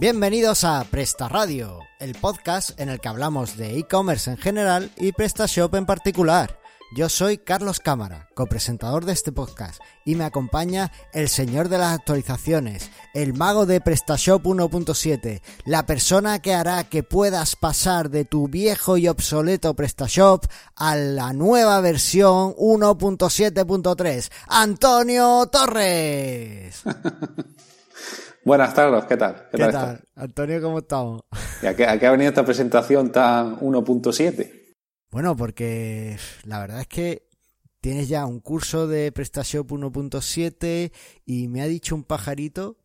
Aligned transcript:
Bienvenidos 0.00 0.62
a 0.62 0.84
Presta 0.84 1.28
Radio, 1.28 1.80
el 1.98 2.14
podcast 2.14 2.78
en 2.78 2.88
el 2.88 3.00
que 3.00 3.08
hablamos 3.08 3.56
de 3.56 3.80
e-commerce 3.80 4.30
en 4.30 4.36
general 4.36 4.92
y 4.96 5.10
PrestaShop 5.10 5.74
en 5.74 5.86
particular. 5.86 6.60
Yo 6.94 7.08
soy 7.08 7.36
Carlos 7.36 7.80
Cámara, 7.80 8.28
copresentador 8.36 9.04
de 9.04 9.12
este 9.12 9.32
podcast, 9.32 9.80
y 10.04 10.14
me 10.14 10.22
acompaña 10.22 10.92
el 11.12 11.28
señor 11.28 11.68
de 11.68 11.78
las 11.78 11.98
actualizaciones, 11.98 12.92
el 13.12 13.34
mago 13.34 13.66
de 13.66 13.80
PrestaShop 13.80 14.44
1.7, 14.44 15.42
la 15.64 15.84
persona 15.84 16.38
que 16.38 16.54
hará 16.54 16.84
que 16.84 17.02
puedas 17.02 17.56
pasar 17.56 18.08
de 18.08 18.24
tu 18.24 18.46
viejo 18.46 18.98
y 18.98 19.08
obsoleto 19.08 19.74
PrestaShop 19.74 20.44
a 20.76 20.94
la 20.94 21.32
nueva 21.32 21.80
versión 21.80 22.54
1.7.3, 22.54 24.30
Antonio 24.46 25.48
Torres. 25.50 26.84
Buenas 28.48 28.72
tardes, 28.72 29.04
¿qué 29.04 29.18
tal? 29.18 29.46
¿Qué, 29.52 29.58
tal? 29.58 30.00
Antonio, 30.14 30.62
¿cómo 30.62 30.78
estamos? 30.78 31.20
¿Y 31.62 31.66
a 31.66 31.76
qué, 31.76 31.84
a 31.84 31.98
qué 31.98 32.06
ha 32.06 32.12
venido 32.12 32.30
esta 32.30 32.46
presentación 32.46 33.12
tan 33.12 33.60
1.7? 33.60 34.74
Bueno, 35.10 35.36
porque 35.36 36.16
la 36.44 36.58
verdad 36.58 36.80
es 36.80 36.86
que 36.86 37.28
tienes 37.82 38.08
ya 38.08 38.24
un 38.24 38.40
curso 38.40 38.86
de 38.86 39.12
PrestaShop 39.12 39.70
1.7 39.70 40.92
y 41.26 41.48
me 41.48 41.60
ha 41.60 41.66
dicho 41.66 41.94
un 41.94 42.04
pajarito 42.04 42.78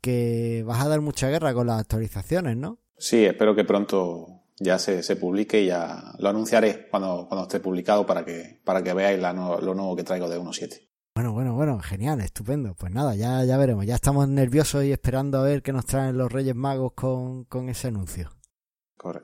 que 0.00 0.64
vas 0.66 0.84
a 0.84 0.88
dar 0.88 1.00
mucha 1.00 1.28
guerra 1.28 1.54
con 1.54 1.68
las 1.68 1.78
actualizaciones, 1.78 2.56
¿no? 2.56 2.80
Sí, 2.98 3.24
espero 3.24 3.54
que 3.54 3.62
pronto 3.62 4.26
ya 4.58 4.80
se, 4.80 5.04
se 5.04 5.14
publique 5.14 5.62
y 5.62 5.66
ya 5.66 6.12
lo 6.18 6.28
anunciaré 6.28 6.88
cuando, 6.90 7.26
cuando 7.28 7.44
esté 7.44 7.60
publicado 7.60 8.04
para 8.04 8.24
que, 8.24 8.60
para 8.64 8.82
que 8.82 8.92
veáis 8.92 9.20
la, 9.20 9.32
lo 9.32 9.74
nuevo 9.76 9.94
que 9.94 10.02
traigo 10.02 10.28
de 10.28 10.40
1.7. 10.40 10.93
Bueno, 11.14 11.32
bueno, 11.32 11.54
bueno, 11.54 11.78
genial, 11.78 12.20
estupendo. 12.20 12.74
Pues 12.74 12.92
nada, 12.92 13.14
ya, 13.14 13.44
ya 13.44 13.56
veremos. 13.56 13.86
Ya 13.86 13.94
estamos 13.94 14.28
nerviosos 14.28 14.84
y 14.84 14.90
esperando 14.90 15.38
a 15.38 15.42
ver 15.42 15.62
qué 15.62 15.72
nos 15.72 15.86
traen 15.86 16.18
los 16.18 16.32
Reyes 16.32 16.56
Magos 16.56 16.92
con, 16.94 17.44
con 17.44 17.68
ese 17.68 17.88
anuncio. 17.88 18.30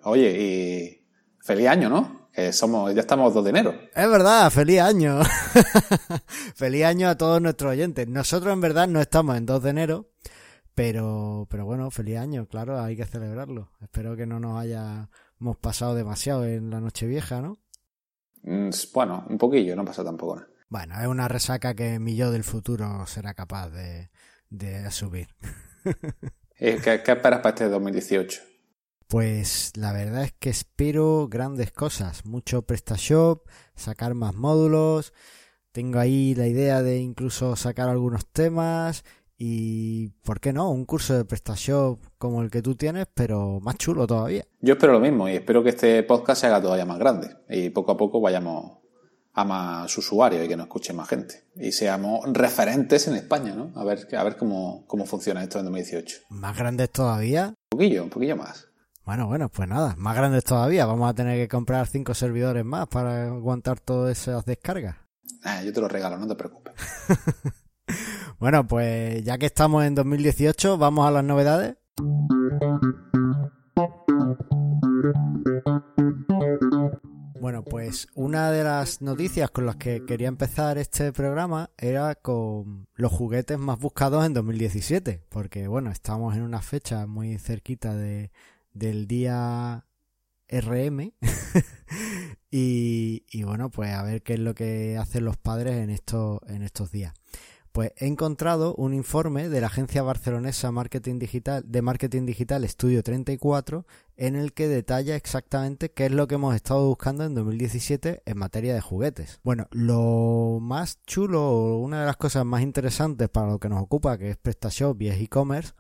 Oye, 0.05 0.31
y 0.31 1.09
feliz 1.41 1.67
año, 1.69 1.89
¿no? 1.89 2.21
somos, 2.53 2.95
ya 2.95 3.01
estamos 3.01 3.35
2 3.35 3.45
de 3.45 3.51
enero. 3.51 3.75
Es 3.95 4.09
verdad, 4.09 4.51
feliz 4.51 4.81
año. 4.81 5.21
feliz 6.55 6.85
año 6.85 7.09
a 7.09 7.17
todos 7.17 7.43
nuestros 7.43 7.73
oyentes.Nosotros 7.73 8.53
en 8.53 8.61
verdad 8.61 8.89
no 8.89 9.01
estamos 9.01 9.37
en 9.37 9.47
2 9.47 9.63
de 9.63 9.71
enero, 9.71 10.11
pero, 10.75 11.47
pero 11.51 11.65
bueno, 11.65 11.91
feliz 11.91 12.19
año, 12.19 12.47
claro, 12.47 12.81
hay 12.81 12.97
que 12.97 13.05
celebrarlo. 13.05 13.73
Espero 13.81 14.17
que 14.17 14.27
no 14.27 14.39
nos 14.39 14.59
hayamos 14.59 15.57
pasado 15.61 15.95
demasiado 15.95 16.45
en 16.45 16.71
la 16.71 16.81
noche 16.81 17.07
vieja, 17.07 17.41
¿no? 17.41 17.59
Mm, 18.43 18.71
bueno, 18.95 19.27
un 19.29 19.39
poquillo, 19.39 19.77
no 19.77 19.85
pasa 19.85 20.05
tampoco 20.05 20.37
nada. 20.37 20.50
Bueno, 20.71 20.95
es 21.01 21.09
una 21.09 21.27
resaca 21.27 21.75
que 21.75 21.99
mi 21.99 22.15
yo 22.15 22.31
del 22.31 22.45
futuro 22.45 23.05
será 23.09 23.35
capaz 23.35 23.71
de, 23.71 24.09
de 24.51 24.89
subir. 24.93 25.27
¿Qué, 26.57 26.79
¿Qué 26.81 27.13
esperas 27.13 27.41
para 27.41 27.49
este 27.49 27.69
2018? 27.69 28.41
Pues 29.09 29.73
la 29.75 29.93
verdad 29.93 30.23
es 30.23 30.33
que 30.39 30.49
espero 30.49 31.27
grandes 31.29 31.73
cosas, 31.73 32.25
mucho 32.25 32.63
PrestaShop, 32.63 33.49
sacar 33.75 34.15
más 34.15 34.37
módulos, 34.37 35.13
tengo 35.73 35.99
ahí 35.99 36.37
la 36.37 36.47
idea 36.47 36.83
de 36.83 36.99
incluso 36.99 37.57
sacar 37.57 37.89
algunos 37.89 38.29
temas 38.29 39.03
y, 39.37 40.11
¿por 40.23 40.39
qué 40.39 40.53
no? 40.53 40.71
Un 40.71 40.85
curso 40.85 41.17
de 41.17 41.25
PrestaShop 41.25 41.99
como 42.17 42.43
el 42.43 42.51
que 42.51 42.63
tú 42.63 42.77
tienes, 42.77 43.09
pero 43.13 43.59
más 43.61 43.77
chulo 43.77 44.07
todavía. 44.07 44.45
Yo 44.61 44.75
espero 44.75 44.93
lo 44.93 45.01
mismo 45.01 45.29
y 45.29 45.33
espero 45.33 45.65
que 45.65 45.71
este 45.71 46.05
podcast 46.05 46.43
se 46.43 46.47
haga 46.47 46.63
todavía 46.63 46.87
más 46.87 47.01
grande 47.01 47.39
y 47.49 47.71
poco 47.71 47.91
a 47.91 47.97
poco 47.97 48.21
vayamos 48.21 48.80
a 49.33 49.45
más 49.45 49.97
usuarios 49.97 50.45
y 50.45 50.49
que 50.49 50.57
nos 50.57 50.67
escuche 50.67 50.93
más 50.93 51.09
gente. 51.09 51.45
Y 51.57 51.73
seamos 51.73 52.21
referentes 52.33 53.09
en 53.09 53.15
España, 53.15 53.55
¿no? 53.55 53.73
A 53.77 53.85
ver, 53.85 54.09
a 54.17 54.25
ver 54.25 54.37
cómo, 54.37 54.85
cómo 54.87 55.07
funciona 55.07 55.43
esto 55.43 55.59
en 55.59 55.65
2018. 55.67 56.19
¿Más 56.31 56.57
grandes 56.57 56.91
todavía? 56.91 57.49
Un 57.73 57.79
poquillo, 57.79 58.05
un 58.05 58.11
poquillo 58.11 58.37
más. 58.37 58.67
Bueno, 59.05 59.27
bueno, 59.27 59.49
pues 59.49 59.69
nada, 59.69 59.95
más 59.97 60.17
grandes 60.17 60.45
todavía. 60.45 60.87
Vamos 60.87 61.11
a 61.11 61.15
tener 61.15 61.37
que 61.37 61.49
comprar 61.49 61.87
cinco 61.87 62.15
servidores 62.15 62.65
más 62.65 62.87
para 62.89 63.27
aguantar 63.27 63.81
todas 63.81 64.17
esas 64.17 64.45
descargas. 64.45 64.97
Ah, 65.43 65.63
yo 65.63 65.73
te 65.73 65.81
lo 65.81 65.89
regalo, 65.89 66.17
no 66.19 66.29
te 66.29 66.35
preocupes. 66.35 66.75
bueno, 68.39 68.67
pues 68.67 69.25
ya 69.25 69.39
que 69.39 69.47
estamos 69.47 69.85
en 69.85 69.95
2018, 69.95 70.79
vamos 70.79 71.09
a 71.09 71.11
las 71.11 71.25
novedades. 71.25 71.77
Pues 77.71 78.09
una 78.17 78.51
de 78.51 78.65
las 78.65 79.01
noticias 79.01 79.49
con 79.53 79.65
las 79.65 79.77
que 79.77 80.05
quería 80.05 80.27
empezar 80.27 80.77
este 80.77 81.13
programa 81.13 81.71
era 81.79 82.17
con 82.17 82.89
los 82.95 83.13
juguetes 83.13 83.61
más 83.61 83.79
buscados 83.79 84.27
en 84.27 84.35
2017, 84.35 85.23
porque 85.29 85.69
bueno, 85.69 85.93
estamos 85.93 86.35
en 86.35 86.43
una 86.43 86.63
fecha 86.63 87.07
muy 87.07 87.39
cerquita 87.39 87.95
de, 87.95 88.33
del 88.73 89.07
día 89.07 89.87
RM. 90.49 91.13
y, 92.51 93.43
bueno, 93.45 93.71
pues 93.71 93.93
a 93.93 94.03
ver 94.03 94.23
qué 94.23 94.35
es 94.35 94.41
lo 94.41 94.53
que 94.53 94.99
hacen 94.99 95.25
los 95.25 95.37
padres 95.37 95.77
en 95.77 95.91
estos, 95.91 96.41
en 96.49 96.63
estos 96.63 96.91
días. 96.91 97.15
Pues 97.73 97.93
he 97.99 98.07
encontrado 98.07 98.75
un 98.75 98.95
informe 98.95 99.49
de 99.49 99.61
la 99.61 99.69
agencia 99.69 100.03
barcelonesa 100.03 100.73
marketing 100.73 101.21
digital, 101.21 101.63
de 101.65 101.83
marketing 101.83 102.27
digital 102.27 102.65
Estudio 102.65 103.05
34 103.05 103.87
en 104.17 104.35
el 104.35 104.53
que 104.53 104.67
detalla 104.67 105.15
exactamente 105.15 105.93
qué 105.93 106.07
es 106.07 106.13
lo 106.13 106.27
que 106.27 106.35
hemos 106.35 106.57
estado 106.57 106.89
buscando 106.89 107.25
en 107.25 107.35
2017 107.35 108.23
en 108.27 108.39
materia 108.39 108.75
de 108.75 108.81
juguetes. 108.81 109.39
Bueno, 109.45 109.69
lo 109.71 110.59
más 110.61 110.99
chulo, 111.07 111.77
una 111.77 112.01
de 112.01 112.07
las 112.07 112.17
cosas 112.17 112.45
más 112.45 112.63
interesantes 112.63 113.29
para 113.29 113.47
lo 113.49 113.61
que 113.61 113.69
nos 113.69 113.81
ocupa, 113.81 114.19
que 114.19 114.31
es 114.31 114.37
PrestaShop 114.37 115.01
y 115.03 115.09
es 115.09 115.21
e-commerce, 115.21 115.73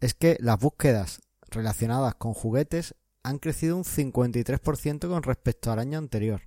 es 0.00 0.14
que 0.14 0.36
las 0.38 0.60
búsquedas 0.60 1.20
relacionadas 1.50 2.14
con 2.14 2.34
juguetes 2.34 2.94
han 3.24 3.38
crecido 3.38 3.76
un 3.76 3.84
53% 3.84 5.08
con 5.08 5.22
respecto 5.24 5.72
al 5.72 5.80
año 5.80 5.98
anterior. 5.98 6.42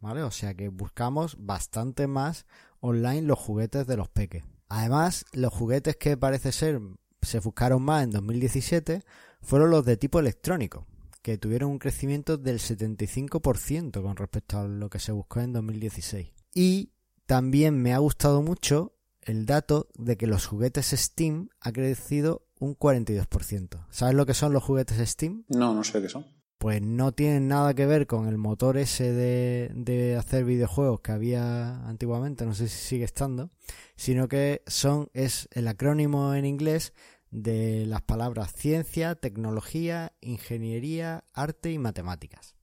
¿Vale? 0.00 0.22
O 0.22 0.30
sea 0.30 0.54
que 0.54 0.68
buscamos 0.68 1.36
bastante 1.38 2.06
más 2.06 2.44
online 2.84 3.22
los 3.22 3.38
juguetes 3.38 3.86
de 3.86 3.96
los 3.96 4.08
peques. 4.10 4.44
Además, 4.68 5.24
los 5.32 5.52
juguetes 5.52 5.96
que 5.96 6.18
parece 6.18 6.52
ser 6.52 6.80
se 7.22 7.40
buscaron 7.40 7.82
más 7.82 8.04
en 8.04 8.10
2017 8.10 9.02
fueron 9.40 9.70
los 9.70 9.86
de 9.86 9.96
tipo 9.96 10.20
electrónico, 10.20 10.86
que 11.22 11.38
tuvieron 11.38 11.70
un 11.70 11.78
crecimiento 11.78 12.36
del 12.36 12.58
75% 12.58 14.02
con 14.02 14.16
respecto 14.16 14.58
a 14.58 14.64
lo 14.64 14.90
que 14.90 14.98
se 14.98 15.12
buscó 15.12 15.40
en 15.40 15.54
2016. 15.54 16.28
Y 16.54 16.92
también 17.24 17.80
me 17.80 17.94
ha 17.94 17.98
gustado 17.98 18.42
mucho 18.42 18.92
el 19.22 19.46
dato 19.46 19.88
de 19.94 20.18
que 20.18 20.26
los 20.26 20.46
juguetes 20.46 20.90
Steam 20.90 21.48
ha 21.60 21.72
crecido 21.72 22.46
un 22.60 22.76
42%. 22.76 23.86
¿Sabes 23.88 24.14
lo 24.14 24.26
que 24.26 24.34
son 24.34 24.52
los 24.52 24.62
juguetes 24.62 25.08
Steam? 25.08 25.44
No, 25.48 25.72
no 25.72 25.84
sé 25.84 26.02
qué 26.02 26.10
son. 26.10 26.26
Pues 26.58 26.80
no 26.80 27.12
tienen 27.12 27.48
nada 27.48 27.74
que 27.74 27.84
ver 27.84 28.06
con 28.06 28.26
el 28.26 28.38
motor 28.38 28.78
ese 28.78 29.12
de, 29.12 30.16
hacer 30.18 30.44
videojuegos 30.44 31.00
que 31.00 31.12
había 31.12 31.86
antiguamente, 31.86 32.46
no 32.46 32.54
sé 32.54 32.68
si 32.68 32.78
sigue 32.78 33.04
estando, 33.04 33.50
sino 33.96 34.28
que 34.28 34.62
son, 34.66 35.10
es 35.12 35.48
el 35.52 35.68
acrónimo 35.68 36.34
en 36.34 36.46
inglés 36.46 36.94
de 37.30 37.84
las 37.86 38.00
palabras 38.02 38.52
ciencia, 38.54 39.14
tecnología, 39.14 40.12
ingeniería, 40.20 41.24
arte 41.32 41.70
y 41.70 41.78
matemáticas. 41.78 42.54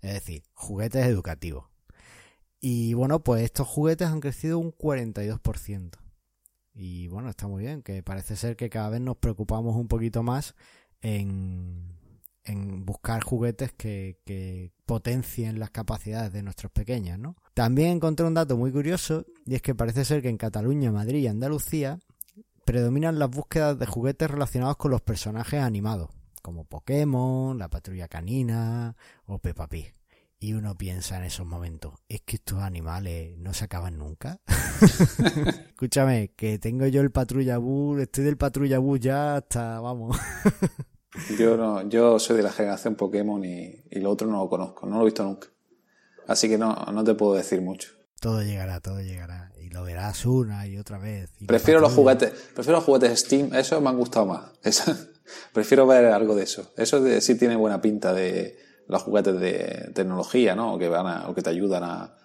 Es 0.00 0.14
decir, 0.14 0.44
juguetes 0.54 1.04
educativos. 1.06 1.66
Y 2.60 2.94
bueno, 2.94 3.22
pues 3.24 3.42
estos 3.42 3.66
juguetes 3.66 4.08
han 4.08 4.20
crecido 4.20 4.58
un 4.58 4.72
42%. 4.72 5.98
Y 6.74 7.08
bueno, 7.08 7.28
está 7.28 7.46
muy 7.46 7.64
bien, 7.64 7.82
que 7.82 8.02
parece 8.02 8.36
ser 8.36 8.56
que 8.56 8.70
cada 8.70 8.90
vez 8.90 9.00
nos 9.00 9.16
preocupamos 9.16 9.76
un 9.76 9.88
poquito 9.88 10.22
más 10.22 10.54
en, 11.00 11.99
en 12.44 12.84
buscar 12.84 13.22
juguetes 13.22 13.72
que, 13.72 14.18
que, 14.24 14.72
potencien 14.86 15.60
las 15.60 15.70
capacidades 15.70 16.32
de 16.32 16.42
nuestros 16.42 16.72
pequeños, 16.72 17.18
¿no? 17.18 17.36
También 17.54 17.90
encontré 17.90 18.26
un 18.26 18.34
dato 18.34 18.56
muy 18.56 18.72
curioso 18.72 19.24
y 19.46 19.54
es 19.54 19.62
que 19.62 19.74
parece 19.74 20.04
ser 20.04 20.20
que 20.20 20.28
en 20.28 20.36
Cataluña, 20.36 20.90
Madrid 20.90 21.20
y 21.20 21.28
Andalucía 21.28 22.00
predominan 22.64 23.18
las 23.18 23.30
búsquedas 23.30 23.78
de 23.78 23.86
juguetes 23.86 24.30
relacionados 24.30 24.76
con 24.76 24.90
los 24.90 25.00
personajes 25.00 25.60
animados, 25.60 26.10
como 26.42 26.64
Pokémon, 26.64 27.58
la 27.58 27.68
Patrulla 27.68 28.08
Canina 28.08 28.96
o 29.26 29.38
Peppa 29.38 29.68
Pig. 29.68 29.92
Y 30.42 30.54
uno 30.54 30.74
piensa 30.74 31.18
en 31.18 31.24
esos 31.24 31.46
momentos, 31.46 31.92
es 32.08 32.22
que 32.22 32.36
estos 32.36 32.60
animales 32.60 33.36
no 33.38 33.52
se 33.52 33.66
acaban 33.66 33.98
nunca. 33.98 34.40
Escúchame, 35.68 36.32
que 36.34 36.58
tengo 36.58 36.86
yo 36.86 37.02
el 37.02 37.10
patrulla 37.10 37.58
bus, 37.58 38.00
estoy 38.00 38.24
del 38.24 38.38
patrulla 38.38 38.78
bus 38.78 39.00
ya 39.00 39.36
hasta, 39.36 39.80
vamos. 39.80 40.16
yo 41.38 41.56
no, 41.56 41.88
yo 41.88 42.18
soy 42.18 42.36
de 42.36 42.42
la 42.42 42.52
generación 42.52 42.94
Pokémon 42.94 43.44
y, 43.44 43.82
y, 43.90 44.00
lo 44.00 44.10
otro 44.10 44.28
no 44.28 44.38
lo 44.38 44.48
conozco, 44.48 44.86
no 44.86 44.96
lo 44.96 45.02
he 45.02 45.06
visto 45.06 45.24
nunca. 45.24 45.48
Así 46.26 46.48
que 46.48 46.58
no, 46.58 46.74
no 46.92 47.02
te 47.02 47.14
puedo 47.14 47.34
decir 47.34 47.60
mucho. 47.60 47.90
Todo 48.20 48.42
llegará, 48.42 48.80
todo 48.80 49.00
llegará. 49.00 49.52
Y 49.60 49.70
lo 49.70 49.82
verás 49.82 50.26
una 50.26 50.66
y 50.66 50.76
otra 50.76 50.98
vez. 50.98 51.30
prefiero 51.46 51.80
los 51.80 51.92
juguetes, 51.92 52.30
prefiero 52.54 52.78
los 52.78 52.84
juguetes 52.84 53.20
Steam, 53.20 53.54
eso 53.54 53.80
me 53.80 53.88
han 53.88 53.96
gustado 53.96 54.26
más. 54.26 54.50
prefiero 55.52 55.86
ver 55.86 56.06
algo 56.06 56.34
de 56.34 56.44
eso. 56.44 56.70
Eso 56.76 57.02
sí 57.20 57.36
tiene 57.36 57.56
buena 57.56 57.80
pinta 57.80 58.12
de 58.12 58.58
los 58.86 59.02
juguetes 59.02 59.40
de 59.40 59.90
tecnología, 59.94 60.54
¿no? 60.54 60.74
O 60.74 60.78
que, 60.78 60.88
van 60.88 61.28
o 61.28 61.34
que 61.34 61.42
te 61.42 61.50
ayudan 61.50 61.82
a, 61.84 62.16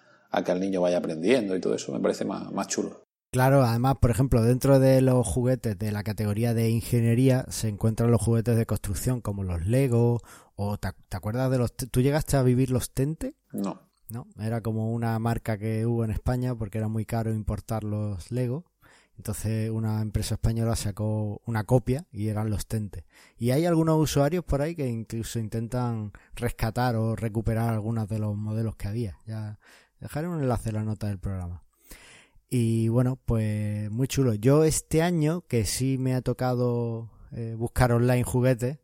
que 0.44 0.52
el 0.52 0.60
niño 0.60 0.82
vaya 0.82 0.98
aprendiendo 0.98 1.56
y 1.56 1.60
todo 1.60 1.74
eso. 1.74 1.92
Me 1.92 2.00
parece 2.00 2.24
más, 2.24 2.52
más 2.52 2.68
chulo. 2.68 3.05
Claro, 3.36 3.62
además, 3.64 3.96
por 4.00 4.10
ejemplo, 4.10 4.40
dentro 4.40 4.78
de 4.78 5.02
los 5.02 5.26
juguetes 5.26 5.78
de 5.78 5.92
la 5.92 6.02
categoría 6.02 6.54
de 6.54 6.70
ingeniería 6.70 7.44
se 7.50 7.68
encuentran 7.68 8.10
los 8.10 8.22
juguetes 8.22 8.56
de 8.56 8.64
construcción 8.64 9.20
como 9.20 9.44
los 9.44 9.66
Lego 9.66 10.22
o 10.54 10.78
te, 10.78 10.88
acuerdas 11.10 11.50
de 11.50 11.58
los... 11.58 11.76
¿Tú 11.76 12.00
llegaste 12.00 12.38
a 12.38 12.42
vivir 12.42 12.70
los 12.70 12.94
Tente? 12.94 13.36
No. 13.52 13.82
No, 14.08 14.26
era 14.40 14.62
como 14.62 14.90
una 14.90 15.18
marca 15.18 15.58
que 15.58 15.84
hubo 15.84 16.02
en 16.02 16.12
España 16.12 16.54
porque 16.54 16.78
era 16.78 16.88
muy 16.88 17.04
caro 17.04 17.30
importar 17.34 17.84
los 17.84 18.30
Lego. 18.30 18.64
Entonces 19.18 19.68
una 19.68 20.00
empresa 20.00 20.36
española 20.36 20.74
sacó 20.74 21.42
una 21.44 21.64
copia 21.64 22.06
y 22.10 22.28
eran 22.28 22.48
los 22.48 22.66
Tente. 22.66 23.04
Y 23.36 23.50
hay 23.50 23.66
algunos 23.66 24.02
usuarios 24.02 24.46
por 24.46 24.62
ahí 24.62 24.74
que 24.74 24.88
incluso 24.88 25.38
intentan 25.38 26.10
rescatar 26.36 26.96
o 26.96 27.14
recuperar 27.14 27.68
algunos 27.68 28.08
de 28.08 28.18
los 28.18 28.34
modelos 28.34 28.76
que 28.76 28.88
había. 28.88 29.18
Ya 29.26 29.58
dejaré 30.00 30.26
un 30.26 30.40
enlace 30.40 30.70
en 30.70 30.76
la 30.76 30.84
nota 30.84 31.08
del 31.08 31.18
programa. 31.18 31.65
Y 32.48 32.88
bueno, 32.88 33.16
pues 33.16 33.90
muy 33.90 34.08
chulo. 34.08 34.34
Yo 34.34 34.64
este 34.64 35.02
año, 35.02 35.42
que 35.48 35.64
sí 35.64 35.98
me 35.98 36.14
ha 36.14 36.22
tocado 36.22 37.10
eh, 37.32 37.54
buscar 37.56 37.92
online 37.92 38.22
juguetes, 38.24 38.78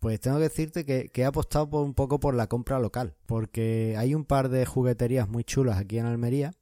pues 0.00 0.20
tengo 0.20 0.38
que 0.38 0.44
decirte 0.44 0.84
que, 0.84 1.10
he 1.14 1.24
apostado 1.24 1.68
por 1.70 1.84
un 1.84 1.94
poco 1.94 2.20
por 2.20 2.34
la 2.34 2.46
compra 2.48 2.78
local, 2.78 3.16
porque 3.26 3.96
hay 3.98 4.14
un 4.14 4.24
par 4.24 4.48
de 4.48 4.66
jugueterías 4.66 5.28
muy 5.28 5.44
chulas 5.44 5.78
aquí 5.78 5.98
en 5.98 6.06
Almería 6.06 6.52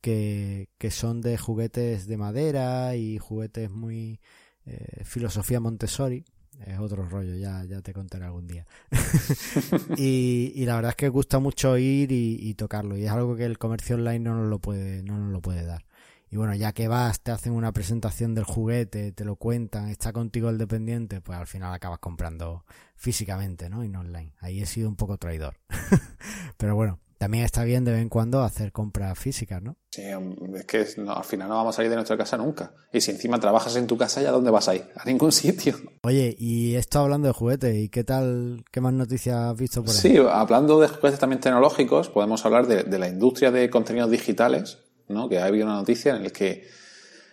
que, 0.00 0.70
que 0.78 0.90
son 0.90 1.20
de 1.20 1.38
juguetes 1.38 2.06
de 2.06 2.16
madera 2.16 2.96
y 2.96 3.18
juguetes 3.18 3.70
muy 3.70 4.20
eh, 4.66 5.04
filosofía 5.04 5.60
Montessori, 5.60 6.24
es 6.66 6.78
otro 6.78 7.04
rollo, 7.08 7.34
ya, 7.36 7.64
ya 7.64 7.80
te 7.80 7.92
contaré 7.92 8.24
algún 8.24 8.46
día. 8.46 8.66
y, 9.96 10.52
y, 10.54 10.64
la 10.64 10.76
verdad 10.76 10.90
es 10.90 10.96
que 10.96 11.08
gusta 11.08 11.38
mucho 11.38 11.76
ir 11.78 12.12
y, 12.12 12.54
tocarlo, 12.54 12.96
y 12.96 13.04
es 13.04 13.10
algo 13.10 13.36
que 13.36 13.44
el 13.44 13.58
comercio 13.58 13.96
online 13.96 14.20
no 14.20 14.34
nos 14.34 14.48
lo 14.48 14.58
puede, 14.58 15.02
no 15.02 15.18
nos 15.18 15.32
lo 15.32 15.40
puede 15.40 15.64
dar. 15.64 15.84
Y 16.32 16.36
bueno, 16.36 16.54
ya 16.54 16.72
que 16.72 16.86
vas, 16.86 17.20
te 17.22 17.32
hacen 17.32 17.52
una 17.52 17.72
presentación 17.72 18.34
del 18.36 18.44
juguete, 18.44 19.10
te 19.10 19.24
lo 19.24 19.34
cuentan, 19.34 19.88
está 19.88 20.12
contigo 20.12 20.48
el 20.48 20.58
dependiente, 20.58 21.20
pues 21.20 21.36
al 21.36 21.48
final 21.48 21.74
acabas 21.74 21.98
comprando 21.98 22.64
físicamente, 22.94 23.68
¿no? 23.68 23.82
Y 23.82 23.88
no 23.88 24.00
online. 24.00 24.32
Ahí 24.38 24.62
he 24.62 24.66
sido 24.66 24.88
un 24.88 24.94
poco 24.94 25.18
traidor. 25.18 25.56
Pero 26.56 26.76
bueno, 26.76 27.00
también 27.20 27.44
está 27.44 27.64
bien 27.64 27.84
de 27.84 27.92
vez 27.92 28.00
en 28.00 28.08
cuando 28.08 28.40
hacer 28.40 28.72
compras 28.72 29.18
físicas, 29.18 29.62
¿no? 29.62 29.76
Sí, 29.90 30.04
es 30.54 30.64
que 30.64 30.86
al 31.06 31.24
final 31.24 31.50
no 31.50 31.56
vamos 31.56 31.74
a 31.74 31.76
salir 31.76 31.90
de 31.90 31.96
nuestra 31.96 32.16
casa 32.16 32.38
nunca. 32.38 32.72
Y 32.94 33.02
si 33.02 33.10
encima 33.10 33.38
trabajas 33.38 33.76
en 33.76 33.86
tu 33.86 33.98
casa, 33.98 34.22
¿ya 34.22 34.30
dónde 34.30 34.50
vas 34.50 34.68
a 34.68 34.74
ir? 34.74 34.86
A 34.96 35.04
ningún 35.04 35.30
sitio. 35.32 35.74
Oye, 36.00 36.34
y 36.38 36.76
esto 36.76 37.00
hablando 37.00 37.28
de 37.28 37.34
juguetes, 37.34 37.76
¿y 37.76 37.90
qué 37.90 38.04
tal, 38.04 38.64
qué 38.72 38.80
más 38.80 38.94
noticias 38.94 39.36
has 39.36 39.54
visto 39.54 39.84
por 39.84 39.94
ahí? 39.94 40.00
Sí, 40.00 40.16
hablando 40.16 40.80
de 40.80 40.88
juguetes 40.88 41.20
también 41.20 41.42
tecnológicos, 41.42 42.08
podemos 42.08 42.46
hablar 42.46 42.66
de, 42.66 42.98
la 42.98 43.08
industria 43.08 43.50
de 43.50 43.68
contenidos 43.68 44.10
digitales, 44.10 44.78
¿no? 45.06 45.28
Que 45.28 45.40
ha 45.40 45.44
habido 45.44 45.66
una 45.66 45.74
noticia 45.74 46.16
en 46.16 46.22
la 46.22 46.30
que 46.30 46.68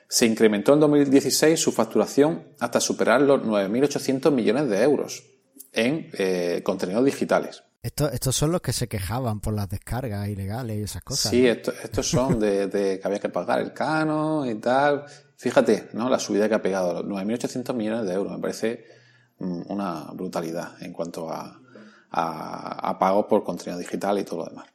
se 0.10 0.25
incrementó 0.25 0.74
en 0.74 0.81
2016 0.81 1.57
su 1.57 1.72
facturación 1.72 2.50
hasta 2.60 2.81
superar 2.81 3.22
los 3.22 3.42
9.800 3.42 4.31
millones 4.31 4.68
de 4.68 4.83
euros 4.83 5.24
en 5.72 6.10
eh, 6.18 6.60
contenidos 6.66 7.06
digitales. 7.06 7.63
Estos, 7.81 8.35
son 8.35 8.51
los 8.51 8.62
que 8.62 8.74
se 8.74 8.88
quejaban 8.88 9.39
por 9.39 9.53
las 9.53 9.69
descargas 9.69 10.27
ilegales 10.27 10.77
y 10.77 10.83
esas 10.83 11.03
cosas. 11.03 11.31
Sí, 11.31 11.47
estos 11.47 12.07
son 12.07 12.39
de, 12.39 12.69
que 12.69 13.01
había 13.03 13.19
que 13.19 13.29
pagar 13.29 13.59
el 13.59 13.71
cano 13.71 14.45
y 14.50 14.56
tal. 14.56 15.06
Fíjate, 15.38 15.89
¿no? 15.94 16.09
La 16.09 16.19
subida 16.19 16.50
que 16.50 16.56
ha 16.56 16.62
pegado, 16.62 17.03
9.800 17.03 17.74
millones 17.74 18.06
de 18.06 18.13
euros. 18.13 18.33
Me 18.33 18.39
parece 18.39 18.85
mm, 19.39 19.71
una 19.71 20.09
brutalidad 20.13 20.81
en 20.81 20.91
cuanto 20.91 21.29
a, 21.29 21.62
a, 22.12 22.97
pagos 23.00 23.25
por 23.27 23.44
contenido 23.44 23.80
digital 23.80 24.19
y 24.19 24.23
todo 24.23 24.39
lo 24.39 24.45
demás. 24.50 24.68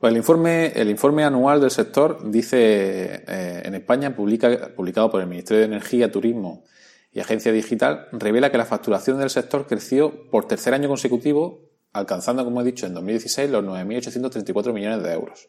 Pues 0.00 0.12
el 0.12 0.16
informe, 0.16 0.72
el 0.74 0.90
informe 0.90 1.24
anual 1.24 1.60
del 1.60 1.70
sector 1.70 2.30
dice, 2.30 3.24
eh, 3.26 3.62
en 3.64 3.74
España, 3.74 4.14
publica, 4.14 4.74
publicado 4.74 5.10
por 5.10 5.20
el 5.20 5.26
Ministerio 5.26 5.60
de 5.60 5.66
Energía, 5.66 6.10
Turismo 6.10 6.64
y 7.12 7.20
Agencia 7.20 7.52
Digital, 7.52 8.08
revela 8.12 8.50
que 8.50 8.58
la 8.58 8.64
facturación 8.64 9.18
del 9.18 9.30
sector 9.30 9.66
creció 9.66 10.30
por 10.30 10.46
tercer 10.46 10.72
año 10.72 10.88
consecutivo 10.88 11.67
alcanzando, 11.98 12.44
como 12.44 12.60
he 12.60 12.64
dicho, 12.64 12.86
en 12.86 12.94
2016 12.94 13.50
los 13.50 13.64
9.834 13.64 14.72
millones 14.72 15.02
de 15.02 15.12
euros, 15.12 15.48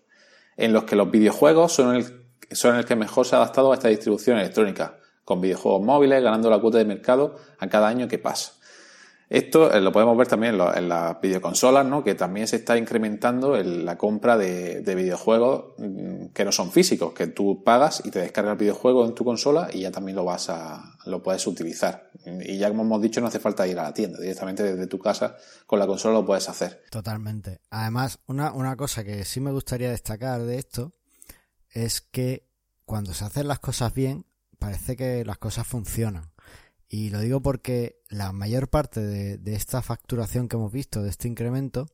en 0.57 0.73
los 0.73 0.83
que 0.83 0.95
los 0.95 1.09
videojuegos 1.09 1.73
son 1.73 1.95
el, 1.95 2.05
son 2.51 2.75
el 2.75 2.85
que 2.85 2.95
mejor 2.95 3.25
se 3.25 3.35
ha 3.35 3.39
adaptado 3.39 3.71
a 3.71 3.75
esta 3.75 3.87
distribución 3.87 4.37
electrónica, 4.37 4.97
con 5.23 5.41
videojuegos 5.41 5.81
móviles 5.81 6.23
ganando 6.23 6.49
la 6.49 6.59
cuota 6.59 6.79
de 6.79 6.85
mercado 6.85 7.35
a 7.59 7.67
cada 7.67 7.87
año 7.87 8.07
que 8.07 8.17
pasa. 8.17 8.53
Esto 9.29 9.71
eh, 9.71 9.79
lo 9.79 9.91
podemos 9.91 10.17
ver 10.17 10.27
también 10.27 10.59
en, 10.75 10.89
las 10.89 11.21
videoconsolas, 11.21 11.85
¿no? 11.85 12.03
que 12.03 12.15
también 12.15 12.47
se 12.47 12.55
está 12.55 12.77
incrementando 12.77 13.55
en 13.57 13.85
la 13.85 13.95
compra 13.95 14.37
de, 14.37 14.81
videojuegos 14.95 15.75
mm, 15.77 16.27
que 16.33 16.43
no 16.43 16.51
son 16.51 16.71
físicos, 16.71 17.13
que 17.13 17.27
tú 17.27 17.63
pagas 17.63 18.01
y 18.03 18.09
te 18.09 18.19
descargas 18.19 18.53
el 18.53 18.57
videojuego 18.57 19.05
en 19.05 19.13
tu 19.13 19.23
consola 19.23 19.69
y 19.71 19.81
ya 19.81 19.91
también 19.91 20.15
lo 20.15 20.25
vas 20.25 20.49
a, 20.49 20.97
lo 21.05 21.21
puedes 21.21 21.45
utilizar. 21.45 22.08
Y 22.25 22.57
ya 22.57 22.69
como 22.69 22.83
hemos 22.83 23.01
dicho, 23.01 23.21
no 23.21 23.27
hace 23.27 23.39
falta 23.39 23.67
ir 23.67 23.79
a 23.79 23.83
la 23.83 23.93
tienda, 23.93 24.19
directamente 24.19 24.63
desde 24.63 24.87
tu 24.87 24.99
casa 24.99 25.37
con 25.65 25.79
la 25.79 25.87
consola 25.87 26.15
lo 26.15 26.25
puedes 26.25 26.49
hacer. 26.49 26.83
Totalmente. 26.91 27.61
Además, 27.69 28.19
una, 28.27 28.51
una 28.51 28.75
cosa 28.75 29.03
que 29.03 29.23
sí 29.25 29.39
me 29.39 29.51
gustaría 29.51 29.89
destacar 29.89 30.43
de 30.43 30.57
esto 30.57 30.93
es 31.69 32.01
que 32.01 32.47
cuando 32.85 33.13
se 33.13 33.25
hacen 33.25 33.47
las 33.47 33.59
cosas 33.59 33.93
bien, 33.93 34.25
parece 34.57 34.95
que 34.95 35.23
las 35.23 35.37
cosas 35.37 35.65
funcionan. 35.65 36.31
Y 36.89 37.11
lo 37.11 37.19
digo 37.19 37.39
porque 37.39 38.01
la 38.09 38.31
mayor 38.31 38.67
parte 38.67 38.99
de, 38.99 39.53
esta 39.53 39.83
facturación 39.83 40.47
que 40.47 40.55
hemos 40.55 40.71
visto, 40.71 41.03
de 41.03 41.09
este 41.11 41.27
incremento, 41.27 41.85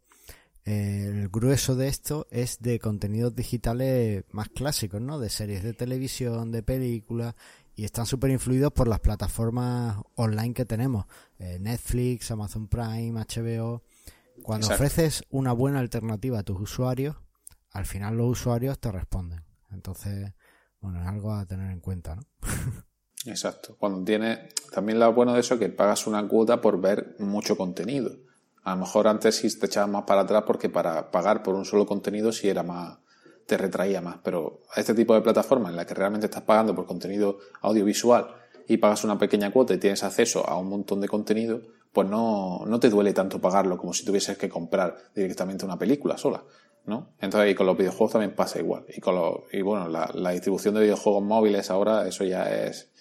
eh, 0.63 1.11
el 1.13 1.27
grueso 1.27 1.75
de 1.75 1.89
esto 1.89 2.27
es 2.31 2.59
de 2.61 2.79
contenidos 2.79 3.35
digitales 3.35 4.23
más 4.31 4.47
clásicos, 4.47 5.01
¿no? 5.01 5.19
De 5.19 5.29
series 5.29 5.63
de 5.63 5.73
televisión, 5.73 6.51
de 6.53 6.63
películas, 6.63 7.35
y 7.75 7.83
están 7.83 8.05
súper 8.05 8.31
influidos 8.31 8.71
por 8.71 8.87
las 8.87 8.99
plataformas 8.99 9.97
online 10.15 10.53
que 10.53 10.65
tenemos. 10.65 11.05
Eh, 11.39 11.57
Netflix, 11.59 12.31
Amazon 12.31 12.67
Prime, 12.67 13.13
HBO. 13.13 13.83
Cuando 14.43 14.67
ofreces 14.67 15.23
una 15.29 15.51
buena 15.51 15.79
alternativa 15.79 16.39
a 16.39 16.43
tus 16.43 16.59
usuarios, 16.59 17.15
al 17.71 17.85
final 17.85 18.17
los 18.17 18.29
usuarios 18.29 18.79
te 18.79 18.91
responden. 18.91 19.43
Entonces, 19.71 20.33
bueno, 20.79 21.01
es 21.01 21.07
algo 21.07 21.33
a 21.33 21.45
tener 21.45 21.71
en 21.71 21.81
cuenta, 21.81 22.15
¿no? 22.15 22.23
Exacto. 23.25 23.75
Cuando 23.77 24.03
tiene 24.03 24.49
también 24.71 24.99
lo 24.99 25.11
bueno 25.13 25.33
de 25.33 25.39
eso 25.39 25.55
es 25.55 25.59
que 25.59 25.69
pagas 25.69 26.07
una 26.07 26.25
cuota 26.27 26.61
por 26.61 26.79
ver 26.79 27.15
mucho 27.19 27.57
contenido. 27.57 28.11
A 28.63 28.71
lo 28.71 28.81
mejor 28.81 29.07
antes 29.07 29.35
sí 29.35 29.59
te 29.59 29.65
echabas 29.65 29.89
más 29.89 30.03
para 30.03 30.21
atrás 30.21 30.43
porque 30.45 30.69
para 30.69 31.11
pagar 31.11 31.43
por 31.43 31.55
un 31.55 31.65
solo 31.65 31.85
contenido 31.85 32.31
sí 32.31 32.49
era 32.49 32.63
más, 32.63 32.99
te 33.45 33.57
retraía 33.57 34.01
más. 34.01 34.17
Pero 34.23 34.61
a 34.73 34.79
este 34.79 34.93
tipo 34.93 35.13
de 35.13 35.21
plataforma 35.21 35.69
en 35.69 35.75
la 35.75 35.85
que 35.85 35.93
realmente 35.93 36.25
estás 36.25 36.43
pagando 36.43 36.75
por 36.75 36.85
contenido 36.85 37.39
audiovisual 37.61 38.27
y 38.67 38.77
pagas 38.77 39.03
una 39.03 39.17
pequeña 39.17 39.51
cuota 39.51 39.73
y 39.73 39.77
tienes 39.77 40.03
acceso 40.03 40.47
a 40.47 40.57
un 40.57 40.69
montón 40.69 41.01
de 41.01 41.07
contenido, 41.07 41.61
pues 41.93 42.07
no, 42.09 42.65
no 42.65 42.79
te 42.79 42.89
duele 42.89 43.13
tanto 43.13 43.39
pagarlo 43.39 43.77
como 43.77 43.93
si 43.93 44.03
tuvieses 44.03 44.37
que 44.37 44.49
comprar 44.49 44.97
directamente 45.13 45.65
una 45.65 45.77
película 45.77 46.17
sola. 46.17 46.43
¿no? 46.85 47.15
Entonces, 47.19 47.51
y 47.51 47.55
con 47.55 47.65
los 47.65 47.77
videojuegos 47.77 48.11
también 48.13 48.35
pasa 48.35 48.59
igual. 48.59 48.85
Y 48.95 49.01
con 49.01 49.15
los, 49.15 49.41
y 49.51 49.61
bueno, 49.61 49.87
la, 49.87 50.09
la 50.13 50.31
distribución 50.31 50.75
de 50.75 50.81
videojuegos 50.81 51.23
móviles 51.23 51.69
ahora, 51.71 52.07
eso 52.07 52.23
ya 52.23 52.43
es, 52.43 52.91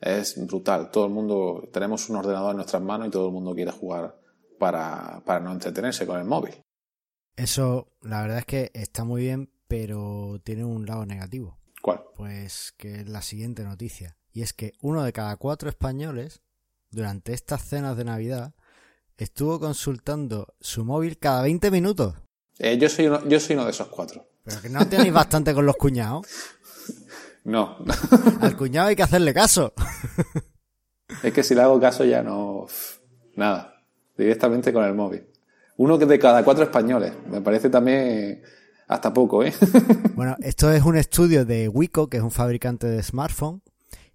es 0.00 0.46
brutal. 0.46 0.90
Todo 0.90 1.06
el 1.06 1.12
mundo, 1.12 1.68
tenemos 1.72 2.08
un 2.08 2.16
ordenador 2.16 2.50
en 2.52 2.56
nuestras 2.56 2.82
manos 2.82 3.08
y 3.08 3.10
todo 3.10 3.26
el 3.26 3.32
mundo 3.32 3.54
quiere 3.54 3.70
jugar 3.70 4.16
para, 4.58 5.22
para 5.24 5.40
no 5.40 5.52
entretenerse 5.52 6.06
con 6.06 6.18
el 6.18 6.24
móvil. 6.24 6.54
Eso, 7.36 7.88
la 8.02 8.22
verdad 8.22 8.38
es 8.38 8.46
que 8.46 8.70
está 8.74 9.04
muy 9.04 9.22
bien, 9.22 9.50
pero 9.68 10.40
tiene 10.44 10.64
un 10.64 10.86
lado 10.86 11.06
negativo. 11.06 11.58
¿Cuál? 11.82 12.02
Pues 12.16 12.72
que 12.76 13.00
es 13.00 13.08
la 13.08 13.22
siguiente 13.22 13.64
noticia. 13.64 14.16
Y 14.32 14.42
es 14.42 14.52
que 14.52 14.72
uno 14.80 15.02
de 15.04 15.12
cada 15.12 15.36
cuatro 15.36 15.68
españoles, 15.68 16.42
durante 16.90 17.32
estas 17.32 17.64
cenas 17.64 17.96
de 17.96 18.04
Navidad, 18.04 18.54
estuvo 19.16 19.60
consultando 19.60 20.54
su 20.60 20.84
móvil 20.84 21.18
cada 21.18 21.42
20 21.42 21.70
minutos. 21.70 22.14
Eh, 22.58 22.78
yo, 22.78 22.88
soy 22.88 23.06
uno, 23.06 23.26
yo 23.28 23.38
soy 23.40 23.56
uno 23.56 23.64
de 23.64 23.70
esos 23.70 23.88
cuatro. 23.88 24.26
Pero 24.44 24.60
que 24.60 24.68
no 24.68 24.86
tenéis 24.88 25.12
bastante 25.12 25.54
con 25.54 25.66
los 25.66 25.76
cuñados. 25.76 26.26
No. 27.44 27.76
Al 28.40 28.56
cuñado 28.56 28.88
hay 28.88 28.96
que 28.96 29.02
hacerle 29.02 29.34
caso. 29.34 29.72
Es 31.22 31.32
que 31.32 31.42
si 31.42 31.54
le 31.54 31.62
hago 31.62 31.80
caso 31.80 32.04
ya 32.04 32.22
no. 32.22 32.66
Nada. 33.36 33.82
Directamente 34.16 34.72
con 34.72 34.84
el 34.84 34.94
móvil. 34.94 35.26
Uno 35.76 35.98
de 35.98 36.18
cada 36.18 36.44
cuatro 36.44 36.64
españoles. 36.64 37.12
Me 37.28 37.40
parece 37.40 37.68
también 37.68 38.42
hasta 38.94 39.12
poco, 39.12 39.44
¿eh? 39.44 39.52
Bueno, 40.14 40.36
esto 40.40 40.72
es 40.72 40.82
un 40.82 40.96
estudio 40.96 41.44
de 41.44 41.68
Wico, 41.68 42.08
que 42.08 42.18
es 42.18 42.22
un 42.22 42.30
fabricante 42.30 42.86
de 42.86 43.02
smartphone. 43.02 43.62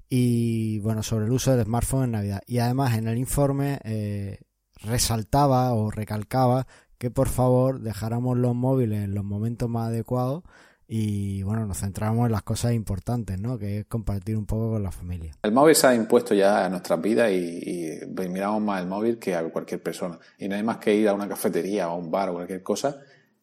Y 0.10 0.80
bueno, 0.80 1.04
sobre 1.04 1.26
el 1.26 1.32
uso 1.32 1.56
del 1.56 1.66
smartphone 1.66 2.06
en 2.06 2.12
Navidad. 2.12 2.42
Y 2.48 2.60
además 2.60 2.98
en 2.98 3.08
el 3.08 3.18
informe 3.18 3.80
eh, 3.84 4.40
resaltaba 4.82 5.74
o 5.74 5.92
recalcaba 5.92 6.66
que 6.98 7.12
por 7.12 7.28
favor 7.28 7.82
dejáramos 7.82 8.38
los 8.38 8.56
móviles 8.56 9.04
en 9.04 9.14
los 9.14 9.24
momentos 9.24 9.70
más 9.70 9.90
adecuados 9.90 10.44
y 10.92 11.44
bueno, 11.44 11.68
nos 11.68 11.78
centramos 11.78 12.26
en 12.26 12.32
las 12.32 12.42
cosas 12.42 12.74
importantes, 12.74 13.40
¿no? 13.40 13.60
Que 13.60 13.80
es 13.80 13.86
compartir 13.86 14.36
un 14.36 14.48
poco 14.48 14.72
con 14.72 14.82
la 14.82 14.92
familia. 14.92 15.34
El 15.44 15.52
móvil 15.52 15.76
se 15.76 15.86
ha 15.86 15.94
impuesto 15.94 16.34
ya 16.34 16.66
a 16.66 16.70
nuestras 16.70 17.00
vidas 17.00 17.32
y, 17.32 18.00
miramos 18.28 18.62
más 18.64 18.82
el 18.82 18.88
móvil 18.88 19.20
que 19.20 19.36
a 19.36 19.44
cualquier 19.50 19.84
persona. 19.84 20.18
Y 20.40 20.48
no 20.48 20.56
hay 20.56 20.64
más 20.64 20.78
que 20.78 20.96
ir 20.96 21.08
a 21.08 21.14
una 21.14 21.30
cafetería 21.30 21.90
o 21.90 21.92
a 21.92 21.96
un 21.96 22.10
bar 22.10 22.30
o 22.30 22.34
cualquier 22.34 22.64
cosa 22.64 23.00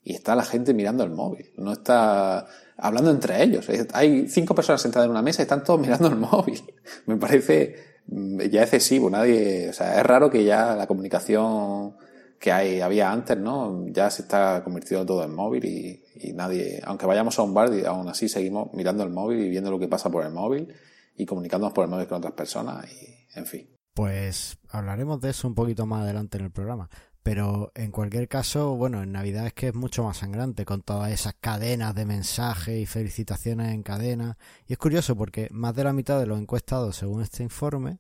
y 0.07 0.15
está 0.15 0.37
la 0.37 0.45
gente 0.45 0.73
mirando 0.73 1.03
el 1.03 1.11
móvil, 1.11 1.51
no 1.57 1.73
está 1.73 2.47
hablando 2.77 3.11
entre 3.11 3.43
ellos. 3.43 3.67
Hay 3.93 4.29
cinco 4.29 4.55
personas 4.55 4.81
sentadas 4.81 5.07
en 5.07 5.11
una 5.11 5.21
mesa 5.21 5.43
y 5.43 5.45
están 5.45 5.65
todos 5.65 5.81
mirando 5.85 6.07
el 6.07 6.15
móvil. 6.15 6.63
Me 7.07 7.17
parece 7.17 7.75
mm, 8.07 8.43
ya 8.43 8.63
excesivo, 8.63 9.11
nadie, 9.11 9.69
o 9.69 9.73
sea, 9.73 9.99
es 9.99 10.07
raro 10.07 10.31
que 10.31 10.45
ya 10.45 10.77
la 10.77 10.87
comunicación 10.87 11.97
que 12.39 12.53
hay, 12.53 12.81
había 12.81 13.11
antes, 13.11 13.37
¿no? 13.37 13.85
Ya 13.89 14.09
se 14.09 14.23
está 14.23 14.63
convirtiendo 14.63 15.05
todo 15.05 15.25
en 15.25 15.35
móvil 15.35 15.65
y, 15.65 16.33
nadie, 16.35 16.81
aunque 16.85 17.07
vayamos 17.07 17.37
a 17.41 17.43
un 17.43 17.53
bar, 17.53 17.73
aún 17.85 18.09
así 18.09 18.29
seguimos 18.29 18.73
mirando 18.75 19.03
el 19.03 19.11
móvil 19.11 19.41
y 19.41 19.49
viendo 19.49 19.73
lo 19.73 19.79
que 19.81 19.89
pasa 19.89 20.09
por 20.09 20.25
el 20.25 20.33
móvil 20.33 20.73
y 21.17 21.27
comunicándonos 21.27 21.75
por 21.75 21.85
el 21.85 21.91
móvil 21.91 22.07
con 22.07 22.19
otras 22.19 22.35
personas 22.35 22.87
y, 22.93 23.27
en 23.37 23.47
fin. 23.47 23.69
Pues 23.93 24.57
hablaremos 24.69 25.21
de 25.21 25.31
eso 25.31 25.49
un 25.49 25.57
poquito 25.57 25.85
más 25.85 26.05
adelante 26.05 26.39
en 26.39 26.45
el 26.45 26.53
programa. 26.53 26.89
Pero 27.27 27.73
en 27.75 27.91
cualquier 27.91 28.29
caso, 28.29 28.77
bueno, 28.77 29.03
en 29.03 29.11
Navidad 29.11 29.49
es 29.49 29.53
que 29.53 29.67
es 29.67 29.75
mucho 29.75 30.05
más 30.05 30.19
sangrante 30.19 30.65
con 30.65 30.83
todas 30.83 31.11
esas 31.11 31.35
cadenas 31.35 31.93
de 31.93 32.07
mensajes 32.07 32.81
y 32.81 32.87
felicitaciones 32.87 33.75
en 33.75 33.83
cadena. 33.83 34.39
Y 34.69 34.75
es 34.75 34.79
curioso 34.79 35.17
porque 35.17 35.49
más 35.51 35.75
de 35.75 35.83
la 35.83 35.93
mitad 35.93 36.21
de 36.21 36.27
los 36.27 36.39
encuestados, 36.39 36.95
según 36.95 37.23
este 37.23 37.43
informe, 37.43 37.99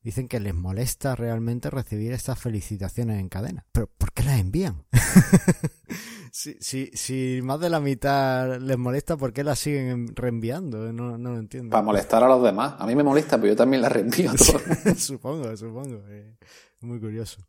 dicen 0.00 0.28
que 0.28 0.38
les 0.38 0.54
molesta 0.54 1.16
realmente 1.16 1.70
recibir 1.70 2.12
estas 2.12 2.38
felicitaciones 2.38 3.18
en 3.18 3.28
cadena. 3.28 3.66
Pero 3.72 3.88
¿por 3.98 4.12
qué 4.12 4.22
las 4.22 4.38
envían? 4.38 4.84
si, 6.30 6.56
si, 6.60 6.92
si, 6.94 7.40
más 7.42 7.58
de 7.58 7.70
la 7.70 7.80
mitad 7.80 8.60
les 8.60 8.78
molesta, 8.78 9.16
¿por 9.16 9.32
qué 9.32 9.42
las 9.42 9.58
siguen 9.58 10.14
reenviando? 10.14 10.92
No, 10.92 11.18
no 11.18 11.32
lo 11.32 11.38
entiendo. 11.40 11.72
Para 11.72 11.82
molestar 11.82 12.22
a 12.22 12.28
los 12.28 12.44
demás. 12.44 12.76
A 12.78 12.86
mí 12.86 12.94
me 12.94 13.02
molesta, 13.02 13.38
pero 13.38 13.54
yo 13.54 13.56
también 13.56 13.82
las 13.82 13.90
reenvío. 13.90 14.30
supongo, 14.96 15.56
supongo. 15.56 16.00
Eh, 16.10 16.36
muy 16.80 17.00
curioso. 17.00 17.44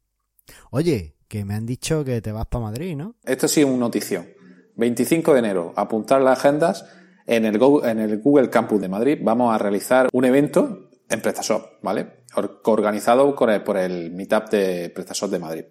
Oye, 0.72 1.19
que 1.30 1.46
me 1.46 1.54
han 1.54 1.66
dicho 1.66 2.04
que 2.04 2.22
te 2.22 2.34
vas 2.34 2.48
para 2.48 2.66
Madrid, 2.66 2.98
¿no? 2.98 3.16
Esto 3.24 3.48
sí 3.48 3.62
es 3.62 3.68
una 3.68 3.78
notición. 3.78 4.28
25 4.76 5.34
de 5.34 5.40
enero, 5.40 5.74
apuntar 5.78 6.22
las 6.22 6.40
agendas. 6.40 6.86
En 7.26 7.46
el, 7.46 7.60
en 7.84 8.00
el 8.00 8.20
Google 8.22 8.50
Campus 8.50 8.82
de 8.82 8.90
Madrid 8.90 9.20
vamos 9.22 9.54
a 9.54 9.60
realizar 9.60 10.10
un 10.12 10.26
evento 10.26 10.90
en 11.08 11.22
PrestaShop, 11.22 11.82
¿vale? 11.84 12.24
Organizado 12.64 13.36
por 13.36 13.52
el, 13.52 13.64
por 13.64 13.78
el 13.78 14.12
Meetup 14.12 14.50
de 14.50 14.90
PrestaShop 14.90 15.30
de 15.30 15.40
Madrid, 15.40 15.66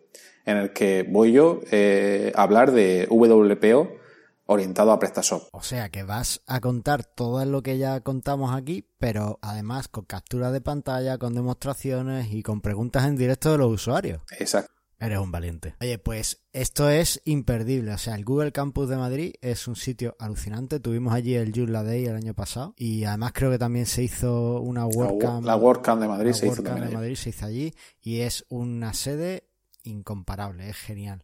en 0.44 0.56
el 0.56 0.72
que 0.72 1.04
voy 1.08 1.32
yo 1.32 1.60
eh, 1.70 2.32
a 2.36 2.42
hablar 2.42 2.70
de 2.70 3.08
WPO 3.10 3.98
orientado 4.46 4.92
a 4.92 4.98
PrestaShop. 4.98 5.48
O 5.52 5.62
sea 5.62 5.90
que 5.90 6.04
vas 6.04 6.42
a 6.46 6.60
contar 6.60 7.04
todo 7.04 7.44
lo 7.44 7.62
que 7.62 7.76
ya 7.76 8.00
contamos 8.00 8.54
aquí, 8.54 8.86
pero 8.98 9.38
además 9.42 9.88
con 9.88 10.04
capturas 10.04 10.52
de 10.52 10.60
pantalla, 10.60 11.18
con 11.18 11.34
demostraciones 11.34 12.32
y 12.32 12.42
con 12.42 12.60
preguntas 12.60 13.04
en 13.04 13.16
directo 13.16 13.50
de 13.50 13.58
los 13.58 13.72
usuarios. 13.72 14.22
Exacto. 14.38 14.77
Eres 15.00 15.18
un 15.18 15.30
valiente. 15.30 15.74
Oye, 15.80 15.98
pues 15.98 16.42
esto 16.52 16.90
es 16.90 17.22
imperdible. 17.24 17.92
O 17.92 17.98
sea, 17.98 18.16
el 18.16 18.24
Google 18.24 18.50
Campus 18.50 18.88
de 18.88 18.96
Madrid 18.96 19.34
es 19.40 19.68
un 19.68 19.76
sitio 19.76 20.16
alucinante. 20.18 20.80
Tuvimos 20.80 21.14
allí 21.14 21.34
el 21.34 21.52
Joomla 21.54 21.84
Day 21.84 22.06
el 22.06 22.16
año 22.16 22.34
pasado. 22.34 22.74
Y 22.76 23.04
además 23.04 23.32
creo 23.32 23.50
que 23.50 23.58
también 23.58 23.86
se 23.86 24.02
hizo 24.02 24.60
una 24.60 24.86
WordCamp. 24.86 25.46
La, 25.46 25.56
WordCamp 25.56 26.02
de 26.02 26.08
Madrid 26.08 26.32
se 26.32 26.48
hizo 26.48 26.62
también. 26.62 26.88
de 26.88 26.94
Madrid 26.94 27.14
se 27.14 27.30
hizo 27.30 27.46
allí. 27.46 27.74
Y 28.02 28.20
es 28.20 28.44
una 28.48 28.92
sede 28.92 29.44
incomparable. 29.84 30.68
Es 30.68 30.76
genial. 30.76 31.22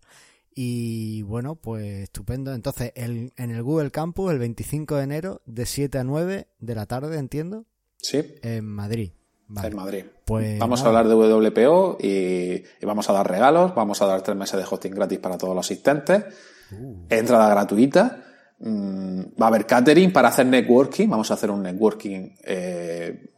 Y 0.55 1.23
bueno, 1.23 1.57
pues 1.57 2.05
estupendo. 2.05 2.55
Entonces, 2.55 2.93
el, 2.95 3.33
en 3.37 3.51
el 3.51 3.63
Google 3.65 3.91
Campus, 3.91 4.31
el 4.31 4.39
25 4.39 4.95
de 4.97 5.03
enero, 5.03 5.43
de 5.47 5.67
7 5.67 5.99
a 5.99 6.05
9 6.05 6.47
de 6.61 6.75
la 6.77 6.87
tarde, 6.87 7.19
entiendo. 7.19 7.65
Sí. 7.97 8.23
En 8.43 8.67
Madrid 8.67 9.11
en 9.63 9.77
Madrid. 9.77 10.05
Pues 10.25 10.59
vamos 10.59 10.83
a 10.83 10.87
hablar 10.87 11.07
de 11.07 11.15
WPO 11.15 11.99
y, 12.01 12.63
vamos 12.85 13.11
a 13.11 13.13
dar 13.13 13.31
regalos, 13.31 13.75
vamos 13.75 14.01
a 14.01 14.07
dar 14.07 14.23
tres 14.23 14.37
meses 14.37 14.59
de 14.59 14.67
hosting 14.69 14.95
gratis 14.95 15.19
para 15.19 15.37
todos 15.37 15.55
los 15.55 15.67
asistentes, 15.67 16.25
uh. 16.73 17.05
entrada 17.11 17.51
gratuita, 17.51 18.25
mm, 18.59 19.21
va 19.41 19.47
a 19.47 19.49
haber 19.49 19.67
catering 19.67 20.15
para 20.15 20.29
hacer 20.29 20.47
networking, 20.47 21.11
vamos 21.11 21.31
a 21.31 21.35
hacer 21.35 21.51
un 21.51 21.63
networking, 21.63 22.31
eh, 22.43 23.33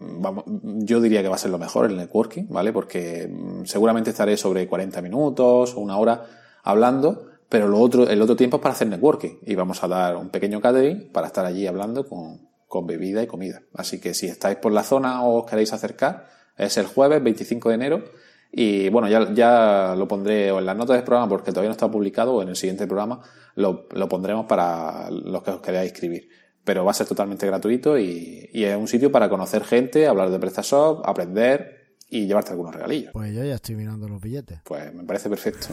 yo 0.63 1.01
diría 1.01 1.23
que 1.23 1.29
va 1.29 1.35
a 1.35 1.39
ser 1.39 1.51
lo 1.51 1.59
mejor 1.59 1.87
el 1.87 1.97
networking, 1.97 2.45
¿vale? 2.51 2.73
Porque 2.73 3.29
mm, 3.29 3.65
seguramente 3.65 4.11
estaré 4.11 4.37
sobre 4.37 4.69
40 4.69 5.03
minutos 5.03 5.75
o 5.75 5.81
una 5.81 5.97
hora 5.97 6.25
hablando, 6.63 7.27
pero 7.49 7.67
lo 7.67 7.81
otro, 7.81 8.09
el 8.09 8.23
otro 8.23 8.37
tiempo 8.37 8.59
es 8.59 8.63
para 8.63 8.75
hacer 8.77 8.87
networking 8.87 9.39
y 9.43 9.57
vamos 9.57 9.83
a 9.83 9.89
dar 9.89 10.17
un 10.17 10.29
pequeño 10.29 10.61
catering 10.61 11.11
para 11.13 11.27
estar 11.27 11.45
allí 11.47 11.67
hablando 11.67 12.09
con, 12.09 12.47
con 12.69 12.87
bebida 12.87 13.25
y 13.25 13.27
comida. 13.27 13.63
Así 13.75 14.01
que 14.01 14.15
si 14.15 14.27
estáis 14.27 14.59
por 14.59 14.71
la 14.71 14.85
zona 14.85 15.25
o 15.25 15.41
os 15.41 15.51
queréis 15.51 15.73
acercar, 15.73 16.36
es 16.57 16.77
el 16.77 16.87
jueves 16.87 17.23
25 17.23 17.69
de 17.69 17.75
enero. 17.75 18.05
Y 18.51 18.89
bueno, 18.89 19.09
ya, 19.09 19.33
ya 19.35 19.95
lo 19.97 20.09
pondré 20.09 20.49
en 20.49 20.65
las 20.65 20.77
notas 20.77 20.97
del 20.97 21.05
programa 21.05 21.29
porque 21.29 21.51
todavía 21.51 21.69
no 21.69 21.73
está 21.73 21.91
publicado 21.91 22.35
o 22.35 22.43
en 22.43 22.49
el 22.49 22.57
siguiente 22.57 22.87
programa 22.87 23.21
lo, 23.55 23.87
lo 23.93 24.09
pondremos 24.09 24.47
para 24.47 25.11
los 25.11 25.43
que 25.43 25.51
os 25.51 25.61
queráis 25.61 25.91
inscribir. 25.91 26.29
Pero 26.65 26.85
va 26.85 26.91
a 26.91 26.95
ser 26.95 27.07
totalmente 27.07 27.47
gratuito 27.47 27.99
y, 27.99 28.49
y 28.53 28.65
es 28.65 28.77
un 28.77 28.89
sitio 28.89 29.13
para 29.13 29.29
conocer 29.29 29.63
gente, 29.65 30.07
hablar 30.07 30.31
de 30.31 30.39
PrestaShop, 30.39 31.07
aprender 31.07 31.97
y 32.09 32.27
llevarte 32.27 32.51
algunos 32.51 32.75
regalillos. 32.75 33.13
Pues 33.13 33.35
yo 33.35 33.45
ya 33.45 33.57
estoy 33.57 33.77
mirando 33.77 34.09
los 34.09 34.21
billetes. 34.21 34.61
Pues 34.65 34.93
me 34.95 35.05
parece 35.05 35.29
perfecto. 35.29 35.69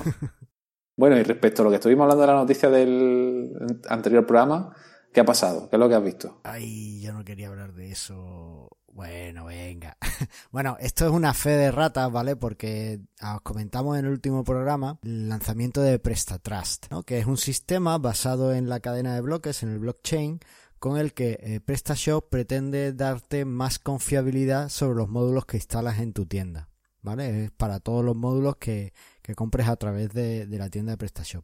bueno, 0.98 1.18
y 1.18 1.24
respecto 1.24 1.62
a 1.62 1.66
lo 1.66 1.72
que 1.72 1.78
estuvimos 1.78 2.04
hablando 2.04 2.22
de 2.22 2.28
la 2.28 2.40
noticia 2.40 2.70
del 2.70 3.54
anterior 3.88 4.26
programa, 4.26 4.76
¿Qué 5.14 5.20
ha 5.20 5.26
pasado? 5.26 5.70
¿Qué 5.70 5.76
es 5.76 5.80
lo 5.80 5.88
que 5.88 5.96
has 5.96 6.04
visto? 6.04 6.42
Ay, 6.44 7.00
yo 7.00 7.14
no 7.14 7.24
quería 7.24 7.48
hablar 7.48 7.74
de 7.74 7.92
eso. 7.92 8.68
Bueno, 8.94 9.46
venga. 9.46 9.98
bueno, 10.52 10.78
esto 10.80 11.08
es 11.08 11.12
una 11.12 11.34
fe 11.34 11.50
de 11.52 11.72
ratas, 11.72 12.12
¿vale? 12.12 12.36
Porque 12.36 13.02
os 13.22 13.42
comentamos 13.42 13.98
en 13.98 14.06
el 14.06 14.12
último 14.12 14.44
programa 14.44 15.00
el 15.02 15.30
lanzamiento 15.30 15.82
de 15.82 15.98
PrestaTrust, 15.98 16.92
¿no? 16.92 17.02
Que 17.02 17.18
es 17.18 17.26
un 17.26 17.38
sistema 17.38 17.98
basado 17.98 18.54
en 18.54 18.70
la 18.70 18.82
cadena 18.82 19.16
de 19.16 19.22
bloques, 19.22 19.64
en 19.64 19.70
el 19.70 19.80
blockchain, 19.80 20.40
con 20.78 20.98
el 20.98 21.14
que 21.14 21.40
eh, 21.42 21.60
PrestaShop 21.60 22.30
pretende 22.30 22.94
darte 22.94 23.46
más 23.46 23.80
confiabilidad 23.80 24.70
sobre 24.70 24.98
los 24.98 25.10
módulos 25.10 25.48
que 25.48 25.58
instalas 25.58 25.98
en 25.98 26.14
tu 26.14 26.28
tienda, 26.28 26.70
¿vale? 27.02 27.46
Es 27.46 27.52
para 27.52 27.80
todos 27.80 28.06
los 28.06 28.16
módulos 28.16 28.58
que, 28.58 28.94
que 29.24 29.34
compres 29.34 29.70
a 29.70 29.76
través 29.76 30.14
de, 30.14 30.46
de 30.46 30.58
la 30.60 30.70
tienda 30.70 30.92
de 30.92 30.98
PrestaShop. 30.98 31.44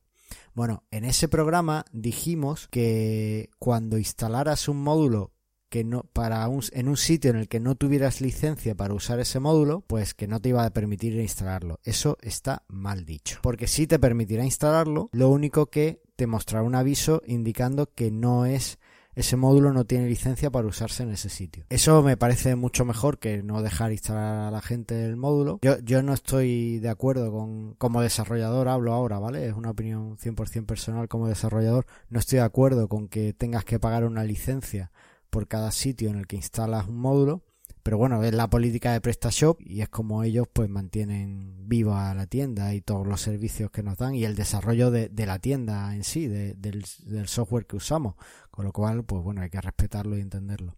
Bueno, 0.53 0.84
en 0.91 1.03
ese 1.03 1.27
programa 1.27 1.86
dijimos 1.91 2.68
que 2.68 3.50
cuando 3.58 3.98
instalaras 3.98 4.68
un 4.68 4.84
módulo 4.84 5.32
que 5.69 5.83
no 5.83 6.03
para 6.13 6.47
un, 6.47 6.63
en 6.73 6.89
un 6.89 6.97
sitio 6.97 7.31
en 7.31 7.38
el 7.38 7.47
que 7.47 7.59
no 7.59 7.75
tuvieras 7.75 8.21
licencia 8.21 8.75
para 8.75 8.93
usar 8.93 9.19
ese 9.19 9.39
módulo, 9.39 9.81
pues 9.88 10.13
que 10.13 10.27
no 10.27 10.39
te 10.39 10.49
iba 10.49 10.65
a 10.65 10.73
permitir 10.73 11.15
instalarlo. 11.15 11.79
Eso 11.83 12.17
está 12.21 12.63
mal 12.67 13.05
dicho, 13.05 13.39
porque 13.41 13.67
sí 13.67 13.88
te 13.88 13.99
permitirá 13.99 14.43
instalarlo, 14.43 15.09
lo 15.11 15.29
único 15.29 15.67
que 15.67 16.01
te 16.15 16.27
mostrará 16.27 16.63
un 16.63 16.75
aviso 16.75 17.21
indicando 17.25 17.93
que 17.93 18.11
no 18.11 18.45
es 18.45 18.79
ese 19.19 19.35
módulo 19.35 19.73
no 19.73 19.83
tiene 19.83 20.07
licencia 20.07 20.49
para 20.49 20.67
usarse 20.67 21.03
en 21.03 21.11
ese 21.11 21.27
sitio. 21.27 21.65
Eso 21.69 22.01
me 22.03 22.15
parece 22.15 22.55
mucho 22.55 22.85
mejor 22.85 23.19
que 23.19 23.43
no 23.43 23.61
dejar 23.61 23.91
instalar 23.91 24.47
a 24.47 24.51
la 24.51 24.61
gente 24.61 25.03
el 25.03 25.17
módulo. 25.17 25.59
Yo, 25.61 25.77
yo 25.79 26.01
no 26.03 26.13
estoy 26.13 26.79
de 26.79 26.88
acuerdo 26.88 27.29
con, 27.29 27.73
como 27.73 28.01
desarrollador 28.01 28.69
hablo 28.69 28.93
ahora, 28.93 29.19
¿vale? 29.19 29.45
Es 29.45 29.55
una 29.55 29.71
opinión 29.71 30.15
100% 30.17 30.65
personal 30.65 31.09
como 31.09 31.27
desarrollador. 31.27 31.85
No 32.09 32.19
estoy 32.19 32.38
de 32.38 32.45
acuerdo 32.45 32.88
con 32.88 33.09
que 33.09 33.33
tengas 33.33 33.65
que 33.65 33.77
pagar 33.77 34.05
una 34.05 34.23
licencia 34.23 34.91
por 35.29 35.48
cada 35.48 35.71
sitio 35.71 36.09
en 36.09 36.17
el 36.17 36.27
que 36.27 36.36
instalas 36.36 36.88
un 36.88 36.98
módulo. 36.98 37.43
Pero 37.83 37.98
bueno, 37.98 38.24
es 38.24 38.33
la 38.33 38.50
política 38.50 38.93
de 38.93 39.01
PrestaShop 39.01 39.59
y 39.62 39.81
es 39.81 39.89
como 39.89 40.24
ellos 40.24 40.48
pues 40.51 40.69
mantienen 40.69 41.67
viva 41.67 42.13
la 42.13 42.27
tienda 42.27 42.74
y 42.74 42.81
todos 42.81 43.07
los 43.07 43.21
servicios 43.21 43.71
que 43.71 43.83
nos 43.83 43.98
dan 43.98 44.15
y 44.15 44.25
el 44.25 44.36
desarrollo 44.36 44.91
de, 44.91 45.09
la 45.25 45.39
tienda 45.39 45.95
en 45.95 46.03
sí, 46.03 46.27
del, 46.27 46.83
software 47.27 47.65
que 47.65 47.77
usamos. 47.77 48.15
Con 48.51 48.65
lo 48.65 48.74
cual, 48.74 49.05
pues 49.05 49.24
bueno, 49.24 49.41
hay 49.41 49.50
que 49.50 49.62
respetarlo 49.62 50.17
y 50.17 50.21
entenderlo. 50.21 50.75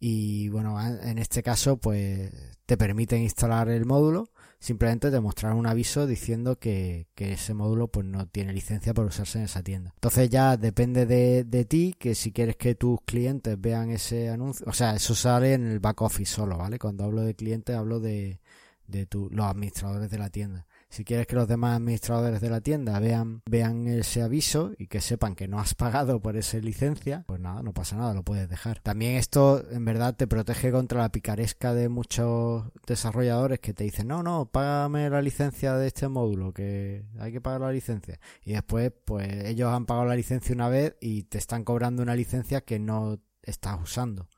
Y 0.00 0.48
bueno, 0.48 0.80
en 0.80 1.18
este 1.18 1.42
caso, 1.42 1.76
pues 1.76 2.32
te 2.66 2.76
permiten 2.76 3.22
instalar 3.22 3.68
el 3.68 3.86
módulo, 3.86 4.30
simplemente 4.62 5.10
te 5.10 5.20
mostrarán 5.20 5.58
un 5.58 5.66
aviso 5.66 6.06
diciendo 6.06 6.56
que, 6.56 7.08
ese 7.16 7.52
módulo 7.52 7.88
pues 7.88 8.06
no 8.06 8.26
tiene 8.28 8.52
licencia 8.52 8.94
para 8.94 9.08
usarse 9.08 9.38
en 9.38 9.44
esa 9.44 9.62
tienda. 9.62 9.90
Entonces 9.94 10.30
ya 10.30 10.56
depende 10.56 11.04
de, 11.04 11.42
de, 11.44 11.64
ti 11.64 11.94
que 11.98 12.14
si 12.14 12.30
quieres 12.30 12.56
que 12.56 12.76
tus 12.76 13.00
clientes 13.04 13.60
vean 13.60 13.90
ese 13.90 14.30
anuncio, 14.30 14.64
o 14.68 14.72
sea, 14.72 14.94
eso 14.94 15.14
sale 15.16 15.54
en 15.54 15.66
el 15.66 15.80
back 15.80 16.02
office 16.02 16.32
solo, 16.34 16.58
¿vale? 16.58 16.78
Cuando 16.78 17.04
hablo 17.04 17.22
de 17.22 17.34
clientes 17.34 17.74
hablo 17.74 17.98
de, 17.98 18.40
de 18.86 19.06
tu, 19.06 19.28
los 19.30 19.46
administradores 19.46 20.10
de 20.10 20.18
la 20.18 20.30
tienda. 20.30 20.66
Si 20.92 21.06
quieres 21.06 21.26
que 21.26 21.36
los 21.36 21.48
demás 21.48 21.78
administradores 21.78 22.42
de 22.42 22.50
la 22.50 22.60
tienda 22.60 23.00
vean, 23.00 23.40
vean 23.46 23.86
ese 23.86 24.20
aviso 24.20 24.72
y 24.76 24.88
que 24.88 25.00
sepan 25.00 25.34
que 25.34 25.48
no 25.48 25.58
has 25.58 25.74
pagado 25.74 26.20
por 26.20 26.36
esa 26.36 26.58
licencia, 26.58 27.24
pues 27.26 27.40
nada, 27.40 27.62
no 27.62 27.72
pasa 27.72 27.96
nada, 27.96 28.12
lo 28.12 28.22
puedes 28.22 28.46
dejar. 28.46 28.80
También 28.80 29.16
esto 29.16 29.64
en 29.70 29.86
verdad 29.86 30.14
te 30.14 30.26
protege 30.26 30.70
contra 30.70 31.00
la 31.00 31.08
picaresca 31.08 31.72
de 31.72 31.88
muchos 31.88 32.64
desarrolladores 32.86 33.58
que 33.60 33.72
te 33.72 33.84
dicen, 33.84 34.06
no, 34.06 34.22
no, 34.22 34.50
págame 34.52 35.08
la 35.08 35.22
licencia 35.22 35.76
de 35.76 35.86
este 35.86 36.08
módulo, 36.08 36.52
que 36.52 37.06
hay 37.18 37.32
que 37.32 37.40
pagar 37.40 37.62
la 37.62 37.72
licencia. 37.72 38.20
Y 38.44 38.52
después, 38.52 38.92
pues 39.06 39.46
ellos 39.46 39.72
han 39.72 39.86
pagado 39.86 40.08
la 40.08 40.14
licencia 40.14 40.54
una 40.54 40.68
vez 40.68 40.96
y 41.00 41.22
te 41.22 41.38
están 41.38 41.64
cobrando 41.64 42.02
una 42.02 42.14
licencia 42.14 42.60
que 42.60 42.78
no 42.78 43.18
estás 43.40 43.80
usando. 43.80 44.28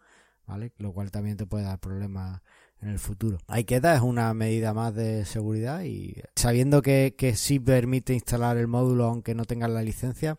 ¿Vale? 0.46 0.72
Lo 0.76 0.92
cual 0.92 1.10
también 1.10 1.36
te 1.36 1.46
puede 1.46 1.64
dar 1.64 1.80
problemas 1.80 2.42
en 2.84 2.90
el 2.90 2.98
futuro. 2.98 3.38
Ahí 3.46 3.64
queda, 3.64 3.94
es 3.94 4.02
una 4.02 4.32
medida 4.34 4.74
más 4.74 4.94
de 4.94 5.24
seguridad 5.24 5.82
y 5.82 6.14
sabiendo 6.36 6.82
que, 6.82 7.14
que 7.16 7.34
sí 7.34 7.58
permite 7.58 8.12
instalar 8.12 8.56
el 8.56 8.68
módulo 8.68 9.04
aunque 9.06 9.34
no 9.34 9.44
tengas 9.44 9.70
la 9.70 9.82
licencia, 9.82 10.36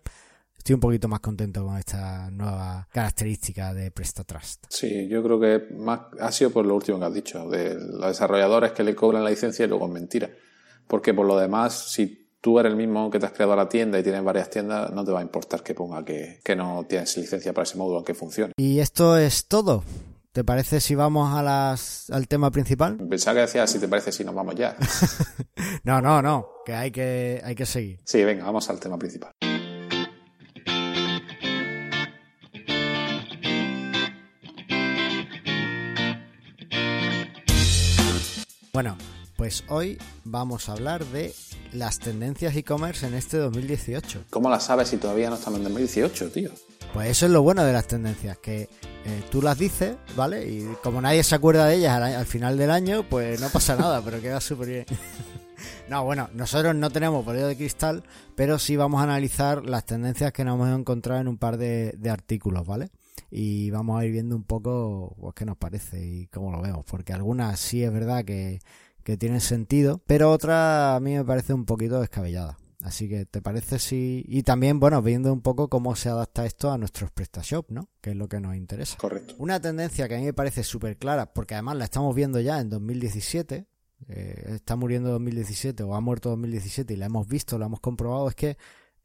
estoy 0.58 0.76
un 0.76 0.80
poquito 0.80 1.08
más 1.08 1.20
contento 1.20 1.66
con 1.66 1.78
esta 1.78 2.30
nueva 2.32 2.88
característica 2.92 3.74
de 3.74 3.92
PrestaTrust. 3.92 4.66
Sí, 4.70 5.08
yo 5.08 5.24
creo 5.24 5.40
que 5.40 5.74
más 5.76 6.02
ha 6.20 6.32
sido 6.32 6.52
por 6.52 6.66
lo 6.66 6.76
último 6.76 7.00
que 7.00 7.06
has 7.06 7.14
dicho, 7.14 7.50
de 7.50 7.76
los 7.76 8.08
desarrolladores 8.08 8.72
que 8.72 8.84
le 8.84 8.96
cobran 8.96 9.24
la 9.24 9.30
licencia 9.30 9.66
y 9.66 9.68
luego 9.68 9.88
es 9.88 9.92
mentira. 9.92 10.30
Porque 10.88 11.14
por 11.14 11.26
lo 11.26 11.38
demás, 11.38 11.92
si 11.92 12.30
tú 12.42 12.60
eres 12.60 12.72
el 12.72 12.78
mismo 12.78 13.10
que 13.10 13.20
te 13.20 13.26
has 13.26 13.32
creado 13.32 13.56
la 13.56 13.68
tienda 13.68 14.00
y 14.00 14.04
tienes 14.04 14.24
varias 14.24 14.50
tiendas, 14.50 14.92
no 14.92 15.04
te 15.04 15.12
va 15.12 15.20
a 15.20 15.24
importar 15.24 15.64
que 15.64 15.74
ponga 15.74 16.06
que, 16.06 16.40
que 16.44 16.56
no 16.56 16.86
tienes 16.88 17.18
licencia 17.18 17.54
para 17.54 17.64
ese 17.64 17.78
módulo 17.78 17.98
aunque 17.98 18.14
funcione. 18.14 18.54
Y 18.58 18.80
esto 18.80 19.18
es 19.18 19.48
todo. 19.48 19.84
¿Te 20.36 20.44
parece 20.44 20.82
si 20.82 20.96
vamos 20.96 21.34
a 21.34 21.42
las, 21.42 22.10
al 22.10 22.28
tema 22.28 22.52
principal? 22.52 22.98
Pensaba 23.10 23.36
que 23.36 23.42
decía 23.44 23.66
si 23.68 23.80
te 23.80 23.88
parece 23.88 24.12
si 24.12 24.26
nos 24.26 24.36
vamos 24.36 24.54
ya. 24.56 24.76
no, 25.86 26.02
no, 26.02 26.22
no, 26.22 26.50
que 26.66 26.74
hay 26.74 26.92
que, 26.92 27.42
hay 27.42 27.56
que 27.56 27.66
seguir. 27.66 28.02
Sí, 28.04 28.22
venga, 28.26 28.44
vamos 28.44 28.70
al 28.70 28.78
tema 28.78 28.98
principal. 28.98 29.32
Bueno, 38.74 38.98
pues 39.38 39.64
hoy 39.70 39.98
vamos 40.26 40.68
a 40.68 40.74
hablar 40.74 41.06
de 41.06 41.34
las 41.72 42.00
tendencias 42.00 42.54
e-commerce 42.58 43.08
en 43.08 43.14
este 43.14 43.38
2018. 43.38 44.26
¿Cómo 44.32 44.50
las 44.50 44.66
sabes 44.66 44.90
si 44.90 44.98
todavía 44.98 45.30
no 45.30 45.38
estamos 45.38 45.60
en 45.60 45.64
2018, 45.64 46.30
tío? 46.32 46.52
Pues 46.94 47.10
eso 47.10 47.26
es 47.26 47.32
lo 47.32 47.42
bueno 47.42 47.64
de 47.64 47.72
las 47.72 47.88
tendencias, 47.88 48.38
que 48.40 48.68
eh, 49.06 49.24
tú 49.30 49.42
las 49.42 49.58
dices, 49.58 49.96
¿vale? 50.16 50.48
Y 50.48 50.68
como 50.84 51.02
nadie 51.02 51.24
se 51.24 51.36
acuerda 51.36 51.68
de 51.68 51.76
ellas 51.76 52.02
al, 52.02 52.26
final 52.26 52.58
del 52.58 52.72
año, 52.72 53.04
pues 53.10 53.40
no 53.40 53.50
pasa 53.50 53.76
nada, 53.80 54.02
pero 54.04 54.22
queda 54.22 54.42
súper 54.42 54.68
bien. 54.68 54.86
no, 55.90 56.04
bueno, 56.04 56.30
nosotros 56.34 56.76
no 56.76 56.90
tenemos 56.90 57.24
bolillo 57.24 57.48
de 57.48 57.56
cristal, 57.56 58.04
pero 58.36 58.60
sí 58.60 58.76
vamos 58.76 59.00
a 59.00 59.04
analizar 59.04 59.66
las 59.66 59.86
tendencias 59.86 60.34
que 60.34 60.44
nos 60.44 60.56
hemos 60.56 60.78
encontrado 60.78 61.22
en 61.22 61.28
un 61.28 61.38
par 61.38 61.58
de, 61.58 61.94
de 61.98 62.10
artículos, 62.10 62.66
¿vale? 62.66 62.90
y 63.32 63.70
vamos 63.72 64.00
a 64.00 64.06
ir 64.06 64.12
viendo 64.12 64.36
un 64.36 64.44
poco 64.44 65.16
pues, 65.20 65.34
qué 65.36 65.46
nos 65.46 65.58
parece 65.58 66.06
y 66.06 66.28
cómo 66.28 66.52
lo 66.52 66.62
vemos, 66.62 66.86
porque 66.90 67.14
algunas 67.14 67.60
sí 67.60 67.84
es 67.84 67.92
verdad 67.92 68.24
que, 68.24 68.60
que 69.04 69.18
tienen 69.18 69.42
sentido, 69.42 70.02
pero 70.08 70.32
otras 70.32 70.96
a 70.96 71.00
mí 71.00 71.16
me 71.16 71.26
parece 71.26 71.54
un 71.54 71.66
poquito 71.66 72.00
descabellada. 72.00 72.58
Así 72.86 73.10
que, 73.10 73.26
¿te 73.26 73.42
parece 73.42 73.80
si...? 73.80 74.24
Y 74.28 74.44
también, 74.44 74.80
bueno, 74.80 75.02
viendo 75.02 75.34
un 75.34 75.42
poco 75.42 75.70
cómo 75.70 75.96
se 75.96 76.10
adapta 76.10 76.46
esto 76.46 76.72
a 76.72 76.78
nuestros 76.78 77.10
PrestaShop, 77.10 77.72
¿no? 77.72 77.90
Que 78.00 78.12
es 78.12 78.16
lo 78.16 78.30
que 78.30 78.40
nos 78.40 78.56
interesa. 78.56 78.96
Correcto. 78.98 79.34
Una 79.40 79.60
tendencia 79.60 80.08
que 80.08 80.14
a 80.14 80.20
mí 80.20 80.26
me 80.26 80.34
parece 80.34 80.64
súper 80.64 80.96
clara, 80.96 81.34
porque 81.34 81.56
además 81.56 81.78
la 81.78 81.86
estamos 81.86 82.14
viendo 82.14 82.40
ya 82.40 82.60
en 82.60 82.70
2017, 82.70 83.66
eh, 84.08 84.44
está 84.50 84.76
muriendo 84.76 85.10
2017 85.10 85.82
o 85.82 85.96
ha 85.96 86.00
muerto 86.00 86.30
2017 86.30 86.94
y 86.94 86.98
la 86.98 87.08
hemos 87.08 87.28
visto, 87.28 87.58
la 87.58 87.66
hemos 87.66 87.80
comprobado, 87.80 88.30
es 88.30 88.36
que 88.36 88.56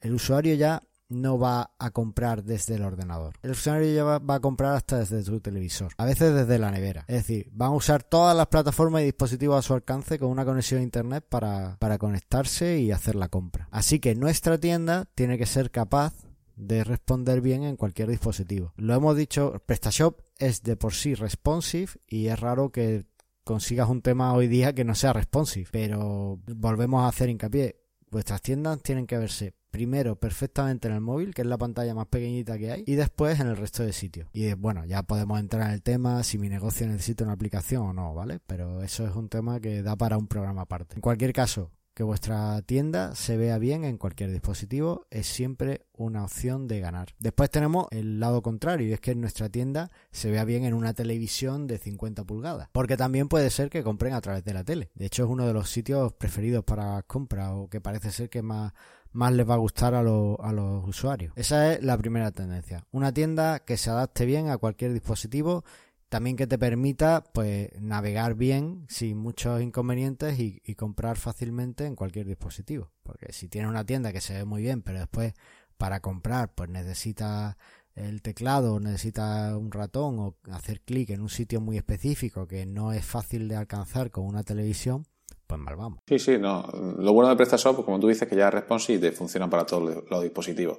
el 0.02 0.12
usuario 0.12 0.54
ya 0.56 0.82
no 1.10 1.38
va 1.38 1.72
a 1.78 1.90
comprar 1.90 2.44
desde 2.44 2.76
el 2.76 2.84
ordenador. 2.84 3.34
El 3.42 3.50
usuario 3.50 3.92
ya 3.92 4.04
va, 4.04 4.34
a 4.34 4.40
comprar 4.40 4.74
hasta 4.74 4.98
desde 4.98 5.22
su 5.22 5.40
televisor, 5.40 5.92
a 5.98 6.06
veces 6.06 6.34
desde 6.34 6.58
la 6.58 6.70
nevera. 6.70 7.04
Es 7.08 7.16
decir, 7.16 7.50
van 7.52 7.72
a 7.72 7.74
usar 7.74 8.02
todas 8.02 8.36
las 8.36 8.46
plataformas 8.46 9.02
y 9.02 9.06
dispositivos 9.06 9.58
a 9.58 9.62
su 9.62 9.74
alcance 9.74 10.18
con 10.18 10.30
una 10.30 10.44
conexión 10.44 10.80
a 10.80 10.84
internet 10.84 11.26
para, 11.28 11.76
para 11.78 11.98
conectarse 11.98 12.78
y 12.78 12.92
hacer 12.92 13.16
la 13.16 13.28
compra. 13.28 13.68
Así 13.70 13.98
que 13.98 14.14
nuestra 14.14 14.58
tienda 14.58 15.06
tiene 15.14 15.36
que 15.36 15.46
ser 15.46 15.70
capaz 15.70 16.14
de 16.56 16.84
responder 16.84 17.40
bien 17.40 17.64
en 17.64 17.76
cualquier 17.76 18.08
dispositivo. 18.08 18.72
Lo 18.76 18.94
hemos 18.94 19.16
dicho, 19.16 19.60
PrestaShop 19.66 20.20
es 20.38 20.62
de 20.62 20.76
por 20.76 20.92
sí 20.92 21.14
responsive 21.14 21.92
y 22.06 22.28
es 22.28 22.38
raro 22.38 22.70
que 22.70 23.06
consigas 23.44 23.88
un 23.88 24.02
tema 24.02 24.32
hoy 24.34 24.46
día 24.46 24.74
que 24.74 24.84
no 24.84 24.94
sea 24.94 25.12
responsive, 25.12 25.68
pero 25.72 26.38
volvemos 26.46 27.02
a 27.02 27.08
hacer 27.08 27.30
hincapié. 27.30 27.80
Vuestras 28.10 28.42
tiendas 28.42 28.82
tienen 28.82 29.06
que 29.06 29.18
verse 29.18 29.54
primero 29.70 30.16
perfectamente 30.16 30.88
en 30.88 30.94
el 30.94 31.00
móvil, 31.00 31.34
que 31.34 31.42
es 31.42 31.48
la 31.48 31.58
pantalla 31.58 31.94
más 31.94 32.06
pequeñita 32.06 32.58
que 32.58 32.72
hay, 32.72 32.84
y 32.86 32.94
después 32.94 33.40
en 33.40 33.48
el 33.48 33.56
resto 33.56 33.82
de 33.82 33.92
sitios. 33.92 34.28
Y 34.32 34.52
bueno, 34.54 34.84
ya 34.84 35.02
podemos 35.02 35.38
entrar 35.40 35.68
en 35.68 35.74
el 35.74 35.82
tema 35.82 36.22
si 36.22 36.38
mi 36.38 36.48
negocio 36.48 36.86
necesita 36.86 37.24
una 37.24 37.34
aplicación 37.34 37.82
o 37.82 37.92
no, 37.92 38.14
¿vale? 38.14 38.40
Pero 38.46 38.82
eso 38.82 39.06
es 39.06 39.14
un 39.14 39.28
tema 39.28 39.60
que 39.60 39.82
da 39.82 39.96
para 39.96 40.18
un 40.18 40.26
programa 40.26 40.62
aparte. 40.62 40.96
En 40.96 41.00
cualquier 41.00 41.32
caso, 41.32 41.70
que 42.00 42.04
vuestra 42.04 42.62
tienda 42.62 43.14
se 43.14 43.36
vea 43.36 43.58
bien 43.58 43.84
en 43.84 43.98
cualquier 43.98 44.30
dispositivo 44.30 45.06
es 45.10 45.26
siempre 45.26 45.86
una 45.92 46.24
opción 46.24 46.66
de 46.66 46.80
ganar. 46.80 47.14
Después 47.18 47.50
tenemos 47.50 47.88
el 47.90 48.20
lado 48.20 48.40
contrario 48.40 48.88
y 48.88 48.92
es 48.94 49.00
que 49.00 49.14
nuestra 49.14 49.50
tienda 49.50 49.90
se 50.10 50.30
vea 50.30 50.44
bien 50.44 50.64
en 50.64 50.72
una 50.72 50.94
televisión 50.94 51.66
de 51.66 51.76
50 51.76 52.24
pulgadas. 52.24 52.70
Porque 52.72 52.96
también 52.96 53.28
puede 53.28 53.50
ser 53.50 53.68
que 53.68 53.82
compren 53.82 54.14
a 54.14 54.20
través 54.22 54.44
de 54.44 54.54
la 54.54 54.64
tele. 54.64 54.90
De 54.94 55.04
hecho 55.06 55.24
es 55.24 55.30
uno 55.30 55.46
de 55.46 55.52
los 55.52 55.68
sitios 55.68 56.14
preferidos 56.14 56.64
para 56.64 57.02
compra 57.02 57.54
o 57.54 57.68
que 57.68 57.82
parece 57.82 58.12
ser 58.12 58.30
que 58.30 58.40
más 58.40 58.72
más 59.12 59.32
les 59.32 59.48
va 59.48 59.54
a 59.54 59.58
gustar 59.58 59.94
a, 59.94 60.00
a 60.00 60.02
los 60.02 60.88
usuarios. 60.88 61.32
Esa 61.36 61.72
es 61.72 61.82
la 61.82 61.96
primera 61.98 62.30
tendencia. 62.30 62.86
Una 62.92 63.12
tienda 63.12 63.60
que 63.60 63.76
se 63.76 63.90
adapte 63.90 64.24
bien 64.24 64.48
a 64.48 64.58
cualquier 64.58 64.92
dispositivo 64.92 65.64
también 66.10 66.36
que 66.36 66.48
te 66.48 66.58
permita 66.58 67.22
pues 67.32 67.70
navegar 67.80 68.34
bien 68.34 68.84
sin 68.88 69.16
muchos 69.16 69.62
inconvenientes 69.62 70.38
y, 70.40 70.60
comprar 70.74 71.16
fácilmente 71.16 71.86
en 71.86 71.94
cualquier 71.94 72.26
dispositivo 72.26 72.90
porque 73.02 73.32
si 73.32 73.48
tienes 73.48 73.70
una 73.70 73.84
tienda 73.84 74.12
que 74.12 74.20
se 74.20 74.34
ve 74.34 74.44
muy 74.44 74.62
bien 74.62 74.82
pero 74.82 74.98
después 74.98 75.34
para 75.76 76.00
comprar 76.00 76.54
pues 76.54 76.68
necesita 76.68 77.58
el 77.94 78.22
teclado 78.22 78.80
necesita 78.80 79.56
un 79.56 79.70
ratón 79.70 80.18
o 80.18 80.36
hacer 80.50 80.80
clic 80.80 81.10
en 81.10 81.20
un 81.20 81.28
sitio 81.28 81.60
muy 81.60 81.76
específico 81.76 82.48
que 82.48 82.66
no 82.66 82.92
es 82.92 83.04
fácil 83.04 83.46
de 83.46 83.56
alcanzar 83.56 84.10
con 84.10 84.24
una 84.24 84.42
televisión 84.42 85.06
pues 85.50 85.60
mal 85.60 85.74
vamos. 85.74 85.98
Sí, 86.06 86.18
sí, 86.20 86.38
no. 86.38 86.64
Lo 86.98 87.12
bueno 87.12 87.28
de 87.28 87.36
PrestaShop, 87.36 87.74
pues 87.74 87.84
como 87.84 87.98
tú 87.98 88.06
dices, 88.06 88.28
que 88.28 88.36
ya 88.36 88.46
es 88.48 88.54
responsive 88.54 88.98
y 88.98 89.00
te 89.00 89.12
funciona 89.12 89.50
para 89.50 89.66
todos 89.66 90.04
los 90.08 90.22
dispositivos. 90.22 90.78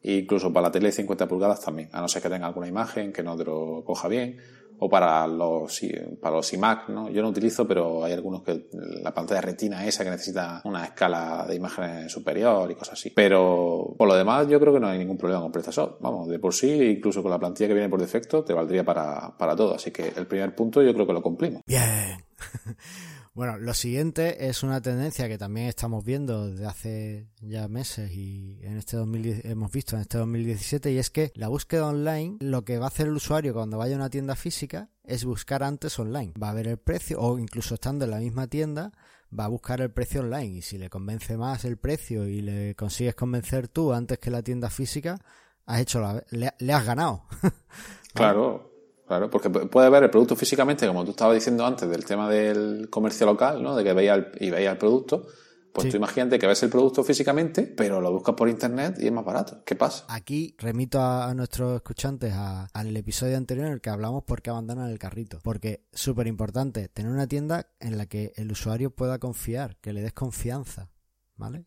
E 0.00 0.18
incluso 0.18 0.52
para 0.52 0.68
la 0.68 0.72
tele 0.72 0.86
de 0.86 0.92
50 0.92 1.26
pulgadas 1.26 1.60
también, 1.60 1.88
a 1.92 2.00
no 2.00 2.06
ser 2.06 2.22
que 2.22 2.28
tenga 2.28 2.46
alguna 2.46 2.68
imagen 2.68 3.12
que 3.12 3.22
no 3.22 3.36
te 3.36 3.44
lo 3.44 3.82
coja 3.84 4.06
bien. 4.06 4.38
O 4.84 4.88
para 4.88 5.26
los, 5.28 5.80
para 6.20 6.36
los 6.36 6.52
iMac, 6.52 6.88
¿no? 6.88 7.08
Yo 7.08 7.22
no 7.22 7.28
utilizo, 7.28 7.68
pero 7.68 8.02
hay 8.04 8.12
algunos 8.14 8.42
que 8.42 8.66
la 8.72 9.14
pantalla 9.14 9.40
retina 9.40 9.86
esa 9.86 10.02
que 10.02 10.10
necesita 10.10 10.60
una 10.64 10.84
escala 10.84 11.44
de 11.46 11.54
imágenes 11.54 12.10
superior 12.10 12.68
y 12.68 12.74
cosas 12.74 12.94
así. 12.94 13.10
Pero 13.10 13.94
por 13.96 14.08
lo 14.08 14.16
demás, 14.16 14.48
yo 14.48 14.58
creo 14.58 14.72
que 14.72 14.80
no 14.80 14.88
hay 14.88 14.98
ningún 14.98 15.18
problema 15.18 15.40
con 15.40 15.52
PrestaShop. 15.52 16.00
Vamos, 16.00 16.28
de 16.28 16.40
por 16.40 16.52
sí, 16.52 16.96
incluso 16.96 17.22
con 17.22 17.30
la 17.30 17.38
plantilla 17.38 17.68
que 17.68 17.74
viene 17.74 17.88
por 17.88 18.00
defecto, 18.00 18.42
te 18.42 18.54
valdría 18.54 18.84
para, 18.84 19.36
para 19.38 19.54
todo. 19.54 19.76
Así 19.76 19.92
que 19.92 20.12
el 20.16 20.26
primer 20.26 20.52
punto 20.54 20.82
yo 20.82 20.92
creo 20.94 21.06
que 21.06 21.12
lo 21.12 21.22
cumplimos. 21.22 21.62
Bien. 21.64 22.24
Bueno, 23.34 23.56
lo 23.56 23.72
siguiente 23.72 24.48
es 24.48 24.62
una 24.62 24.82
tendencia 24.82 25.26
que 25.26 25.38
también 25.38 25.66
estamos 25.66 26.04
viendo 26.04 26.48
desde 26.48 26.66
hace 26.66 27.28
ya 27.40 27.66
meses 27.66 28.12
y 28.12 28.58
en 28.60 28.76
este 28.76 28.98
2010, 28.98 29.46
hemos 29.46 29.72
visto 29.72 29.96
en 29.96 30.02
este 30.02 30.18
2017 30.18 30.92
y 30.92 30.98
es 30.98 31.08
que 31.08 31.32
la 31.34 31.48
búsqueda 31.48 31.86
online, 31.86 32.36
lo 32.40 32.66
que 32.66 32.76
va 32.76 32.84
a 32.84 32.88
hacer 32.88 33.06
el 33.06 33.14
usuario 33.14 33.54
cuando 33.54 33.78
vaya 33.78 33.94
a 33.94 33.96
una 33.96 34.10
tienda 34.10 34.36
física 34.36 34.90
es 35.02 35.24
buscar 35.24 35.62
antes 35.62 35.98
online. 35.98 36.34
Va 36.40 36.50
a 36.50 36.54
ver 36.54 36.68
el 36.68 36.76
precio 36.76 37.20
o 37.20 37.38
incluso 37.38 37.74
estando 37.74 38.04
en 38.04 38.10
la 38.10 38.18
misma 38.18 38.48
tienda 38.48 38.92
va 39.38 39.46
a 39.46 39.48
buscar 39.48 39.80
el 39.80 39.90
precio 39.90 40.20
online 40.20 40.58
y 40.58 40.62
si 40.62 40.76
le 40.76 40.90
convence 40.90 41.38
más 41.38 41.64
el 41.64 41.78
precio 41.78 42.26
y 42.26 42.42
le 42.42 42.74
consigues 42.74 43.14
convencer 43.14 43.66
tú 43.66 43.94
antes 43.94 44.18
que 44.18 44.30
la 44.30 44.42
tienda 44.42 44.68
física, 44.68 45.18
has 45.64 45.80
hecho 45.80 46.00
la, 46.00 46.22
le 46.58 46.72
has 46.74 46.84
ganado. 46.84 47.24
claro. 48.12 48.71
Claro, 49.06 49.28
porque 49.28 49.50
puede 49.50 49.90
ver 49.90 50.04
el 50.04 50.10
producto 50.10 50.36
físicamente, 50.36 50.86
como 50.86 51.04
tú 51.04 51.10
estabas 51.10 51.34
diciendo 51.34 51.66
antes, 51.66 51.88
del 51.88 52.04
tema 52.04 52.30
del 52.30 52.88
comercio 52.88 53.26
local, 53.26 53.62
¿no? 53.62 53.76
De 53.76 53.84
que 53.84 53.92
veía 53.92 54.14
el, 54.14 54.32
y 54.40 54.50
veía 54.50 54.72
el 54.72 54.78
producto. 54.78 55.26
Pues 55.72 55.88
tú 55.88 55.96
imagínate 55.96 56.38
que 56.38 56.46
ves 56.46 56.62
el 56.62 56.68
producto 56.68 57.02
físicamente, 57.02 57.62
pero 57.62 58.00
lo 58.00 58.12
buscas 58.12 58.34
por 58.34 58.48
internet 58.48 58.96
y 59.00 59.06
es 59.06 59.12
más 59.12 59.24
barato. 59.24 59.62
¿Qué 59.64 59.74
pasa? 59.74 60.04
Aquí 60.08 60.54
remito 60.58 61.00
a, 61.00 61.32
nuestros 61.34 61.76
escuchantes 61.76 62.34
al 62.34 62.96
episodio 62.96 63.38
anterior 63.38 63.66
en 63.66 63.72
el 63.72 63.80
que 63.80 63.88
hablamos 63.88 64.24
por 64.24 64.42
qué 64.42 64.50
abandonan 64.50 64.90
el 64.90 64.98
carrito. 64.98 65.38
Porque 65.42 65.86
súper 65.92 66.26
importante 66.26 66.88
tener 66.88 67.10
una 67.10 67.26
tienda 67.26 67.70
en 67.80 67.96
la 67.96 68.04
que 68.04 68.32
el 68.36 68.52
usuario 68.52 68.90
pueda 68.90 69.18
confiar, 69.18 69.78
que 69.80 69.94
le 69.94 70.02
des 70.02 70.12
confianza. 70.12 70.90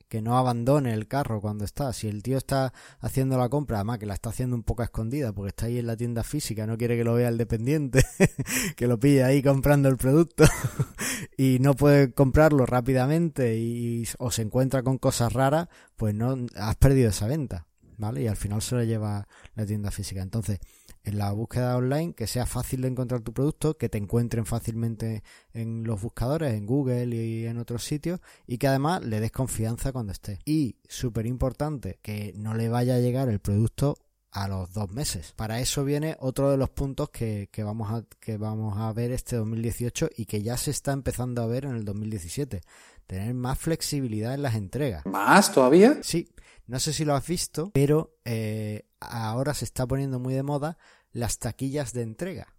Que 0.08 0.22
no 0.22 0.38
abandone 0.38 0.94
el 0.94 1.08
carro 1.08 1.42
cuando 1.42 1.66
está. 1.66 1.92
Si 1.94 2.08
el 2.08 2.24
tío 2.24 2.38
está 2.38 2.74
haciendo 3.00 3.38
la 3.38 3.50
compra, 3.50 3.78
además 3.78 4.00
que 4.00 4.06
la 4.06 4.14
está 4.14 4.30
haciendo 4.30 4.56
un 4.56 4.64
poco 4.64 4.84
escondida 4.84 5.34
porque 5.34 5.50
está 5.50 5.66
ahí 5.66 5.80
en 5.80 5.88
la 5.88 5.98
tienda 5.98 6.24
física, 6.24 6.66
no 6.68 6.78
quiere 6.78 6.98
que 6.98 7.04
lo 7.04 7.14
vea 7.14 7.30
el 7.30 7.38
dependiente, 7.38 8.04
que 8.76 8.88
lo 8.88 9.00
pille 9.00 9.24
ahí 9.24 9.42
comprando 9.42 9.90
el 9.90 9.98
producto 9.98 10.46
y 11.38 11.60
no 11.60 11.74
puede 11.76 12.12
comprarlo 12.14 12.66
rápidamente 12.66 13.58
y 13.58 14.08
o 14.18 14.32
se 14.32 14.42
encuentra 14.42 14.84
con 14.84 14.98
cosas 14.98 15.34
raras, 15.34 15.68
pues 15.96 16.14
no 16.14 16.38
has 16.56 16.76
perdido 16.76 17.10
esa 17.10 17.28
venta, 17.28 17.68
¿vale? 17.98 18.24
Y 18.24 18.28
al 18.28 18.36
final 18.38 18.62
se 18.62 18.76
lo 18.76 18.84
lleva 18.84 19.28
la 19.56 19.66
tienda 19.66 19.92
física. 19.92 20.22
Entonces, 20.22 20.60
en 21.06 21.18
la 21.20 21.32
búsqueda 21.32 21.78
online, 21.78 22.14
que 22.14 22.28
sea 22.28 22.46
fácil 22.46 22.82
de 22.82 22.88
encontrar 22.88 23.22
tu 23.22 23.32
producto, 23.32 23.78
que 23.78 23.90
te 23.90 23.98
encuentren 23.98 24.46
fácilmente 24.46 25.24
en 25.54 25.84
los 25.84 26.02
buscadores, 26.02 26.54
en 26.54 26.66
Google 26.66 27.16
y 27.16 27.46
en 27.46 27.60
otros 27.60 27.84
sitios, 27.84 28.20
y 28.48 28.58
que 28.58 28.68
además 28.68 29.06
le 29.06 29.20
des 29.20 29.32
confianza 29.32 29.92
cuando 29.92 30.12
esté. 30.12 30.40
Y, 30.46 30.78
súper 30.90 31.28
importante, 31.28 32.00
que 32.02 32.34
no 32.36 32.56
le 32.56 32.70
vaya 32.70 32.96
a 32.96 33.00
llegar 33.00 33.30
el 33.30 33.40
producto 33.40 33.98
a 34.32 34.48
los 34.48 34.74
dos 34.74 34.92
meses. 34.92 35.32
Para 35.36 35.62
eso 35.62 35.86
viene 35.86 36.18
otro 36.20 36.52
de 36.52 36.58
los 36.58 36.70
puntos 36.70 37.10
que, 37.10 37.50
que, 37.52 37.64
vamos 37.64 37.92
a, 37.92 38.04
que 38.20 38.38
vamos 38.38 38.78
a 38.78 38.92
ver 38.92 39.12
este 39.12 39.38
2018 39.38 40.10
y 40.18 40.26
que 40.26 40.42
ya 40.42 40.58
se 40.58 40.72
está 40.72 40.92
empezando 40.92 41.42
a 41.42 41.46
ver 41.46 41.66
en 41.66 41.76
el 41.76 41.86
2017. 41.86 42.62
Tener 43.08 43.34
más 43.34 43.58
flexibilidad 43.58 44.34
en 44.34 44.42
las 44.42 44.56
entregas. 44.56 45.06
¿Más 45.06 45.54
todavía? 45.54 46.00
Sí. 46.02 46.28
No 46.68 46.80
sé 46.80 46.94
si 46.94 47.06
lo 47.06 47.16
has 47.16 47.26
visto, 47.28 47.70
pero 47.74 48.18
eh, 48.26 48.88
ahora 49.00 49.54
se 49.54 49.66
está 49.66 49.86
poniendo 49.86 50.20
muy 50.20 50.34
de 50.34 50.44
moda 50.44 50.78
las 51.16 51.40
taquillas 51.40 51.94
de 51.94 52.04
entrega 52.04 52.54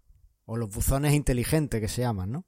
o 0.45 0.57
los 0.57 0.73
buzones 0.73 1.13
inteligentes 1.13 1.79
que 1.79 1.87
se 1.87 2.01
llaman, 2.01 2.31
¿no? 2.31 2.45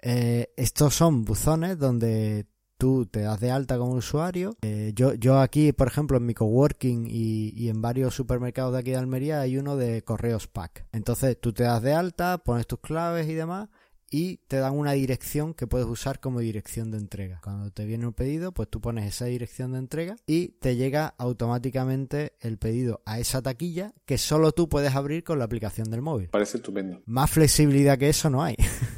Eh, 0.00 0.52
estos 0.56 0.94
son 0.94 1.24
buzones 1.24 1.78
donde 1.78 2.46
tú 2.78 3.06
te 3.06 3.20
das 3.20 3.40
de 3.40 3.50
alta 3.50 3.76
como 3.78 3.92
usuario. 3.92 4.56
Eh, 4.62 4.92
yo, 4.94 5.14
yo 5.14 5.40
aquí, 5.40 5.72
por 5.72 5.86
ejemplo, 5.86 6.16
en 6.16 6.26
mi 6.26 6.34
coworking 6.34 7.06
y, 7.08 7.52
y 7.54 7.68
en 7.68 7.82
varios 7.82 8.14
supermercados 8.14 8.72
de 8.72 8.78
aquí 8.78 8.90
de 8.90 8.96
Almería 8.96 9.40
hay 9.40 9.58
uno 9.58 9.76
de 9.76 10.02
correos 10.02 10.46
pack. 10.48 10.86
Entonces 10.92 11.38
tú 11.38 11.52
te 11.52 11.64
das 11.64 11.82
de 11.82 11.92
alta, 11.92 12.38
pones 12.38 12.66
tus 12.66 12.80
claves 12.80 13.28
y 13.28 13.34
demás 13.34 13.68
y 14.14 14.36
te 14.46 14.58
dan 14.58 14.78
una 14.78 14.92
dirección 14.92 15.54
que 15.54 15.66
puedes 15.66 15.88
usar 15.88 16.20
como 16.20 16.38
dirección 16.38 16.92
de 16.92 16.98
entrega. 16.98 17.40
Cuando 17.42 17.72
te 17.72 17.84
viene 17.84 18.06
un 18.06 18.12
pedido, 18.12 18.52
pues 18.52 18.68
tú 18.68 18.80
pones 18.80 19.06
esa 19.06 19.24
dirección 19.24 19.72
de 19.72 19.78
entrega 19.78 20.14
y 20.24 20.50
te 20.60 20.76
llega 20.76 21.16
automáticamente 21.18 22.34
el 22.38 22.56
pedido 22.56 23.02
a 23.06 23.18
esa 23.18 23.42
taquilla 23.42 23.92
que 24.06 24.16
solo 24.16 24.52
tú 24.52 24.68
puedes 24.68 24.94
abrir 24.94 25.24
con 25.24 25.40
la 25.40 25.46
aplicación 25.46 25.90
del 25.90 26.00
móvil. 26.00 26.28
Parece 26.28 26.58
estupendo. 26.58 27.02
Más 27.06 27.28
flexibilidad 27.28 27.98
que 27.98 28.08
eso 28.08 28.30
no 28.30 28.44
hay. 28.44 28.54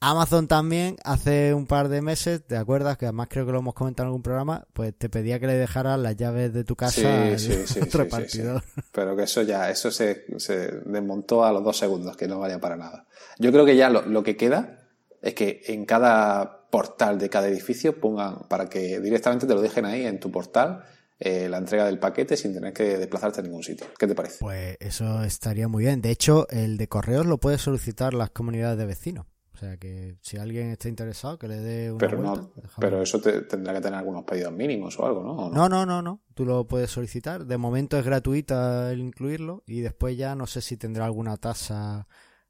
Amazon 0.00 0.46
también 0.46 0.96
hace 1.02 1.54
un 1.54 1.66
par 1.66 1.88
de 1.88 2.02
meses, 2.02 2.44
¿te 2.46 2.56
acuerdas? 2.56 2.96
Que 2.96 3.06
además 3.06 3.26
creo 3.28 3.46
que 3.46 3.52
lo 3.52 3.58
hemos 3.58 3.74
comentado 3.74 4.04
en 4.04 4.08
algún 4.08 4.22
programa, 4.22 4.66
pues 4.72 4.94
te 4.96 5.08
pedía 5.08 5.40
que 5.40 5.48
le 5.48 5.54
dejaras 5.54 5.98
las 5.98 6.16
llaves 6.16 6.52
de 6.52 6.62
tu 6.62 6.76
casa 6.76 7.00
sí, 7.00 7.06
al 7.06 7.38
sí, 7.38 7.52
sí, 7.66 7.80
otro 7.80 7.90
sí, 7.90 7.98
repartidor. 7.98 8.62
Pero 8.92 9.16
que 9.16 9.24
eso 9.24 9.42
ya, 9.42 9.68
eso 9.70 9.90
se, 9.90 10.26
se, 10.38 10.70
desmontó 10.84 11.44
a 11.44 11.52
los 11.52 11.64
dos 11.64 11.76
segundos, 11.76 12.16
que 12.16 12.28
no 12.28 12.38
valía 12.38 12.60
para 12.60 12.76
nada. 12.76 13.06
Yo 13.40 13.50
creo 13.50 13.64
que 13.64 13.74
ya 13.74 13.90
lo, 13.90 14.02
lo, 14.02 14.22
que 14.22 14.36
queda 14.36 14.88
es 15.20 15.34
que 15.34 15.62
en 15.66 15.84
cada 15.84 16.68
portal 16.70 17.18
de 17.18 17.28
cada 17.28 17.48
edificio 17.48 17.98
pongan, 17.98 18.46
para 18.48 18.68
que 18.68 19.00
directamente 19.00 19.48
te 19.48 19.54
lo 19.54 19.60
dejen 19.60 19.84
ahí 19.84 20.06
en 20.06 20.20
tu 20.20 20.30
portal, 20.30 20.84
eh, 21.18 21.48
la 21.48 21.58
entrega 21.58 21.86
del 21.86 21.98
paquete 21.98 22.36
sin 22.36 22.54
tener 22.54 22.72
que 22.72 22.98
desplazarte 22.98 23.40
a 23.40 23.42
ningún 23.42 23.64
sitio. 23.64 23.88
¿Qué 23.98 24.06
te 24.06 24.14
parece? 24.14 24.36
Pues 24.38 24.76
eso 24.78 25.24
estaría 25.24 25.66
muy 25.66 25.82
bien. 25.82 26.00
De 26.02 26.10
hecho, 26.10 26.46
el 26.50 26.76
de 26.76 26.86
correos 26.86 27.26
lo 27.26 27.38
puede 27.38 27.58
solicitar 27.58 28.14
las 28.14 28.30
comunidades 28.30 28.78
de 28.78 28.86
vecinos. 28.86 29.26
O 29.58 29.60
sea 29.60 29.76
que 29.76 30.16
si 30.20 30.36
alguien 30.36 30.70
está 30.70 30.88
interesado, 30.88 31.36
que 31.36 31.48
le 31.48 31.56
dé 31.56 31.90
una 31.90 31.98
pero 31.98 32.18
vuelta. 32.18 32.42
No, 32.42 32.62
pero 32.78 33.02
eso 33.02 33.20
te, 33.20 33.42
tendrá 33.42 33.74
que 33.74 33.80
tener 33.80 33.98
algunos 33.98 34.22
pedidos 34.22 34.52
mínimos 34.52 34.96
o 35.00 35.04
algo, 35.04 35.24
¿no? 35.24 35.32
¿O 35.32 35.50
no? 35.50 35.68
no, 35.68 35.84
no, 35.84 36.00
no, 36.00 36.20
Tú 36.34 36.44
lo 36.44 36.68
puedes 36.68 36.92
solicitar. 36.92 37.44
De 37.44 37.58
momento 37.58 37.98
es 37.98 38.04
gratuita 38.04 38.92
el 38.92 39.00
incluirlo 39.00 39.64
y 39.66 39.80
después 39.80 40.16
ya 40.16 40.36
no 40.36 40.46
sé 40.46 40.60
si 40.60 40.76
tendrá 40.76 41.06
alguna 41.06 41.38
tasa 41.38 42.06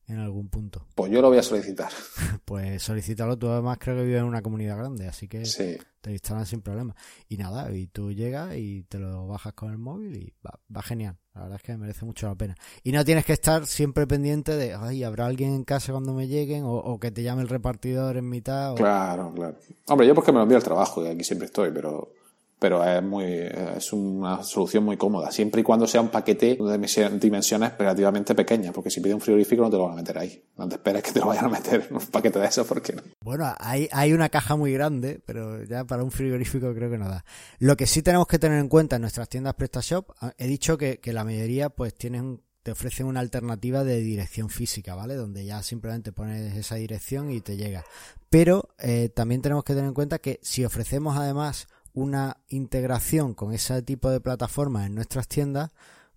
en 0.07 0.19
algún 0.19 0.51
punto. 0.51 0.87
Pues 0.95 1.11
yo 1.11 1.23
lo 1.23 1.29
voy 1.31 1.39
a 1.39 1.43
solicitar. 1.43 1.91
pues 2.45 2.83
solicítalo. 2.83 3.39
Tú 3.39 3.49
además 3.49 3.79
creo 3.81 3.97
que 3.97 4.05
vives 4.05 4.21
en 4.21 4.27
una 4.27 4.43
comunidad 4.43 4.77
grande, 4.77 5.09
así 5.09 5.29
que 5.29 5.47
sí. 5.47 5.79
te 6.03 6.13
instalan 6.13 6.45
sin 6.45 6.61
problema. 6.61 6.95
Y 7.27 7.39
nada, 7.39 7.73
y 7.73 7.87
tú 7.87 8.13
llegas 8.13 8.55
y 8.55 8.83
te 8.83 8.99
lo 8.99 9.27
bajas 9.27 9.55
con 9.55 9.71
el 9.71 9.79
móvil 9.79 10.15
y 10.15 10.35
va, 10.47 10.61
va 10.75 10.83
genial. 10.83 11.17
La 11.39 11.45
verdad 11.45 11.57
es 11.57 11.63
que 11.63 11.77
merece 11.77 12.05
mucho 12.05 12.27
la 12.27 12.35
pena. 12.35 12.57
Y 12.83 12.91
no 12.91 13.05
tienes 13.05 13.25
que 13.25 13.33
estar 13.33 13.65
siempre 13.67 14.09
pendiente 14.09 14.57
de, 14.57 14.75
ay, 14.75 15.05
¿habrá 15.05 15.27
alguien 15.27 15.55
en 15.55 15.63
casa 15.63 15.93
cuando 15.93 16.13
me 16.13 16.27
lleguen? 16.27 16.65
O, 16.67 16.99
que 16.99 17.13
te 17.13 17.23
llame 17.23 17.43
el 17.43 17.49
repartidor 17.49 18.17
en 18.17 18.29
mitad. 18.29 18.75
Claro, 18.75 19.33
claro. 19.33 19.57
Hombre, 19.87 20.07
yo 20.07 20.15
porque 20.17 20.33
me 20.33 20.39
lo 20.39 20.43
envío 20.43 20.57
al 20.57 20.65
trabajo 20.65 21.05
y 21.05 21.09
aquí 21.09 21.23
siempre 21.23 21.47
estoy, 21.47 21.71
pero 21.71 22.13
pero 22.59 22.85
es 22.85 23.03
muy 23.03 23.25
es 23.25 23.93
una 23.93 24.43
solución 24.43 24.85
muy 24.85 24.97
cómoda 24.97 25.31
siempre 25.31 25.61
y 25.61 25.65
cuando 25.65 25.87
sea 25.87 26.01
un 26.01 26.09
paquete 26.09 26.57
de 26.57 27.19
dimensiones 27.19 27.73
relativamente 27.79 28.35
pequeñas 28.35 28.73
porque 28.73 28.91
si 28.91 29.01
pide 29.01 29.15
un 29.15 29.21
frigorífico 29.21 29.63
no 29.63 29.71
te 29.71 29.77
lo 29.77 29.85
van 29.85 29.93
a 29.93 29.97
meter 29.97 30.19
ahí 30.19 30.43
no 30.57 30.69
te 30.69 30.77
esperes 30.77 31.03
que 31.03 31.13
te 31.13 31.21
lo 31.21 31.27
vayan 31.27 31.47
a 31.47 31.49
meter 31.49 31.89
un 31.91 32.01
paquete 32.07 32.39
de 32.39 32.47
esos 32.47 32.67
porque 32.67 32.93
no. 32.93 33.03
bueno 33.21 33.53
hay, 33.59 33.89
hay 33.93 34.13
una 34.13 34.29
caja 34.29 34.57
muy 34.57 34.73
grande 34.73 35.21
pero 35.25 35.63
ya 35.65 35.85
para 35.85 36.03
un 36.03 36.11
frigorífico 36.11 36.75
creo 36.75 36.91
que 36.91 36.99
no 36.99 37.09
da 37.09 37.25
lo 37.59 37.77
que 37.77 37.87
sí 37.87 38.03
tenemos 38.03 38.27
que 38.27 38.39
tener 38.39 38.59
en 38.59 38.69
cuenta 38.69 38.97
en 38.97 39.03
nuestras 39.03 39.29
tiendas 39.29 39.55
PrestaShop 39.55 40.11
he 40.37 40.47
dicho 40.47 40.77
que, 40.77 40.99
que 40.99 41.13
la 41.13 41.25
mayoría 41.25 41.71
pues 41.71 41.95
tienen 41.95 42.41
te 42.69 42.73
ofrecen 42.73 43.07
una 43.07 43.21
alternativa 43.21 43.83
de 43.83 44.01
dirección 44.01 44.51
física, 44.51 44.95
¿vale? 44.95 45.15
Donde 45.15 45.43
ya 45.47 45.63
simplemente 45.63 46.13
pones 46.13 46.55
esa 46.55 46.75
dirección 46.75 47.31
y 47.31 47.41
te 47.41 47.57
llega. 47.57 47.83
Pero 48.29 48.69
eh, 48.79 49.09
también 49.09 49.41
tenemos 49.41 49.65
que 49.65 49.73
tener 49.73 49.89
en 49.89 49.95
cuenta 49.95 50.19
que 50.19 50.39
si 50.43 50.67
ofrecemos 50.67 51.17
además 51.17 51.67
una 51.93 52.39
integración 52.49 53.35
con 53.35 53.53
ese 53.53 53.83
tipo 53.83 54.11
de 54.11 54.21
plataformas 54.21 54.87
en 54.87 54.95
nuestras 54.95 55.29
tiendas, 55.29 55.71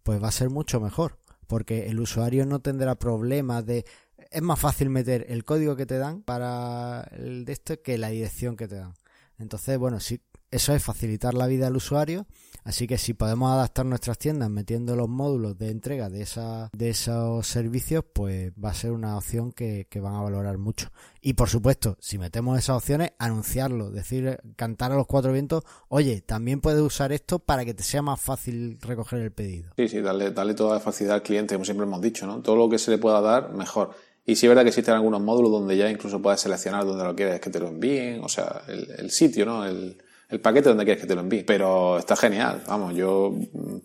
pues 0.04 0.22
va 0.22 0.28
a 0.30 0.32
ser 0.32 0.50
mucho 0.50 0.80
mejor, 0.80 1.18
porque 1.48 1.88
el 1.90 2.00
usuario 2.00 2.46
no 2.46 2.60
tendrá 2.60 2.96
problemas 2.96 3.66
de 3.66 3.86
es 4.30 4.42
más 4.42 4.60
fácil 4.60 4.90
meter 4.90 5.26
el 5.30 5.44
código 5.44 5.76
que 5.76 5.86
te 5.86 5.98
dan 5.98 6.22
para 6.22 7.08
el 7.12 7.46
de 7.46 7.54
esto 7.54 7.82
que 7.82 7.98
la 7.98 8.10
dirección 8.10 8.56
que 8.56 8.68
te 8.68 8.76
dan. 8.76 8.94
Entonces, 9.40 9.78
bueno, 9.78 10.00
sí, 10.00 10.22
eso 10.52 10.74
es 10.74 10.84
facilitar 10.84 11.34
la 11.34 11.48
vida 11.48 11.68
al 11.68 11.76
usuario, 11.76 12.28
así 12.64 12.88
que 12.88 12.98
si 12.98 13.14
podemos 13.14 13.52
adaptar 13.52 13.86
nuestras 13.86 14.18
tiendas 14.18 14.50
metiendo 14.50 14.96
los 14.96 15.10
módulos 15.10 15.58
de 15.58 15.70
entrega 15.70 16.10
de 16.10 16.22
esa, 16.22 16.70
de 16.74 16.90
esos 16.90 17.48
servicios, 17.48 18.04
pues 18.14 18.52
va 18.54 18.70
a 18.70 18.74
ser 18.74 18.92
una 18.92 19.18
opción 19.18 19.52
que, 19.52 19.88
que 19.90 20.00
van 20.00 20.16
a 20.16 20.22
valorar 20.22 20.58
mucho. 20.58 20.90
Y 21.22 21.34
por 21.34 21.50
supuesto, 21.50 21.98
si 22.00 22.18
metemos 22.18 22.58
esas 22.58 22.78
opciones, 22.78 23.12
anunciarlo, 23.20 23.92
decir, 23.92 24.40
cantar 24.56 24.92
a 24.92 24.96
los 24.96 25.08
cuatro 25.08 25.32
vientos, 25.32 25.64
oye, 25.88 26.22
también 26.22 26.62
puedes 26.62 26.82
usar 26.82 27.12
esto 27.12 27.40
para 27.40 27.66
que 27.66 27.74
te 27.74 27.84
sea 27.84 28.02
más 28.02 28.20
fácil 28.20 28.80
recoger 28.82 29.20
el 29.20 29.32
pedido. 29.32 29.72
Sí, 29.78 29.88
sí, 29.88 30.02
darle, 30.02 30.32
darle 30.32 30.54
toda 30.54 30.76
la 30.76 30.80
facilidad 30.80 31.16
al 31.16 31.24
cliente, 31.24 31.56
como 31.56 31.66
siempre 31.66 31.86
hemos 31.86 32.02
dicho, 32.02 32.26
¿no? 32.26 32.42
Todo 32.42 32.56
lo 32.56 32.70
que 32.70 32.80
se 32.80 32.92
le 32.92 32.98
pueda 32.98 33.22
dar, 33.22 33.54
mejor. 33.54 33.92
Y 34.26 34.36
sí 34.36 34.46
es 34.46 34.50
verdad 34.50 34.64
que 34.64 34.70
existen 34.70 34.94
algunos 34.94 35.22
módulos 35.22 35.52
donde 35.52 35.76
ya 35.76 35.90
incluso 35.90 36.22
puedes 36.22 36.42
seleccionar 36.42 36.86
dónde 36.86 37.04
lo 37.04 37.16
quieres 37.16 37.40
que 37.40 37.50
te 37.50 37.60
lo 37.60 37.68
envíen, 37.68 38.24
o 38.24 38.30
sea, 38.30 38.62
el, 38.68 38.88
el 38.98 39.12
sitio, 39.12 39.46
¿no? 39.46 39.66
El, 39.66 39.98
el 40.32 40.40
paquete 40.40 40.70
donde 40.70 40.86
quieres 40.86 41.02
que 41.02 41.08
te 41.08 41.16
lo 41.16 41.22
envíe. 41.22 41.44
Pero 41.44 41.98
está 41.98 42.16
genial, 42.16 42.64
vamos, 42.68 42.96
yo 42.96 43.36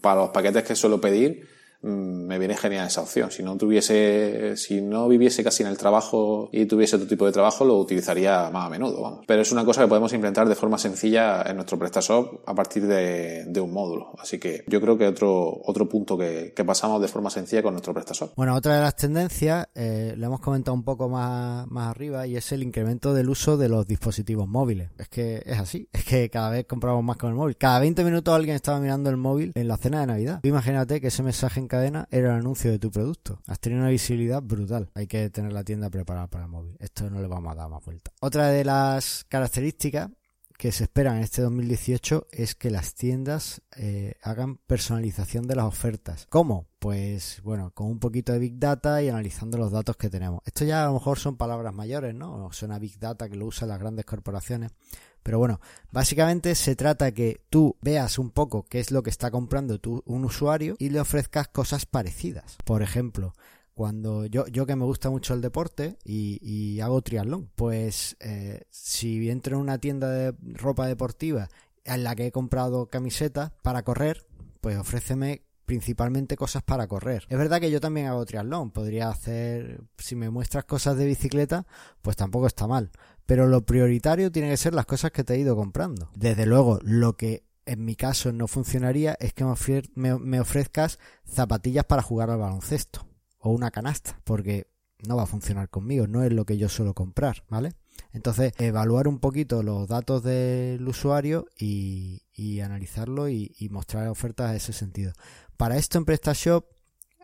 para 0.01 0.23
los 0.23 0.31
paquetes 0.31 0.63
que 0.63 0.75
suelo 0.75 1.01
pedir 1.01 1.56
me 1.87 2.39
viene 2.39 2.57
genial 2.57 2.87
esa 2.87 3.03
opción. 3.03 3.31
Si 3.31 3.43
no 3.43 3.57
tuviese, 3.57 4.57
si 4.57 4.81
no 4.81 5.09
viviese 5.09 5.45
casi 5.45 5.63
en 5.63 5.69
el 5.69 5.79
trabajo 5.79 6.49
y 6.53 6.67
tuviese 6.67 6.97
otro 6.97 7.09
tipo 7.09 7.27
de 7.27 7.33
trabajo, 7.33 7.65
lo 7.65 7.79
utilizaría 7.79 8.51
más 8.51 8.67
a 8.67 8.71
menudo. 8.71 9.23
Pero 9.27 9.43
es 9.43 9.53
una 9.53 9.65
cosa 9.65 9.83
que 9.83 9.89
podemos 9.89 10.13
implementar 10.13 10.49
de 10.49 10.55
forma 10.55 10.79
sencilla 10.79 11.43
en 11.43 11.57
nuestro 11.57 11.79
PrestaShop 11.79 12.41
a 12.47 12.55
partir 12.55 12.87
de, 12.87 13.61
un 13.61 13.73
módulo. 13.73 14.13
Así 14.19 14.39
que 14.39 14.65
yo 14.67 14.81
creo 14.81 14.99
que 14.99 15.07
otro, 15.07 15.61
otro 15.65 15.89
punto 15.89 16.19
que, 16.19 16.53
que, 16.55 16.65
pasamos 16.65 17.01
de 17.01 17.09
forma 17.09 17.31
sencilla 17.31 17.63
con 17.63 17.73
nuestro 17.73 17.95
PrestaShop. 17.95 18.33
Bueno, 18.37 18.55
otra 18.55 18.77
de 18.77 18.81
las 18.83 18.97
tendencias, 18.97 19.69
eh, 19.75 20.15
le 20.17 20.27
hemos 20.27 20.41
comentado 20.41 20.75
un 20.75 20.83
poco 20.83 21.09
más, 21.09 21.67
más 21.69 21.91
arriba, 21.91 22.27
y 22.27 22.37
es 22.37 22.53
el 22.53 22.63
incremento 22.63 23.15
del 23.15 23.31
uso 23.31 23.57
de 23.57 23.69
los 23.69 23.87
dispositivos 23.87 24.47
móviles. 24.47 24.91
Es 24.99 25.09
que 25.09 25.43
es 25.47 25.59
así, 25.59 25.89
es 25.93 26.05
que 26.05 26.29
cada 26.29 26.51
vez 26.51 26.67
compramos 26.67 27.03
más 27.03 27.17
con 27.17 27.31
el 27.31 27.37
móvil. 27.37 27.57
Cada 27.57 27.79
20 27.79 28.05
minutos 28.05 28.35
alguien 28.35 28.57
estaba 28.57 28.81
mirando 28.81 29.09
el 29.11 29.17
móvil 29.17 29.53
en 29.55 29.69
la 29.69 29.77
cena 29.77 30.01
de 30.01 30.07
Navidad. 30.07 30.41
Imagínate 30.43 31.01
que 31.01 31.09
ese 31.09 31.23
mensaje 31.23 31.61
en 31.61 31.69
cadena 31.77 32.09
era 32.11 32.31
el 32.31 32.41
anuncio 32.41 32.71
de 32.71 32.79
tu 32.79 32.91
producto. 32.91 33.41
Has 33.47 33.61
tenido 33.61 33.83
una 33.83 33.91
visibilidad 33.91 34.43
brutal. 34.43 34.91
Hay 34.95 35.07
que 35.07 35.29
tener 35.31 35.53
la 35.53 35.65
tienda 35.65 35.91
preparada 35.91 36.27
para 36.29 36.45
el 36.45 36.51
móvil. 36.51 36.77
Esto 36.81 37.11
no 37.11 37.21
le 37.21 37.29
vamos 37.29 37.53
a 37.53 37.57
dar 37.57 37.69
más 37.69 37.85
vuelta. 37.85 38.13
Otra 38.21 38.49
de 38.49 38.65
las 38.65 39.25
características 39.29 40.11
que 40.57 40.73
se 40.73 40.85
esperan 40.85 41.19
en 41.19 41.25
este 41.25 41.43
2018 41.43 42.29
es 42.31 42.55
que 42.55 42.71
las 42.71 42.95
tiendas 42.95 43.61
eh, 43.77 44.15
hagan 44.23 44.57
personalización 44.57 45.47
de 45.47 45.57
las 45.57 45.67
ofertas. 45.67 46.27
¿Cómo? 46.31 46.67
Pues 46.79 47.41
bueno, 47.43 47.73
con 47.73 47.89
un 47.89 47.99
poquito 47.99 48.33
de 48.33 48.39
Big 48.39 48.59
Data 48.59 49.03
y 49.03 49.09
analizando 49.09 49.59
los 49.59 49.71
datos 49.71 49.97
que 49.97 50.09
tenemos. 50.09 50.41
Esto 50.47 50.65
ya 50.65 50.83
a 50.83 50.87
lo 50.87 50.95
mejor 50.95 51.19
son 51.19 51.37
palabras 51.37 51.75
mayores, 51.75 52.15
¿no? 52.15 52.51
Suena 52.53 52.79
Big 52.79 52.99
Data 52.99 53.29
que 53.29 53.37
lo 53.37 53.47
usan 53.47 53.69
las 53.69 53.79
grandes 53.79 54.07
corporaciones. 54.07 54.73
Pero 55.27 55.41
bueno, 55.41 55.61
básicamente 55.91 56.55
se 56.55 56.77
trata 56.77 57.11
que 57.11 57.41
tú 57.51 57.77
veas 57.81 58.17
un 58.21 58.31
poco 58.31 58.63
qué 58.63 58.79
es 58.79 58.93
lo 58.93 59.03
que 59.03 59.11
está 59.11 59.33
comprando 59.33 59.81
tu, 59.81 60.05
un 60.07 60.25
usuario 60.25 60.77
y 60.79 60.91
le 60.91 61.01
ofrezcas 61.01 61.49
cosas 61.49 61.85
parecidas. 61.85 62.57
Por 62.65 62.81
ejemplo, 62.81 63.35
cuando 63.75 64.27
yo, 64.27 64.47
yo 64.47 64.67
que 64.67 64.77
me 64.77 64.85
gusta 64.85 65.11
mucho 65.11 65.35
el 65.35 65.41
deporte 65.41 65.99
y, 66.05 66.79
hago 66.79 67.03
triatlón, 67.03 67.51
pues 67.57 68.17
eh, 68.21 68.67
si 68.71 69.29
entro 69.29 69.57
en 69.57 69.63
una 69.63 69.79
tienda 69.79 70.09
de 70.11 70.33
ropa 70.55 70.87
deportiva 70.87 71.49
en 71.83 72.05
la 72.05 72.15
que 72.15 72.27
he 72.27 72.31
comprado 72.31 72.87
camisetas 72.87 73.51
para 73.63 73.83
correr, 73.83 74.29
pues 74.61 74.79
ofréceme 74.79 75.43
principalmente 75.67 76.37
cosas 76.37 76.63
para 76.63 76.87
correr. 76.87 77.27
Es 77.29 77.37
verdad 77.37 77.61
que 77.61 77.71
yo 77.71 77.81
también 77.81 78.07
hago 78.07 78.25
triatlón, 78.25 78.71
podría 78.71 79.09
hacer, 79.09 79.81
si 79.99 80.15
me 80.15 80.31
muestras 80.31 80.65
cosas 80.65 80.97
de 80.97 81.05
bicicleta, 81.05 81.67
pues 82.01 82.17
tampoco 82.17 82.47
está 82.47 82.69
mal. 82.69 82.93
Pero 83.27 83.49
lo 83.49 83.67
prioritario 83.67 84.31
tiene 84.31 84.51
que 84.51 84.57
ser 84.57 84.75
las 84.75 84.87
cosas 84.87 85.11
que 85.11 85.25
te 85.25 85.35
he 85.35 85.39
ido 85.39 85.57
comprando. 85.57 86.11
Desde 86.15 86.47
luego, 86.47 86.79
lo 86.83 87.17
que 87.17 87.45
en 87.67 87.85
mi 87.85 87.97
caso 87.97 88.33
no 88.33 88.47
funcionaría 88.47 89.17
es 89.21 89.35
que 89.35 89.45
me, 89.95 90.41
ofrezcas 90.41 90.99
zapatillas 91.27 91.85
para 91.85 92.03
jugar 92.03 92.31
al 92.31 92.39
baloncesto 92.39 93.07
o 93.41 93.51
una 93.51 93.73
canasta, 93.73 94.21
porque 94.25 94.69
no 95.07 95.17
va 95.17 95.25
a 95.25 95.27
funcionar 95.27 95.69
conmigo, 95.69 96.07
no 96.07 96.23
es 96.23 96.33
lo 96.33 96.47
que 96.47 96.57
yo 96.57 96.69
suelo 96.69 96.95
comprar, 96.95 97.45
¿vale? 97.49 97.75
Entonces, 98.13 98.53
evaluar 98.59 99.09
un 99.09 99.19
poquito 99.19 99.63
los 99.63 99.89
datos 99.89 100.23
del 100.23 100.87
usuario 100.87 101.47
y, 101.59 102.23
y 102.33 102.61
analizarlo 102.61 103.29
y, 103.29 103.55
y, 103.59 103.69
mostrar 103.69 104.09
ofertas 104.09 104.51
en 104.51 104.57
ese 104.57 104.73
sentido. 104.73 105.13
Para 105.57 105.77
esto 105.77 105.99
en 105.99 106.05
PrestaShop 106.05 106.67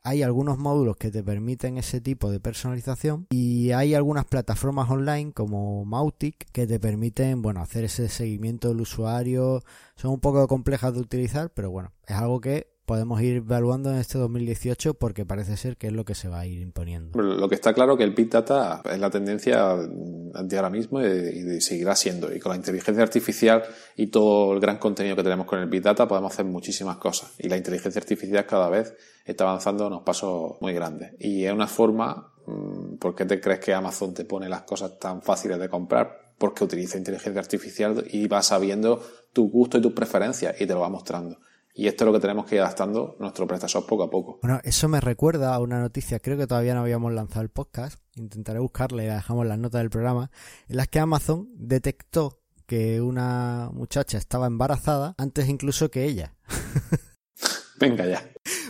hay 0.05 0.23
algunos 0.23 0.59
módulos 0.59 0.97
que 0.97 1.11
te 1.11 1.23
permiten 1.23 1.79
ese 1.79 2.01
tipo 2.01 2.31
de 2.31 2.41
personalización 2.41 3.27
y 3.31 3.71
hay 3.71 3.95
algunas 3.95 4.25
plataformas 4.25 4.91
online 4.91 5.33
como 5.33 5.85
Mautic 5.85 6.51
que 6.53 6.67
te 6.67 6.81
permiten, 6.81 7.43
bueno, 7.43 7.61
hacer 7.61 7.85
ese 7.85 8.09
seguimiento 8.09 8.69
del 8.69 8.81
usuario. 8.81 9.63
Son 9.97 10.11
un 10.11 10.21
poco 10.21 10.47
complejas 10.49 10.95
de 10.95 11.01
utilizar, 11.01 11.51
pero 11.55 11.71
bueno, 11.71 11.93
es 12.07 12.17
algo 12.17 12.41
que 12.41 12.72
podemos 12.85 13.21
ir 13.23 13.37
evaluando 13.37 13.91
en 13.91 13.99
este 13.99 14.19
2018 14.19 14.95
porque 14.95 15.25
parece 15.25 15.57
ser 15.57 15.77
que 15.77 15.87
es 15.87 15.93
lo 15.93 16.05
que 16.05 16.15
se 16.15 16.29
va 16.29 16.41
a 16.41 16.47
ir 16.47 16.61
imponiendo. 16.61 17.21
Lo 17.21 17.49
que 17.49 17.55
está 17.55 17.73
claro 17.73 17.97
que 17.97 18.05
el 18.05 18.13
Big 18.13 18.29
Data 18.29 18.83
es 18.91 18.99
la 18.99 19.11
tendencia 19.11 19.77
de 19.77 20.57
ahora 20.57 20.71
mismo 20.71 21.01
y, 21.01 21.61
seguirá 21.61 21.95
siendo. 21.95 22.35
Y 22.35 22.41
con 22.41 22.51
la 22.51 22.57
inteligencia 22.57 23.03
artificial 23.03 23.63
y 23.97 24.09
todo 24.09 24.53
el 24.55 24.61
gran 24.61 24.79
contenido 24.79 25.17
que 25.17 25.23
tenemos 25.23 25.47
con 25.47 25.61
el 25.61 25.69
Big 25.69 25.83
Data 25.83 26.09
podemos 26.09 26.33
hacer 26.33 26.45
muchísimas 26.45 26.97
cosas. 26.97 27.33
Y 27.39 27.49
la 27.49 27.57
inteligencia 27.57 28.01
artificial 28.01 28.47
cada 28.47 28.69
vez 28.69 28.95
está 29.25 29.45
avanzando 29.45 29.87
unos 29.87 30.03
pasos 30.03 30.57
muy 30.61 30.73
grandes. 30.73 31.13
Y 31.19 31.45
es 31.45 31.53
una 31.53 31.69
forma, 31.69 32.33
mm, 32.47 32.97
¿por 32.97 33.15
qué 33.15 33.25
te 33.25 33.41
crees 33.41 33.61
que 33.61 33.75
Amazon 33.75 34.13
te 34.15 34.25
pone 34.25 34.49
las 34.49 34.63
cosas 34.63 34.99
tan 34.99 35.23
fáciles 35.23 35.59
de 35.59 35.69
comprar? 35.69 36.33
Porque 36.37 36.65
utiliza 36.65 36.99
inteligencia 36.99 37.41
artificial 37.41 38.05
y 38.11 38.27
va 38.27 38.43
sabiendo 38.43 39.03
tu 39.33 39.49
gusto 39.49 39.79
y 39.79 39.83
tus 39.83 39.93
preferencias 39.93 40.61
y 40.61 40.67
te 40.67 40.75
lo 40.75 40.81
va 40.81 40.89
mostrando. 40.89 41.39
Y 41.75 41.87
esto 41.87 42.05
es 42.05 42.07
lo 42.07 42.13
que 42.13 42.21
tenemos 42.21 42.45
que 42.45 42.57
ir 42.57 42.61
adaptando 42.61 43.17
nuestro 43.19 43.47
PrestaShop 43.47 43.89
poco 43.89 44.03
a 44.03 44.11
poco. 44.11 44.39
Bueno, 44.43 44.61
eso 44.63 44.89
me 44.89 45.01
recuerda 45.01 45.55
a 45.55 45.59
una 45.59 45.81
noticia, 45.81 46.21
creo 46.21 46.37
que 46.37 46.47
todavía 46.47 46.75
no 46.75 46.81
habíamos 46.81 47.13
lanzado 47.13 47.41
el 47.41 47.49
podcast, 47.49 47.99
intentaré 48.15 48.59
buscarla 48.59 49.05
y 49.05 49.07
la 49.07 49.15
dejamos 49.15 49.47
las 49.47 49.59
notas 49.59 49.81
del 49.81 49.91
programa, 49.91 50.31
en 50.69 50.77
las 50.77 50.89
que 50.89 50.99
Amazon 50.99 51.49
detectó 51.55 52.41
que 52.67 53.01
una 53.01 53.71
muchacha 53.73 54.19
estaba 54.19 54.47
embarazada 54.47 55.15
antes 55.17 55.49
incluso 55.49 55.91
que 55.91 56.05
ella. 56.05 56.35
Venga 57.81 58.07
ya. 58.07 58.23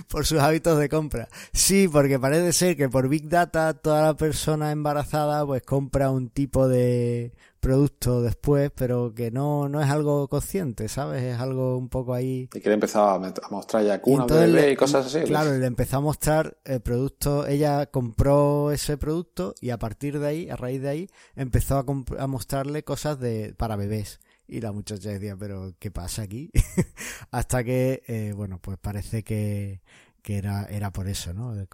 Por 0.09 0.25
sus 0.25 0.39
hábitos 0.39 0.79
de 0.79 0.89
compra. 0.89 1.29
Sí, 1.53 1.89
porque 1.89 2.19
parece 2.19 2.53
ser 2.53 2.77
que 2.77 2.89
por 2.89 3.09
Big 3.09 3.29
Data 3.29 3.75
toda 3.75 4.03
la 4.03 4.17
persona 4.17 4.71
embarazada 4.71 5.45
pues 5.45 5.63
compra 5.63 6.11
un 6.11 6.31
tipo 6.31 6.67
de 6.69 7.35
producto 7.63 8.23
después, 8.23 8.73
pero 8.75 9.15
que 9.15 9.31
no, 9.31 9.69
no 9.69 9.81
es 9.81 9.89
algo 9.89 10.27
consciente, 10.27 10.89
¿sabes? 10.89 11.23
Es 11.23 11.39
algo 11.39 11.79
un 11.79 11.89
poco 11.89 12.13
ahí. 12.13 12.49
Y 12.53 12.61
que 12.61 12.69
le 12.69 12.75
empezaba 12.75 13.15
a 13.15 13.49
mostrar 13.51 13.85
ya 13.85 14.03
cuna, 14.03 14.27
bebé 14.27 14.73
y 14.73 14.77
cosas 14.77 15.07
así. 15.07 15.21
Claro, 15.25 15.57
le 15.57 15.65
empezó 15.65 15.99
a 15.99 16.01
mostrar 16.01 16.59
el 16.65 16.81
producto, 16.81 17.47
ella 17.47 17.87
compró 17.87 18.73
ese 18.73 18.97
producto 18.97 19.55
y 19.61 19.71
a 19.71 19.79
partir 19.79 20.19
de 20.19 20.27
ahí, 20.27 20.51
a 20.51 20.57
raíz 20.57 20.83
de 20.83 20.89
ahí, 20.89 21.09
empezó 21.37 21.77
a, 21.79 21.85
a 22.23 22.27
mostrarle 22.27 22.83
cosas 22.83 23.21
de 23.21 23.55
para 23.57 23.77
bebés. 23.77 24.19
Y 24.49 24.61
la 24.61 24.73
muchacha 24.73 25.11
decía, 25.11 25.37
pero 25.39 25.73
¿qué 25.79 25.93
pasa 25.93 26.23
aquí? 26.23 26.51
Hasta 27.31 27.63
que, 27.63 28.03
eh, 28.09 28.33
bueno, 28.35 28.59
pues 28.61 28.77
parece 28.77 29.23
que, 29.23 29.83
que 30.21 30.37
era, 30.37 30.65
era 30.65 30.91
por 30.91 31.07
eso, 31.07 31.33
¿no? 31.33 31.55
El 31.55 31.69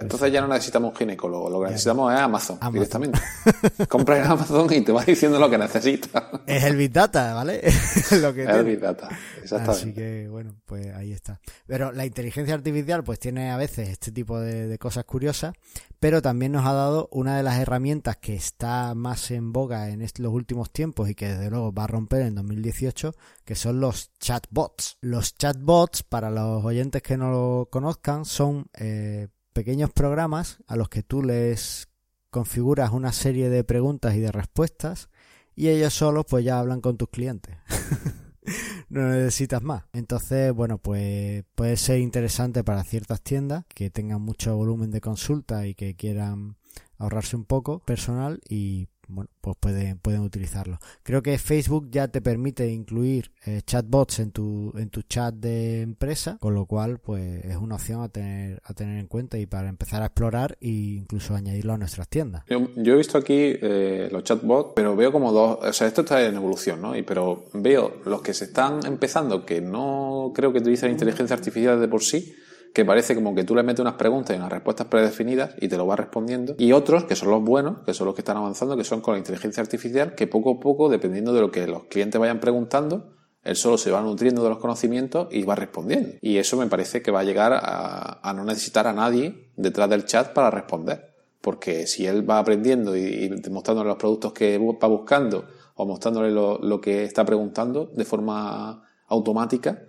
entonces 0.00 0.32
ya 0.32 0.40
no 0.40 0.48
necesitamos 0.48 0.92
un 0.92 0.96
ginecólogo, 0.96 1.48
lo 1.48 1.60
que 1.60 1.70
necesitamos 1.70 2.12
es 2.12 2.20
Amazon, 2.20 2.58
directamente. 2.72 3.18
Compras 3.88 4.24
en 4.24 4.32
Amazon 4.32 4.72
y 4.72 4.80
te 4.82 4.92
va 4.92 5.04
diciendo 5.04 5.38
lo 5.38 5.48
que 5.48 5.58
necesitas. 5.58 6.24
Es 6.46 6.64
el 6.64 6.76
Big 6.76 6.92
Data, 6.92 7.34
¿vale? 7.34 7.62
lo 8.20 8.34
que 8.34 8.44
es 8.44 8.48
el 8.48 8.64
Big 8.64 8.80
Data, 8.80 9.08
exactamente. 9.42 9.70
Así 9.70 9.94
que, 9.94 10.28
bueno, 10.28 10.54
pues 10.66 10.94
ahí 10.94 11.12
está. 11.12 11.40
Pero 11.66 11.92
la 11.92 12.04
inteligencia 12.04 12.54
artificial 12.54 13.04
pues 13.04 13.18
tiene 13.18 13.50
a 13.50 13.56
veces 13.56 13.88
este 13.88 14.12
tipo 14.12 14.38
de, 14.38 14.78
cosas 14.78 15.04
curiosas, 15.04 15.54
pero 15.98 16.22
también 16.22 16.52
nos 16.52 16.66
ha 16.66 16.72
dado 16.72 17.08
una 17.12 17.36
de 17.36 17.42
las 17.42 17.58
herramientas 17.58 18.16
que 18.16 18.34
está 18.34 18.94
más 18.94 19.30
en 19.30 19.52
boga 19.52 19.88
en 19.88 20.00
los 20.00 20.32
últimos 20.32 20.70
tiempos 20.70 21.08
y 21.08 21.14
que 21.14 21.28
desde 21.28 21.50
luego 21.50 21.72
va 21.72 21.84
a 21.84 21.88
romper 21.88 22.22
en 22.22 22.34
2018, 22.34 23.14
que 23.44 23.54
son 23.54 23.80
los 23.80 24.10
chatbots. 24.18 24.98
Los 25.00 25.34
chatbots, 25.34 26.02
para 26.02 26.30
los 26.30 26.64
oyentes 26.64 27.02
que 27.02 27.16
no 27.16 27.30
lo 27.30 27.68
conozcan, 27.70 28.24
son... 28.24 28.66
Eh, 28.78 29.28
pequeños 29.52 29.90
programas 29.92 30.58
a 30.66 30.76
los 30.76 30.88
que 30.88 31.02
tú 31.02 31.22
les 31.22 31.88
configuras 32.30 32.92
una 32.92 33.12
serie 33.12 33.48
de 33.50 33.64
preguntas 33.64 34.14
y 34.14 34.20
de 34.20 34.32
respuestas 34.32 35.10
y 35.56 35.68
ellos 35.68 35.92
solos 35.94 36.24
pues 36.28 36.44
ya 36.44 36.58
hablan 36.58 36.80
con 36.80 36.96
tus 36.96 37.08
clientes. 37.08 37.56
no 38.88 39.08
necesitas 39.08 39.62
más. 39.62 39.84
Entonces, 39.92 40.52
bueno, 40.52 40.78
pues 40.78 41.44
puede 41.54 41.76
ser 41.76 42.00
interesante 42.00 42.64
para 42.64 42.84
ciertas 42.84 43.20
tiendas 43.22 43.64
que 43.68 43.90
tengan 43.90 44.22
mucho 44.22 44.56
volumen 44.56 44.90
de 44.90 45.00
consulta 45.00 45.66
y 45.66 45.74
que 45.74 45.94
quieran 45.94 46.56
ahorrarse 46.98 47.36
un 47.36 47.44
poco 47.44 47.80
personal 47.80 48.40
y 48.48 48.88
bueno, 49.10 49.30
pues 49.40 49.56
pueden, 49.58 49.98
pueden 49.98 50.20
utilizarlo. 50.20 50.78
Creo 51.02 51.22
que 51.22 51.38
Facebook 51.38 51.88
ya 51.90 52.08
te 52.08 52.20
permite 52.20 52.68
incluir 52.70 53.32
eh, 53.46 53.62
chatbots 53.64 54.20
en 54.20 54.32
tu, 54.32 54.72
en 54.76 54.90
tu 54.90 55.02
chat 55.02 55.34
de 55.34 55.82
empresa, 55.82 56.38
con 56.40 56.54
lo 56.54 56.66
cual 56.66 56.98
pues 56.98 57.44
es 57.44 57.56
una 57.56 57.76
opción 57.76 58.02
a 58.02 58.08
tener, 58.08 58.60
a 58.64 58.74
tener 58.74 58.98
en 58.98 59.06
cuenta 59.06 59.38
y 59.38 59.46
para 59.46 59.68
empezar 59.68 60.02
a 60.02 60.06
explorar 60.06 60.56
e 60.60 60.68
incluso 60.68 61.34
añadirlo 61.34 61.72
a 61.72 61.78
nuestras 61.78 62.08
tiendas. 62.08 62.44
Yo, 62.48 62.94
he 62.94 62.96
visto 62.96 63.18
aquí 63.18 63.56
eh, 63.60 64.08
los 64.10 64.24
chatbots, 64.24 64.72
pero 64.74 64.96
veo 64.96 65.12
como 65.12 65.32
dos, 65.32 65.58
o 65.62 65.72
sea, 65.72 65.86
esto 65.86 66.02
está 66.02 66.24
en 66.24 66.36
evolución, 66.36 66.80
¿no? 66.80 66.96
Y, 66.96 67.02
pero 67.02 67.44
veo 67.54 68.00
los 68.04 68.22
que 68.22 68.34
se 68.34 68.44
están 68.44 68.84
empezando, 68.86 69.44
que 69.44 69.60
no 69.60 70.32
creo 70.34 70.52
que 70.52 70.58
utilicen 70.58 70.90
inteligencia 70.90 71.34
artificial 71.34 71.80
de 71.80 71.88
por 71.88 72.02
sí, 72.02 72.34
que 72.72 72.84
parece 72.84 73.14
como 73.14 73.34
que 73.34 73.44
tú 73.44 73.54
le 73.54 73.62
metes 73.62 73.80
unas 73.80 73.94
preguntas 73.94 74.34
y 74.34 74.38
unas 74.38 74.50
respuestas 74.50 74.86
predefinidas 74.86 75.54
y 75.60 75.68
te 75.68 75.76
lo 75.76 75.86
va 75.86 75.96
respondiendo. 75.96 76.54
Y 76.58 76.72
otros, 76.72 77.04
que 77.04 77.16
son 77.16 77.30
los 77.30 77.42
buenos, 77.42 77.82
que 77.84 77.94
son 77.94 78.06
los 78.06 78.14
que 78.14 78.20
están 78.20 78.36
avanzando, 78.36 78.76
que 78.76 78.84
son 78.84 79.00
con 79.00 79.14
la 79.14 79.18
inteligencia 79.18 79.62
artificial, 79.62 80.14
que 80.14 80.26
poco 80.26 80.56
a 80.56 80.60
poco, 80.60 80.88
dependiendo 80.88 81.32
de 81.32 81.40
lo 81.40 81.50
que 81.50 81.66
los 81.66 81.84
clientes 81.84 82.20
vayan 82.20 82.40
preguntando, 82.40 83.16
él 83.42 83.56
solo 83.56 83.78
se 83.78 83.90
va 83.90 84.02
nutriendo 84.02 84.42
de 84.42 84.50
los 84.50 84.58
conocimientos 84.58 85.28
y 85.30 85.42
va 85.42 85.54
respondiendo. 85.54 86.10
Y 86.20 86.36
eso 86.36 86.56
me 86.56 86.66
parece 86.66 87.02
que 87.02 87.10
va 87.10 87.20
a 87.20 87.24
llegar 87.24 87.52
a, 87.54 88.32
no 88.34 88.44
necesitar 88.44 88.86
a 88.86 88.92
nadie 88.92 89.50
detrás 89.56 89.88
del 89.88 90.04
chat 90.04 90.32
para 90.32 90.50
responder. 90.50 91.14
Porque 91.40 91.86
si 91.86 92.06
él 92.06 92.28
va 92.28 92.38
aprendiendo 92.38 92.96
y, 92.96 93.30
mostrándole 93.50 93.88
los 93.88 93.96
productos 93.96 94.32
que 94.34 94.58
va 94.58 94.88
buscando 94.88 95.46
o 95.74 95.86
mostrándole 95.86 96.30
lo 96.30 96.80
que 96.80 97.04
está 97.04 97.24
preguntando 97.24 97.86
de 97.86 98.04
forma 98.04 98.86
automática, 99.08 99.82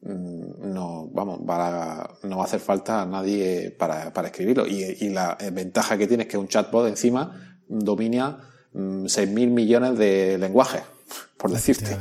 no, 0.00 1.08
vamos, 1.12 1.40
va 1.40 2.16
no 2.22 2.36
va 2.36 2.42
a 2.42 2.46
hacer 2.46 2.60
falta 2.60 3.02
a 3.02 3.06
nadie 3.06 3.74
para, 3.76 4.12
para 4.12 4.28
escribirlo. 4.28 4.66
Y, 4.66 5.08
la 5.08 5.36
ventaja 5.52 5.98
que 5.98 6.06
tiene 6.06 6.24
es 6.24 6.28
que 6.28 6.38
un 6.38 6.48
chatbot 6.48 6.86
encima 6.86 7.58
domina 7.68 8.38
6.000 8.74 9.28
mm, 9.28 9.54
millones 9.54 9.98
de 9.98 10.38
lenguajes, 10.38 10.82
por 11.36 11.50
decirte. 11.50 11.96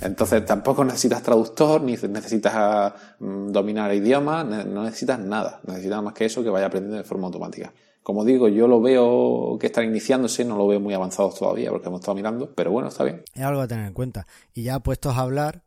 Entonces 0.00 0.44
tampoco 0.46 0.84
necesitas 0.84 1.22
traductor, 1.22 1.82
ni 1.82 1.96
necesitas 1.96 2.92
mm, 3.18 3.48
dominar 3.50 3.92
idiomas, 3.94 4.46
no 4.46 4.84
necesitas 4.84 5.18
nada. 5.18 5.60
Necesitas 5.66 6.02
más 6.02 6.14
que 6.14 6.26
eso 6.26 6.42
que 6.42 6.50
vaya 6.50 6.66
aprendiendo 6.66 6.98
de 6.98 7.04
forma 7.04 7.26
automática. 7.26 7.72
Como 8.02 8.24
digo, 8.24 8.48
yo 8.48 8.66
lo 8.66 8.80
veo 8.80 9.56
que 9.60 9.68
están 9.68 9.84
iniciándose, 9.84 10.44
no 10.44 10.56
lo 10.56 10.66
veo 10.66 10.80
muy 10.80 10.92
avanzados 10.92 11.36
todavía 11.38 11.70
porque 11.70 11.86
hemos 11.86 12.00
estado 12.00 12.16
mirando, 12.16 12.52
pero 12.52 12.72
bueno, 12.72 12.88
está 12.88 13.04
bien. 13.04 13.22
Es 13.32 13.42
algo 13.42 13.60
a 13.60 13.68
tener 13.68 13.86
en 13.86 13.92
cuenta. 13.92 14.26
Y 14.52 14.64
ya 14.64 14.80
puestos 14.80 15.16
a 15.16 15.20
hablar, 15.20 15.62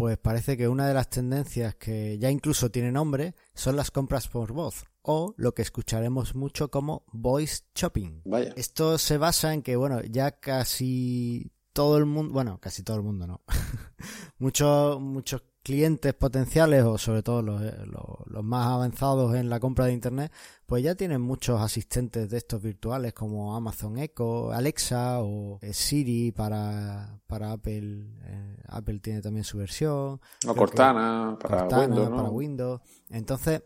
pues 0.00 0.16
parece 0.16 0.56
que 0.56 0.66
una 0.66 0.88
de 0.88 0.94
las 0.94 1.10
tendencias 1.10 1.74
que 1.74 2.16
ya 2.16 2.30
incluso 2.30 2.70
tiene 2.70 2.90
nombre 2.90 3.34
son 3.52 3.76
las 3.76 3.90
compras 3.90 4.28
por 4.28 4.50
voz 4.50 4.86
o 5.02 5.34
lo 5.36 5.52
que 5.52 5.60
escucharemos 5.60 6.34
mucho 6.34 6.70
como 6.70 7.04
voice 7.12 7.64
shopping. 7.74 8.22
Vaya. 8.24 8.54
Esto 8.56 8.96
se 8.96 9.18
basa 9.18 9.52
en 9.52 9.60
que, 9.60 9.76
bueno, 9.76 10.00
ya 10.00 10.30
casi 10.30 11.52
todo 11.74 11.98
el 11.98 12.06
mundo, 12.06 12.32
bueno, 12.32 12.58
casi 12.62 12.82
todo 12.82 12.96
el 12.96 13.02
mundo 13.02 13.26
no, 13.26 13.42
muchos, 14.38 14.98
muchos 15.02 15.42
clientes 15.62 16.14
potenciales 16.14 16.84
o 16.84 16.96
sobre 16.96 17.22
todo 17.22 17.42
los, 17.42 17.62
eh, 17.62 17.74
los, 17.86 18.42
más 18.44 18.66
avanzados 18.68 19.34
en 19.34 19.50
la 19.50 19.60
compra 19.60 19.86
de 19.86 19.92
internet 19.92 20.32
pues 20.66 20.82
ya 20.82 20.94
tienen 20.94 21.20
muchos 21.20 21.60
asistentes 21.60 22.30
de 22.30 22.38
estos 22.38 22.62
virtuales 22.62 23.12
como 23.12 23.54
Amazon 23.54 23.98
Echo, 23.98 24.52
Alexa 24.52 25.20
o 25.20 25.58
eh, 25.60 25.74
Siri 25.74 26.32
para, 26.32 27.20
para 27.26 27.52
Apple 27.52 28.06
eh, 28.24 28.56
Apple 28.68 29.00
tiene 29.00 29.20
también 29.20 29.44
su 29.44 29.58
versión. 29.58 30.20
O 30.46 30.54
Cortana, 30.54 31.36
para, 31.40 31.64
Windows, 31.66 32.08
para 32.08 32.28
Windows. 32.30 32.80
Entonces 33.10 33.62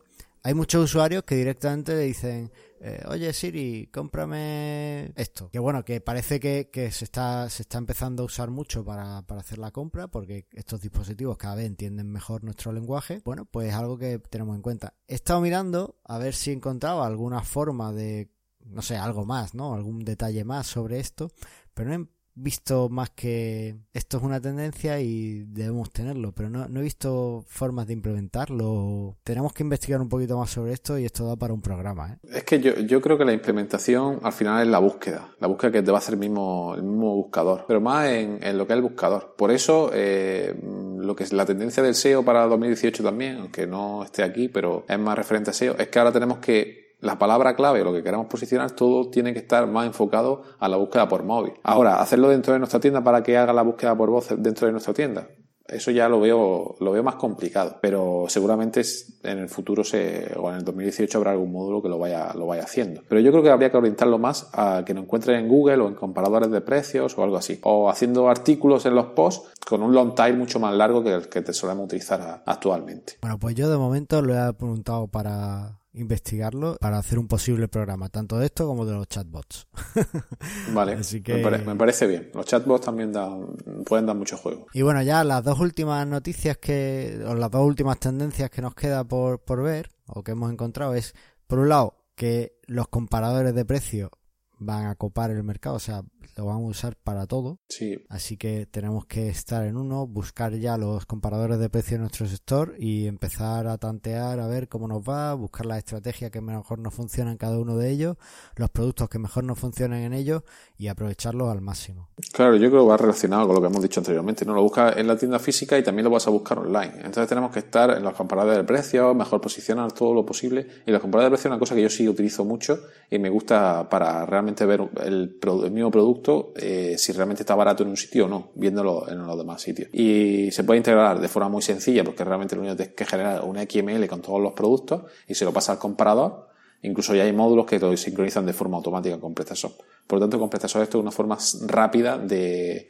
hay 0.47 0.53
muchos 0.53 0.85
usuarios 0.85 1.25
que 1.25 1.37
directamente 1.37 1.95
le 1.95 2.03
dicen, 2.03 2.53
eh, 2.79 3.03
oye 3.09 3.33
Siri, 3.33 3.89
cómprame 3.91 5.11
esto. 5.17 5.49
Que 5.49 5.59
bueno, 5.59 5.87
que 5.87 6.03
parece 6.03 6.39
que, 6.39 6.69
se, 6.93 7.05
está, 7.07 7.49
se 7.49 7.63
está 7.63 7.79
empezando 7.79 8.23
a 8.23 8.27
usar 8.27 8.51
mucho 8.51 8.85
para, 8.85 9.21
hacer 9.21 9.57
la 9.57 9.71
compra, 9.71 10.09
porque 10.09 10.47
estos 10.53 10.83
dispositivos 10.83 11.39
cada 11.39 11.55
vez 11.55 11.65
entienden 11.65 12.13
mejor 12.13 12.45
nuestro 12.45 12.73
lenguaje. 12.73 13.23
Bueno, 13.25 13.47
pues 13.47 13.69
es 13.69 13.75
algo 13.75 13.97
que 13.97 14.19
tenemos 14.19 14.55
en 14.55 14.61
cuenta. 14.61 14.93
He 15.09 15.15
estado 15.15 15.41
mirando 15.41 15.99
a 16.05 16.19
ver 16.19 16.35
si 16.35 16.53
encontraba 16.53 17.07
alguna 17.07 17.41
forma 17.41 17.91
de, 17.95 18.29
no 18.67 18.83
sé, 18.83 18.99
algo 18.99 19.25
más, 19.25 19.55
¿no? 19.55 19.73
Algún 19.73 20.05
detalle 20.05 20.45
más 20.45 20.67
sobre 20.67 21.01
esto, 21.01 21.31
pero 21.73 21.89
no 21.89 21.95
he 21.95 22.07
visto 22.35 22.89
más 22.89 23.11
que 23.11 23.77
esto 23.93 24.19
es 24.19 24.23
una 24.23 24.41
tendencia 24.41 25.01
y 25.01 25.45
debemos 25.45 25.91
tenerlo, 25.91 26.33
pero 26.33 26.51
no, 26.51 26.69
no 26.69 26.81
he 26.81 26.83
visto 26.83 27.45
formas 27.47 27.87
de 27.87 27.93
implementarlo. 27.93 29.17
Tenemos 29.23 29.53
que 29.53 29.63
investigar 29.63 30.01
un 30.01 30.09
poquito 30.09 30.39
más 30.39 30.51
sobre 30.51 30.73
esto 30.73 30.99
y 30.99 31.05
esto 31.05 31.27
da 31.27 31.37
para 31.37 31.55
un 31.55 31.63
programa. 31.63 32.13
¿eh? 32.13 32.19
Es 32.33 32.45
que 32.45 32.61
yo, 32.61 32.75
yo 32.81 33.01
creo 33.01 33.17
que 33.17 33.25
la 33.25 33.33
implementación 33.33 34.21
al 34.23 34.33
final 34.33 34.63
es 34.63 34.69
la 34.69 34.79
búsqueda, 34.79 35.35
la 35.41 35.47
búsqueda 35.47 35.73
que 35.73 35.83
te 35.83 35.91
va 35.91 35.99
a 35.99 36.01
hacer 36.01 36.15
el 36.15 36.21
mismo, 36.21 36.75
el 36.77 36.83
mismo 36.83 37.15
buscador, 37.15 37.65
pero 37.67 37.81
más 37.81 38.09
en, 38.09 38.39
en 38.43 38.59
lo 38.59 38.67
que 38.67 38.73
es 38.73 38.77
el 38.77 38.83
buscador. 38.83 39.35
Por 39.37 39.51
eso, 39.51 39.91
eh, 39.93 40.55
lo 40.63 41.15
que 41.15 41.25
es 41.25 41.33
la 41.33 41.47
tendencia 41.47 41.83
del 41.83 41.95
SEO 41.95 42.25
para 42.25 42.47
2018 42.47 43.03
también, 43.03 43.39
aunque 43.39 43.67
no 43.67 44.03
esté 44.05 44.23
aquí, 44.23 44.49
pero 44.49 44.85
es 44.89 44.99
más 44.99 45.17
referente 45.17 45.51
a 45.51 45.53
SEO, 45.53 45.77
es 45.79 45.89
que 45.89 45.99
ahora 45.99 46.13
tenemos 46.13 46.39
que 46.39 46.84
la 47.05 47.19
palabra 47.19 47.55
clave, 47.55 47.85
lo 47.85 47.93
que 47.93 48.03
queramos 48.03 48.27
posicionar, 48.27 48.71
todo 48.71 49.11
tiene 49.11 49.33
que 49.33 49.41
estar 49.41 49.67
más 49.67 49.87
enfocado 49.87 50.43
a 50.59 50.69
la 50.69 50.77
búsqueda 50.77 51.07
por 51.07 51.23
móvil. 51.23 51.53
Ahora, 51.63 52.01
hacerlo 52.01 52.31
dentro 52.31 52.55
de 52.55 52.59
nuestra 52.59 52.81
tienda 52.81 53.05
para 53.05 53.23
que 53.23 53.37
haga 53.37 53.53
la 53.53 53.63
búsqueda 53.63 53.97
por 53.97 54.11
voz 54.11 54.29
dentro 54.39 54.67
de 54.67 54.73
nuestra 54.73 54.95
tienda. 54.95 55.29
Eso 55.67 55.91
ya 55.91 56.11
lo 56.11 56.21
veo, 56.21 56.77
lo 56.79 56.93
veo 56.93 57.03
más 57.03 57.15
complicado, 57.15 57.79
pero 57.81 58.27
seguramente 58.29 58.83
en 59.23 59.39
el 59.39 59.49
futuro 59.49 59.83
se, 59.83 60.31
o 60.37 60.51
en 60.51 60.57
el 60.57 60.65
2018 60.65 61.17
habrá 61.17 61.31
algún 61.31 61.53
módulo 61.53 61.83
que 61.83 61.89
lo 61.89 61.99
vaya, 61.99 62.35
lo 62.35 62.47
vaya 62.47 62.65
haciendo. 62.65 63.03
Pero 63.09 63.21
yo 63.23 63.31
creo 63.31 63.43
que 63.43 63.51
habría 63.51 63.71
que 63.71 63.79
orientarlo 63.79 64.19
más 64.19 64.51
a 64.53 64.83
que 64.85 64.93
lo 64.93 65.01
encuentres 65.01 65.39
en 65.39 65.49
Google 65.49 65.79
o 65.79 65.89
en 65.89 65.95
comparadores 65.95 66.51
de 66.51 66.61
precios 66.61 67.17
o 67.17 67.23
algo 67.23 67.39
así. 67.39 67.61
O 67.63 67.89
haciendo 67.89 68.29
artículos 68.29 68.85
en 68.85 68.95
los 68.95 69.07
posts 69.07 69.49
con 69.67 69.83
un 69.83 69.95
long 69.95 70.15
tail 70.15 70.37
mucho 70.37 70.61
más 70.61 70.75
largo 70.75 71.03
que 71.03 71.15
el 71.15 71.29
que 71.29 71.41
te 71.41 71.55
solemos 71.55 71.87
utilizar 71.87 72.43
actualmente. 72.45 73.15
Bueno, 73.23 73.39
pues 73.39 73.55
yo 73.55 73.71
de 73.71 73.79
momento 73.79 74.21
lo 74.21 74.35
he 74.35 74.41
apuntado 74.41 75.07
para 75.09 75.79
investigarlo 75.95 76.77
para 76.81 76.99
hacer 76.99 77.19
un 77.19 77.29
posible 77.29 77.69
programa, 77.69 78.09
tanto 78.09 78.39
de 78.39 78.47
esto 78.47 78.67
como 78.67 78.85
de 78.85 78.95
los 78.95 79.07
chatbots. 79.09 79.69
vale, 80.75 80.95
Así 80.95 81.23
que... 81.23 81.37
me, 81.37 81.77
parece 81.77 82.07
bien. 82.07 82.31
Los 82.35 82.47
chatbots 82.47 82.85
también 82.85 83.13
dan, 83.13 83.57
pueden 83.87 84.07
dar 84.07 84.17
mucho 84.17 84.37
juego. 84.37 84.67
Y 84.73 84.83
bueno, 84.83 85.03
ya 85.03 85.25
las 85.25 85.45
dos 85.45 85.61
últimas 85.61 86.07
noticias 86.07 86.59
que, 86.59 87.23
o 87.27 87.35
las 87.35 87.51
dos 87.51 87.65
últimas 87.65 87.99
tendencias 87.99 88.51
que 88.51 88.61
nos 88.61 88.75
queda 88.75 89.05
por, 89.05 89.43
por 89.43 89.63
ver, 89.63 89.91
o 90.07 90.23
que 90.23 90.33
hemos 90.33 90.53
encontrado, 90.53 90.95
es, 90.95 91.15
por 91.47 91.61
un 91.61 91.69
lado, 91.69 92.05
que 92.17 92.59
los 92.67 92.89
comparadores 92.89 93.55
de 93.55 93.65
precio 93.65 94.11
van 94.59 94.87
a 94.87 94.95
copar 94.97 95.31
el 95.31 95.43
mercado, 95.43 95.77
o 95.77 95.81
sea, 95.81 96.03
lo 96.37 96.47
vamos 96.47 96.65
a 96.65 96.71
usar 96.71 96.97
para 96.97 97.27
todo. 97.27 97.61
Sí. 97.69 97.97
Así 98.09 98.37
que 98.37 98.67
tenemos 98.67 99.07
que 99.07 99.29
estar 99.29 99.65
en 99.65 99.77
uno, 99.77 100.07
buscar 100.07 100.55
ya 100.55 100.77
los 100.77 101.07
comparadores 101.07 101.59
de 101.59 101.69
precio 101.69 101.97
en 101.97 102.03
nuestro 102.03 102.27
sector 102.27 102.75
y 102.79 103.07
empezar 103.07 103.67
a 103.67 103.79
tantear 103.79 104.41
a 104.41 104.47
ver 104.47 104.69
cómo 104.69 104.89
nos 104.89 105.03
va, 105.03 105.35
buscar 105.35 105.67
la 105.67 105.79
estrategia 105.79 106.31
que 106.31 106.41
mejor 106.41 106.79
nos 106.79 106.95
funciona 106.95 107.31
en 107.31 107.39
cada 107.39 107.59
uno 107.59 107.77
de 107.77 107.91
ellos, 107.91 108.17
los 108.57 108.71
productos 108.71 109.09
que 109.09 109.19
mejor 109.19 109.45
nos 109.45 109.59
funcionan 109.59 110.01
en 110.01 110.13
ellos 110.13 110.43
y 110.79 110.89
aprovecharlos 110.89 111.51
al 111.51 111.61
máximo. 111.61 112.09
Claro, 112.33 112.57
yo 112.57 112.69
creo 112.71 112.83
que 112.83 112.89
va 112.89 112.97
relacionado 112.97 113.47
con 113.47 113.57
lo 113.57 113.61
que 113.61 113.69
hemos 113.69 113.83
dicho 113.83 114.01
anteriormente, 114.01 114.45
¿no? 114.45 114.55
Lo 114.55 114.63
buscas 114.63 114.97
en 114.97 115.07
la 115.07 115.17
tienda 115.17 115.39
física 115.39 115.79
y 115.79 115.83
también 115.83 116.05
lo 116.05 116.11
vas 116.11 116.27
a 116.27 116.31
buscar 116.31 116.59
online. 116.59 116.95
Entonces 116.97 117.29
tenemos 117.29 117.51
que 117.51 117.61
estar 117.61 117.91
en 117.91 118.03
los 118.03 118.15
comparadores 118.15 118.59
de 118.59 118.65
precio, 118.65 119.15
mejor 119.15 119.41
posicionar 119.41 119.93
todo 119.93 120.15
lo 120.15 120.25
posible. 120.25 120.67
Y 120.87 120.91
los 120.91 121.01
comparadores 121.01 121.31
de 121.31 121.35
precio 121.37 121.49
es 121.49 121.53
una 121.53 121.59
cosa 121.59 121.75
que 121.75 121.83
yo 121.83 121.91
sí 121.91 122.09
utilizo 122.09 122.45
mucho 122.45 122.81
y 123.11 123.19
me 123.19 123.31
gusta 123.31 123.89
para 123.89 124.27
realmente 124.27 124.67
ver 124.67 124.89
el, 125.03 125.39
el 125.43 125.71
mismo 125.71 125.91
producto 125.91 126.14
eh, 126.57 126.97
si 126.99 127.13
realmente 127.13 127.43
está 127.43 127.55
barato 127.55 127.83
en 127.83 127.91
un 127.91 127.97
sitio 127.97 128.27
o 128.27 128.29
no, 128.29 128.51
viéndolo 128.55 129.09
en 129.09 129.27
los 129.27 129.39
demás 129.39 129.63
sitios. 129.63 129.89
Y 129.93 130.51
se 130.51 130.65
puede 130.65 130.79
integrar 130.79 131.21
de 131.21 131.29
forma 131.29 131.49
muy 131.49 131.63
sencilla 131.63 132.05
porque 132.05 132.25
realmente 132.25 132.55
lo 132.55 132.63
único 132.63 132.77
que 132.77 132.83
es 132.85 132.89
que 132.91 133.05
generar 133.05 133.43
un 133.45 133.57
XML 133.57 134.07
con 134.07 134.23
todos 134.23 134.41
los 134.41 134.53
productos 134.53 135.05
y 135.27 135.35
se 135.35 135.45
lo 135.45 135.53
pasa 135.53 135.73
al 135.73 135.79
comparador. 135.79 136.49
Incluso 136.83 137.15
ya 137.15 137.25
hay 137.25 137.33
módulos 137.33 137.65
que 137.65 137.79
lo 137.79 137.97
sincronizan 137.97 138.45
de 138.45 138.53
forma 138.53 138.77
automática 138.77 139.19
con 139.19 139.33
PrestaShop. 139.33 139.73
Por 140.07 140.19
lo 140.19 140.25
tanto, 140.25 140.39
con 140.39 140.51
PrestaShop 140.51 140.83
esto 140.83 140.99
es 140.99 141.03
una 141.03 141.11
forma 141.11 141.39
rápida 141.67 142.19
de, 142.19 142.89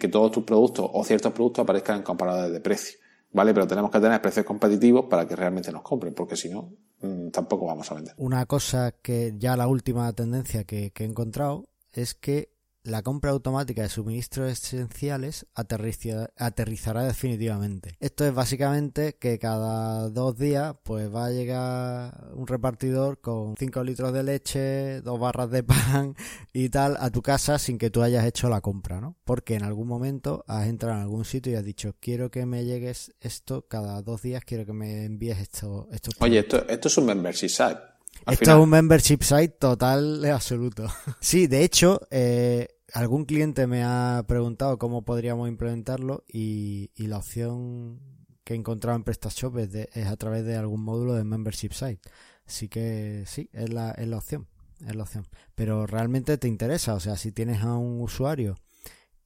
que 0.00 0.08
todos 0.08 0.32
tus 0.32 0.44
productos 0.44 0.88
o 0.90 1.04
ciertos 1.04 1.32
productos 1.32 1.62
aparezcan 1.62 1.98
en 1.98 2.02
comparadores 2.02 2.52
de 2.52 2.60
precio. 2.60 2.98
¿vale? 3.32 3.52
Pero 3.52 3.66
tenemos 3.66 3.90
que 3.90 4.00
tener 4.00 4.22
precios 4.22 4.46
competitivos 4.46 5.06
para 5.10 5.28
que 5.28 5.36
realmente 5.36 5.70
nos 5.72 5.82
compren, 5.82 6.14
porque 6.14 6.36
si 6.36 6.48
no, 6.48 6.72
mm, 7.02 7.28
tampoco 7.30 7.66
vamos 7.66 7.90
a 7.90 7.94
vender. 7.96 8.14
Una 8.16 8.46
cosa 8.46 8.92
que 8.92 9.34
ya 9.36 9.56
la 9.56 9.66
última 9.66 10.10
tendencia 10.14 10.64
que 10.64 10.92
he 10.96 11.04
encontrado 11.04 11.66
es 11.92 12.14
que 12.14 12.53
la 12.84 13.02
compra 13.02 13.30
automática 13.30 13.82
de 13.82 13.88
suministros 13.88 14.52
esenciales 14.52 15.46
aterrizará 15.54 17.02
definitivamente. 17.02 17.96
Esto 17.98 18.26
es 18.26 18.34
básicamente 18.34 19.16
que 19.16 19.38
cada 19.38 20.10
dos 20.10 20.36
días 20.36 20.76
pues 20.82 21.12
va 21.12 21.26
a 21.26 21.30
llegar 21.30 22.28
un 22.34 22.46
repartidor 22.46 23.20
con 23.22 23.56
5 23.56 23.82
litros 23.84 24.12
de 24.12 24.22
leche, 24.22 25.00
dos 25.00 25.18
barras 25.18 25.50
de 25.50 25.62
pan 25.62 26.14
y 26.52 26.68
tal 26.68 26.98
a 27.00 27.10
tu 27.10 27.22
casa 27.22 27.58
sin 27.58 27.78
que 27.78 27.88
tú 27.88 28.02
hayas 28.02 28.26
hecho 28.26 28.50
la 28.50 28.60
compra, 28.60 29.00
¿no? 29.00 29.16
Porque 29.24 29.54
en 29.54 29.64
algún 29.64 29.88
momento 29.88 30.44
has 30.46 30.66
entrado 30.66 30.96
en 30.96 31.02
algún 31.02 31.24
sitio 31.24 31.52
y 31.52 31.56
has 31.56 31.64
dicho 31.64 31.96
quiero 31.98 32.30
que 32.30 32.44
me 32.44 32.66
llegues 32.66 33.14
esto 33.20 33.66
cada 33.66 34.02
dos 34.02 34.20
días, 34.20 34.44
quiero 34.44 34.66
que 34.66 34.74
me 34.74 35.06
envíes 35.06 35.38
esto. 35.38 35.88
esto 35.90 36.10
Oye, 36.20 36.40
esto, 36.40 36.68
esto 36.68 36.88
es 36.88 36.98
un 36.98 37.06
membership 37.06 37.48
site. 37.48 37.94
Esto 38.26 38.50
es 38.50 38.56
un 38.56 38.70
membership 38.70 39.22
site 39.22 39.56
total 39.58 40.22
y 40.24 40.28
absoluto. 40.28 40.86
Sí, 41.20 41.46
de 41.46 41.64
hecho, 41.64 42.00
eh, 42.10 42.68
algún 42.94 43.24
cliente 43.24 43.66
me 43.66 43.82
ha 43.82 44.24
preguntado 44.26 44.78
cómo 44.78 45.04
podríamos 45.04 45.48
implementarlo 45.48 46.24
y, 46.28 46.90
la 46.96 47.18
opción 47.18 48.00
que 48.44 48.54
he 48.54 48.56
encontrado 48.56 48.96
en 48.96 49.04
PrestaShop 49.04 49.58
es, 49.58 49.74
es 49.74 50.06
a 50.06 50.16
través 50.16 50.44
de 50.44 50.56
algún 50.56 50.82
módulo 50.82 51.14
de 51.14 51.24
membership 51.24 51.72
site. 51.72 52.00
Así 52.46 52.68
que 52.68 53.24
sí, 53.26 53.50
es 53.52 53.72
la, 53.72 53.90
es 53.92 54.06
la 54.06 54.18
opción. 54.18 54.46
Es 54.86 54.94
la 54.94 55.02
opción. 55.02 55.26
Pero 55.54 55.86
realmente 55.86 56.38
te 56.38 56.46
interesa. 56.46 56.94
O 56.94 57.00
sea, 57.00 57.16
si 57.16 57.32
tienes 57.32 57.62
a 57.62 57.74
un 57.74 58.00
usuario 58.00 58.56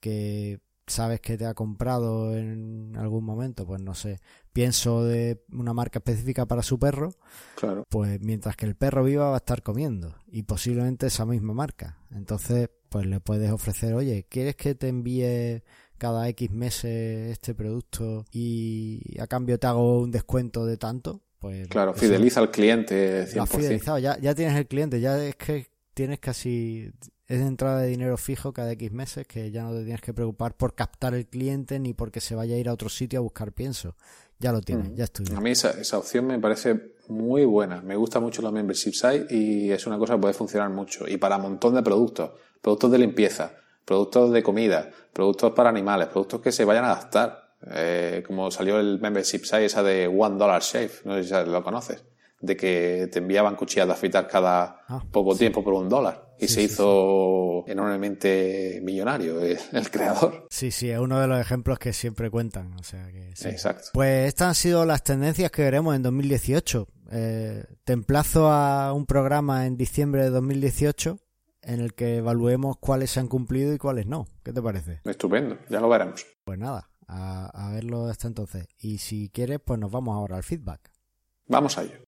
que 0.01 0.61
sabes 0.87 1.21
que 1.21 1.37
te 1.37 1.45
ha 1.45 1.53
comprado 1.53 2.37
en 2.37 2.97
algún 2.97 3.25
momento, 3.25 3.67
pues 3.67 3.83
no 3.83 3.95
sé, 3.95 4.21
pienso 4.53 5.05
de 5.05 5.45
una 5.53 5.75
marca 5.75 5.99
específica 5.99 6.47
para 6.47 6.63
su 6.63 6.79
perro, 6.79 7.13
claro. 7.57 7.85
pues 7.91 8.19
mientras 8.23 8.57
que 8.57 8.65
el 8.65 8.77
perro 8.77 9.05
viva 9.05 9.29
va 9.29 9.35
a 9.35 9.39
estar 9.39 9.63
comiendo 9.63 10.15
y 10.27 10.45
posiblemente 10.45 11.09
esa 11.09 11.27
misma 11.27 11.53
marca. 11.53 11.99
Entonces, 12.11 12.71
pues 12.89 13.07
le 13.07 13.21
puedes 13.21 13.51
ofrecer, 13.51 13.95
oye, 13.95 14.27
¿quieres 14.29 14.57
que 14.57 14.75
te 14.75 14.89
envíe 14.89 15.63
cada 15.99 16.29
X 16.29 16.51
meses 16.51 17.33
este 17.33 17.55
producto 17.55 18.25
y 18.33 19.17
a 19.21 19.27
cambio 19.27 19.59
te 19.59 19.67
hago 19.67 20.01
un 20.01 20.11
descuento 20.11 20.67
de 20.67 20.77
tanto? 20.77 21.23
Pues 21.39 21.69
claro, 21.69 21.95
fideliza 21.95 22.41
al 22.41 22.51
cliente 22.51 23.27
100%. 23.27 23.47
fidelizado, 23.47 23.99
ya, 23.99 24.19
ya 24.19 24.35
tienes 24.35 24.57
el 24.57 24.67
cliente, 24.67 25.01
ya 25.01 25.23
es 25.23 25.37
que 25.37 25.69
tienes 25.95 26.19
casi 26.19 26.93
es 27.29 27.41
entrada 27.43 27.83
de 27.83 27.89
dinero 27.89 28.17
fijo 28.17 28.53
cada 28.53 28.73
X 28.73 28.91
meses 28.91 29.27
que 29.27 29.51
ya 29.51 29.63
no 29.63 29.73
te 29.73 29.83
tienes 29.83 30.01
que 30.01 30.15
preocupar 30.15 30.57
por 30.57 30.75
captar 30.75 31.15
el 31.15 31.27
cliente 31.27 31.79
ni 31.79 31.93
porque 31.93 32.21
se 32.21 32.35
vaya 32.35 32.55
a 32.55 32.59
ir 32.59 32.69
a 32.71 32.73
otro 32.73 32.89
sitio 32.89 33.19
a 33.19 33.23
buscar 33.23 33.53
pienso. 33.53 33.97
Ya 34.39 34.51
lo 34.51 34.63
tienes, 34.63 34.91
mm. 34.91 34.95
ya 34.95 35.05
es 35.05 35.13
tuyo. 35.13 35.37
A 35.37 35.41
mí 35.41 35.51
esa, 35.51 35.73
esa, 35.73 35.99
opción 35.99 36.27
me 36.27 36.39
parece 36.39 36.95
muy 37.09 37.45
buena. 37.45 37.83
Me 37.83 37.97
gusta 37.97 38.19
mucho 38.19 38.41
la 38.41 38.51
membership 38.51 38.93
site 38.93 39.27
y 39.31 39.71
es 39.71 39.87
una 39.87 39.99
cosa 39.99 40.15
que 40.15 40.21
puede 40.21 40.35
funcionar 40.35 40.71
mucho. 40.71 41.07
Y 41.07 41.19
para 41.19 41.37
un 41.37 41.43
montón 41.43 41.75
de 41.75 41.83
productos. 41.83 42.31
Productos 42.61 42.91
de 42.91 42.99
limpieza, 42.99 43.53
productos 43.85 44.33
de 44.33 44.43
comida, 44.43 44.91
productos 45.13 45.53
para 45.53 45.71
animales, 45.71 46.09
productos 46.09 46.41
que 46.41 46.53
se 46.53 46.65
vayan 46.65 46.85
a 46.85 46.95
gastar. 46.95 47.49
Eh, 47.71 48.23
como 48.27 48.51
salió 48.51 48.79
el 48.79 49.01
membership 49.01 49.45
site 49.45 49.65
esa 49.65 49.83
de 49.83 50.07
One 50.07 50.39
Dollar 50.39 50.63
Shave, 50.63 50.93
no 51.05 51.15
sé 51.17 51.25
si 51.25 51.51
lo 51.51 51.63
conoces 51.65 52.05
de 52.41 52.57
que 52.57 53.09
te 53.11 53.19
enviaban 53.19 53.57
cuchillas 53.57 53.87
de 53.87 53.93
afeitar 53.93 54.29
cada 54.29 54.85
ah, 54.87 55.03
poco 55.11 55.35
tiempo 55.35 55.65
por 55.65 55.75
un 55.75 55.89
dólar. 55.89 56.29
Y 56.41 56.47
se 56.47 56.63
hizo 56.63 57.65
enormemente 57.67 58.81
millonario 58.85 59.41
el, 59.41 59.91
creador. 59.91 60.47
Sí, 60.51 60.71
sí, 60.71 60.89
es 60.89 61.01
uno 61.01 61.19
de 61.19 61.27
los 61.27 61.41
ejemplos 61.41 61.81
que 61.81 61.93
siempre 61.93 62.31
cuentan. 62.31 62.75
O 62.79 62.85
sea 62.85 63.09
que 63.11 63.31
Exacto. 63.49 63.89
Pues 63.93 64.29
estas 64.29 64.49
han 64.49 64.55
sido 64.55 64.85
las 64.85 65.03
tendencias 65.03 65.51
que 65.51 65.63
veremos 65.63 65.97
en 65.97 66.03
2018. 66.05 66.87
Eh, 67.11 67.65
te 67.83 67.93
emplazo 67.93 68.53
a 68.53 68.93
un 68.93 69.05
programa 69.07 69.67
en 69.67 69.77
diciembre 69.77 70.23
de 70.23 70.31
2018 70.31 71.19
en 71.69 71.81
el 71.81 71.93
que 71.93 72.17
evaluemos 72.17 72.79
cuáles 72.79 73.11
se 73.11 73.21
han 73.21 73.29
cumplido 73.29 73.75
y 73.75 73.79
cuáles 73.79 74.07
no. 74.07 74.27
¿Qué 74.43 74.55
te 74.55 74.63
parece? 74.63 75.03
Estupendo, 75.05 75.59
ya 75.69 75.81
lo 75.81 75.89
veremos. 75.91 76.27
Pues 76.45 76.59
nada, 76.59 76.89
a, 77.07 77.47
a 77.69 77.73
verlo 77.73 78.07
hasta 78.07 78.27
entonces. 78.27 78.67
Y 78.79 78.99
si 78.99 79.29
quieres, 79.29 79.61
pues 79.63 79.79
nos 79.79 79.91
vamos 79.91 80.15
ahora 80.15 80.37
al 80.37 80.43
feedback. 80.43 80.91
Vamos 81.47 81.77
a 81.77 81.83
ello. 81.83 81.99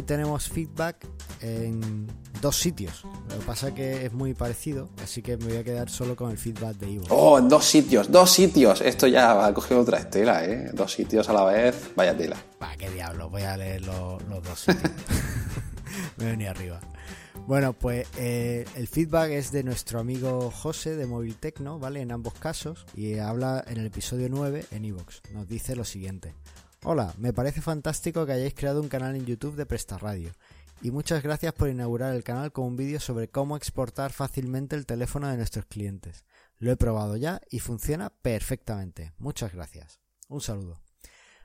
Hoy 0.00 0.06
tenemos 0.06 0.48
feedback 0.48 1.06
en 1.42 2.06
dos 2.40 2.56
sitios. 2.56 3.04
Lo 3.28 3.38
que 3.38 3.44
pasa 3.44 3.68
es 3.68 3.74
que 3.74 4.06
es 4.06 4.12
muy 4.14 4.32
parecido, 4.32 4.88
así 5.02 5.20
que 5.20 5.36
me 5.36 5.44
voy 5.44 5.56
a 5.58 5.64
quedar 5.64 5.90
solo 5.90 6.16
con 6.16 6.30
el 6.30 6.38
feedback 6.38 6.76
de 6.78 6.90
Ivo. 6.90 7.04
Oh, 7.10 7.38
en 7.38 7.50
dos 7.50 7.66
sitios, 7.66 8.10
dos 8.10 8.30
sitios. 8.30 8.80
Esto 8.80 9.06
ya 9.06 9.34
va 9.34 9.48
a 9.48 9.52
coger 9.54 9.76
otra 9.76 9.98
estela, 9.98 10.44
¿eh? 10.46 10.70
Dos 10.72 10.92
sitios 10.92 11.28
a 11.28 11.34
la 11.34 11.44
vez, 11.44 11.90
vaya 11.94 12.16
tela. 12.16 12.36
Va, 12.62 12.74
qué 12.76 12.88
diablo, 12.88 13.28
voy 13.28 13.42
a 13.42 13.58
leer 13.58 13.82
los, 13.84 14.26
dos 14.26 14.58
sitios. 14.58 14.82
me 16.16 16.24
voy 16.24 16.26
a 16.26 16.30
venir 16.30 16.48
arriba. 16.48 16.80
Bueno, 17.46 17.74
pues 17.74 18.08
eh, 18.16 18.64
el 18.76 18.88
feedback 18.88 19.32
es 19.32 19.52
de 19.52 19.64
nuestro 19.64 20.00
amigo 20.00 20.50
José 20.50 20.96
de 20.96 21.06
Móvil 21.06 21.36
Tecno, 21.36 21.78
¿vale? 21.78 22.00
En 22.00 22.10
ambos 22.10 22.32
casos. 22.34 22.86
Y 22.94 23.18
habla 23.18 23.62
en 23.66 23.78
el 23.78 23.86
episodio 23.86 24.28
9 24.30 24.64
en 24.70 24.84
Evox. 24.86 25.20
Nos 25.34 25.46
dice 25.46 25.76
lo 25.76 25.84
siguiente. 25.84 26.32
Hola, 26.82 27.12
me 27.18 27.34
parece 27.34 27.60
fantástico 27.60 28.24
que 28.24 28.32
hayáis 28.32 28.54
creado 28.54 28.80
un 28.80 28.88
canal 28.88 29.14
en 29.14 29.26
YouTube 29.26 29.54
de 29.54 29.66
Presta 29.66 29.98
Radio. 29.98 30.32
Y 30.80 30.90
muchas 30.90 31.22
gracias 31.22 31.52
por 31.52 31.68
inaugurar 31.68 32.14
el 32.14 32.24
canal 32.24 32.52
con 32.52 32.64
un 32.64 32.76
vídeo 32.76 32.98
sobre 32.98 33.28
cómo 33.28 33.54
exportar 33.54 34.14
fácilmente 34.14 34.76
el 34.76 34.86
teléfono 34.86 35.28
de 35.28 35.36
nuestros 35.36 35.66
clientes. 35.66 36.24
Lo 36.58 36.72
he 36.72 36.78
probado 36.78 37.18
ya 37.18 37.42
y 37.50 37.58
funciona 37.58 38.08
perfectamente. 38.08 39.12
Muchas 39.18 39.52
gracias. 39.52 40.00
Un 40.30 40.40
saludo. 40.40 40.80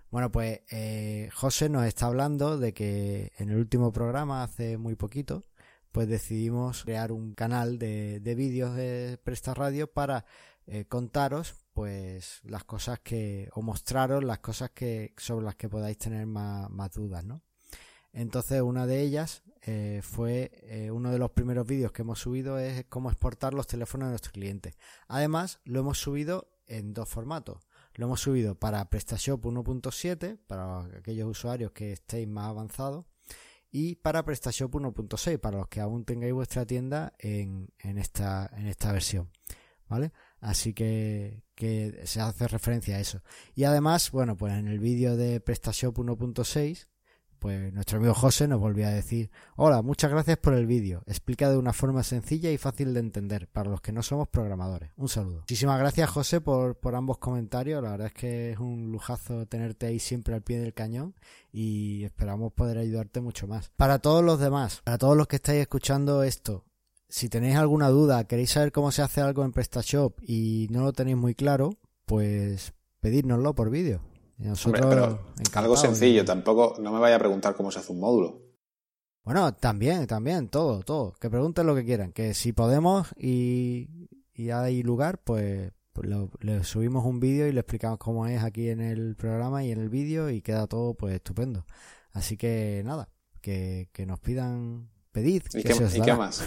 Bueno, 0.09 0.31
pues 0.31 0.61
eh, 0.71 1.29
José 1.33 1.67
nos 1.67 1.85
está 1.85 2.05
hablando 2.05 2.57
de 2.57 2.73
que 2.73 3.33
en 3.37 3.49
el 3.49 3.57
último 3.57 3.91
programa, 3.91 4.41
hace 4.41 4.77
muy 4.77 4.95
poquito, 4.95 5.43
pues 5.91 6.07
decidimos 6.07 6.83
crear 6.83 7.11
un 7.11 7.33
canal 7.33 7.77
de, 7.77 8.21
vídeos 8.37 8.73
de 8.73 9.19
Presta 9.21 9.53
Radio 9.53 9.91
para 9.91 10.23
eh, 10.65 10.85
contaros 10.85 11.64
pues 11.75 12.39
las 12.45 12.63
cosas 12.63 13.01
que 13.01 13.49
o 13.53 13.61
mostraros 13.61 14.23
las 14.23 14.39
cosas 14.39 14.71
que 14.71 15.13
sobre 15.17 15.45
las 15.45 15.55
que 15.55 15.69
podáis 15.69 15.97
tener 15.97 16.25
más, 16.25 16.91
dudas 16.93 17.23
no 17.23 17.43
entonces 18.13 18.61
una 18.61 18.87
de 18.87 19.01
ellas 19.01 19.43
eh, 19.61 19.99
fue 20.01 20.51
eh, 20.63 20.89
uno 20.89 21.11
de 21.11 21.19
los 21.19 21.31
primeros 21.31 21.67
vídeos 21.67 21.91
que 21.91 22.03
hemos 22.03 22.19
subido 22.19 22.57
es 22.57 22.85
cómo 22.89 23.11
exportar 23.11 23.53
los 23.53 23.67
teléfonos 23.67 24.07
de 24.07 24.11
nuestros 24.11 24.31
clientes 24.31 24.77
además 25.07 25.59
lo 25.65 25.81
hemos 25.81 25.99
subido 25.99 26.49
en 26.65 26.93
dos 26.93 27.09
formatos 27.09 27.67
lo 27.95 28.05
hemos 28.05 28.21
subido 28.21 28.55
para 28.55 28.89
PrestaShop 28.89 29.45
1.7 29.45 30.39
para 30.47 30.79
aquellos 30.97 31.29
usuarios 31.29 31.73
que 31.73 31.91
estéis 31.91 32.27
más 32.27 32.47
avanzados 32.47 33.05
y 33.77 33.95
para 33.95 34.23
PrestaShop 34.23 34.73
1.6 34.73 35.37
para 35.37 35.57
los 35.57 35.67
que 35.67 35.81
aún 35.81 36.05
tengáis 36.05 36.31
vuestra 36.33 36.65
tienda 36.65 37.11
en, 37.19 37.67
en, 37.79 37.97
esta, 37.97 38.49
en 38.55 38.67
esta 38.67 38.93
versión. 38.93 39.29
¿Vale? 39.89 40.13
Así 40.45 40.75
que, 40.75 41.41
se 42.03 42.21
hace 42.21 42.47
referencia 42.47 42.97
a 42.97 42.99
eso. 42.99 43.21
Y 43.55 43.63
además, 43.63 44.11
bueno, 44.11 44.37
pues 44.37 44.53
en 44.53 44.67
el 44.67 44.79
vídeo 44.79 45.17
de 45.17 45.39
PrestaShop 45.39 45.97
1.6 45.97 46.87
pues 47.37 47.71
nuestro 47.73 47.97
amigo 47.99 48.13
José 48.15 48.47
nos 48.47 48.59
volvió 48.59 48.87
a 48.87 48.91
decir, 48.91 49.29
hola, 49.55 49.83
muchas 49.83 50.09
gracias 50.09 50.37
por 50.37 50.55
el 50.55 50.65
vídeo, 50.65 51.03
explica 51.05 51.47
de 51.47 51.57
una 51.57 51.73
forma 51.73 52.01
sencilla 52.01 52.49
y 52.49 52.57
fácil 52.57 52.93
de 52.93 53.01
entender 53.01 53.47
para 53.47 53.69
los 53.69 53.81
que 53.81 53.91
no 53.91 54.01
somos 54.01 54.27
programadores. 54.29 54.91
Un 54.95 55.09
saludo. 55.09 55.41
Muchísimas 55.41 55.77
gracias 55.77 56.09
José 56.09 56.41
por, 56.41 56.79
por 56.79 56.95
ambos 56.95 57.19
comentarios, 57.19 57.83
la 57.83 57.91
verdad 57.91 58.07
es 58.07 58.13
que 58.13 58.51
es 58.53 58.57
un 58.57 58.91
lujazo 58.91 59.45
tenerte 59.45 59.85
ahí 59.85 59.99
siempre 59.99 60.33
al 60.33 60.41
pie 60.41 60.59
del 60.59 60.73
cañón 60.73 61.13
y 61.51 62.05
esperamos 62.05 62.51
poder 62.53 62.79
ayudarte 62.79 63.21
mucho 63.21 63.47
más. 63.47 63.69
Para 63.75 63.99
todos 63.99 64.23
los 64.23 64.39
demás, 64.39 64.81
para 64.83 64.97
todos 64.97 65.15
los 65.15 65.27
que 65.27 65.35
estáis 65.35 65.61
escuchando 65.61 66.23
esto, 66.23 66.65
si 67.15 67.29
tenéis 67.29 67.55
alguna 67.55 67.89
duda, 67.89 68.25
queréis 68.25 68.51
saber 68.51 68.71
cómo 68.71 68.91
se 68.91 69.01
hace 69.01 69.21
algo 69.21 69.45
en 69.45 69.51
PrestaShop 69.51 70.19
y 70.21 70.67
no 70.71 70.83
lo 70.83 70.93
tenéis 70.93 71.17
muy 71.17 71.35
claro, 71.35 71.71
pues 72.05 72.73
pedírnoslo 72.99 73.55
por 73.55 73.69
vídeo 73.69 74.01
algo 75.53 75.77
sencillo, 75.77 76.25
tampoco 76.25 76.75
no 76.79 76.91
me 76.91 76.99
vaya 76.99 77.15
a 77.15 77.19
preguntar 77.19 77.55
cómo 77.55 77.71
se 77.71 77.79
hace 77.79 77.91
un 77.91 77.99
módulo. 77.99 78.41
Bueno, 79.23 79.53
también, 79.55 80.05
también, 80.05 80.49
todo, 80.49 80.83
todo. 80.83 81.13
Que 81.13 81.29
pregunten 81.29 81.65
lo 81.65 81.73
que 81.75 81.85
quieran. 81.85 82.11
Que 82.11 82.33
si 82.33 82.53
podemos 82.53 83.07
y, 83.17 84.09
hay 84.53 84.83
lugar, 84.83 85.23
pues, 85.23 85.71
pues 85.93 86.09
le 86.41 86.63
subimos 86.63 87.05
un 87.05 87.19
vídeo 87.19 87.47
y 87.47 87.51
le 87.51 87.61
explicamos 87.61 87.97
cómo 87.97 88.27
es 88.27 88.43
aquí 88.43 88.69
en 88.69 88.81
el 88.81 89.15
programa 89.15 89.63
y 89.63 89.71
en 89.71 89.79
el 89.79 89.89
vídeo 89.89 90.29
y 90.29 90.41
queda 90.41 90.67
todo 90.67 90.93
pues 90.93 91.15
estupendo. 91.15 91.65
Así 92.11 92.37
que 92.37 92.83
nada, 92.85 93.09
que, 93.41 93.89
nos 94.05 94.19
pidan, 94.19 94.89
pedid. 95.15 95.43
¿Y, 95.53 95.63
qué, 95.63 96.13
más? 96.13 96.43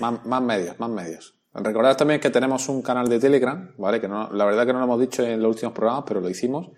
más? 0.00 0.26
Más 0.26 0.42
medios, 0.42 0.80
más 0.80 0.90
medios. 0.90 1.34
Recordad 1.54 1.96
también 1.96 2.20
que 2.20 2.30
tenemos 2.30 2.68
un 2.68 2.82
canal 2.82 3.08
de 3.08 3.18
Telegram, 3.18 3.72
¿vale? 3.78 4.00
Que 4.00 4.08
no, 4.08 4.32
la 4.32 4.44
verdad 4.44 4.66
que 4.66 4.72
no 4.72 4.78
lo 4.78 4.84
hemos 4.86 5.00
dicho 5.00 5.22
en 5.22 5.40
los 5.42 5.50
últimos 5.50 5.74
programas, 5.74 6.04
pero 6.06 6.20
lo 6.20 6.28
hicimos 6.28 6.70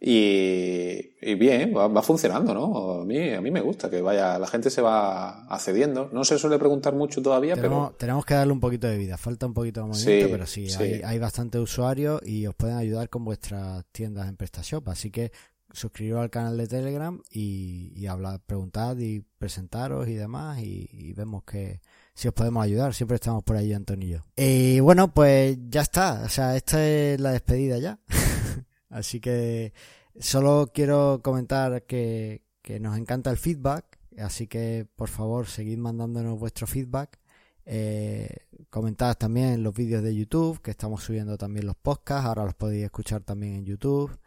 y, 0.00 1.34
bien, 1.34 1.74
va, 1.76 2.02
funcionando, 2.02 2.54
¿no? 2.54 3.00
A 3.00 3.04
mí, 3.04 3.30
a 3.30 3.40
mí 3.40 3.50
me 3.50 3.60
gusta 3.60 3.90
que 3.90 4.00
vaya, 4.00 4.38
la 4.38 4.46
gente 4.46 4.70
se 4.70 4.80
va 4.80 5.44
accediendo. 5.46 6.08
No 6.12 6.22
se 6.24 6.38
suele 6.38 6.56
preguntar 6.58 6.94
mucho 6.94 7.20
todavía, 7.20 7.56
pero. 7.56 7.96
Tenemos 7.98 8.24
que 8.24 8.34
darle 8.34 8.52
un 8.52 8.60
poquito 8.60 8.86
de 8.86 8.96
vida, 8.96 9.16
falta 9.16 9.46
un 9.46 9.54
poquito 9.54 9.80
de 9.80 9.86
movimiento, 9.88 10.28
pero 10.30 10.46
sí, 10.46 10.68
Hay, 10.78 11.02
hay 11.04 11.18
bastante 11.18 11.58
usuarios 11.58 12.20
y 12.24 12.46
os 12.46 12.54
pueden 12.54 12.76
ayudar 12.76 13.08
con 13.08 13.24
vuestras 13.24 13.84
tiendas 13.90 14.28
en 14.28 14.36
PrestaShop. 14.36 14.88
Así 14.88 15.10
que 15.10 15.32
suscribiros 15.72 16.20
al 16.20 16.30
canal 16.30 16.56
de 16.56 16.66
Telegram 16.66 17.20
y, 17.30 18.06
hablar, 18.06 18.40
preguntad 18.44 18.96
y 18.98 19.20
presentaros 19.38 20.08
y 20.08 20.14
demás 20.14 20.60
y, 20.60 21.12
vemos 21.14 21.44
que 21.44 21.80
si 22.14 22.28
os 22.28 22.34
podemos 22.34 22.64
ayudar. 22.64 22.94
Siempre 22.94 23.16
estamos 23.16 23.42
por 23.44 23.56
ahí, 23.56 23.72
Antonio 23.72 24.24
y 24.36 24.80
bueno, 24.80 25.12
pues 25.12 25.58
ya 25.68 25.82
está. 25.82 26.22
O 26.24 26.28
sea, 26.28 26.56
esta 26.56 26.86
es 26.86 27.20
la 27.20 27.32
despedida 27.32 27.78
ya. 27.78 27.98
Así 28.90 29.20
que 29.20 29.72
solo 30.18 30.70
quiero 30.72 31.20
comentar 31.22 31.84
que, 31.84 32.42
nos 32.80 32.98
encanta 32.98 33.30
el 33.30 33.38
feedback, 33.38 33.98
así 34.18 34.46
que 34.46 34.86
por 34.94 35.08
favor 35.08 35.46
seguid 35.46 35.78
mandándonos 35.78 36.38
vuestro 36.38 36.66
feedback. 36.66 37.18
Eh, 37.64 38.28
comentad 38.68 39.14
también 39.16 39.62
los 39.62 39.74
vídeos 39.74 40.02
de 40.02 40.14
YouTube, 40.14 40.60
que 40.60 40.70
estamos 40.70 41.02
subiendo 41.02 41.38
también 41.38 41.66
los 41.66 41.76
podcasts, 41.76 42.26
ahora 42.26 42.44
los 42.44 42.54
podéis 42.54 42.84
escuchar 42.84 43.22
también 43.22 43.54
en 43.54 43.64
YouTube. 43.64 44.18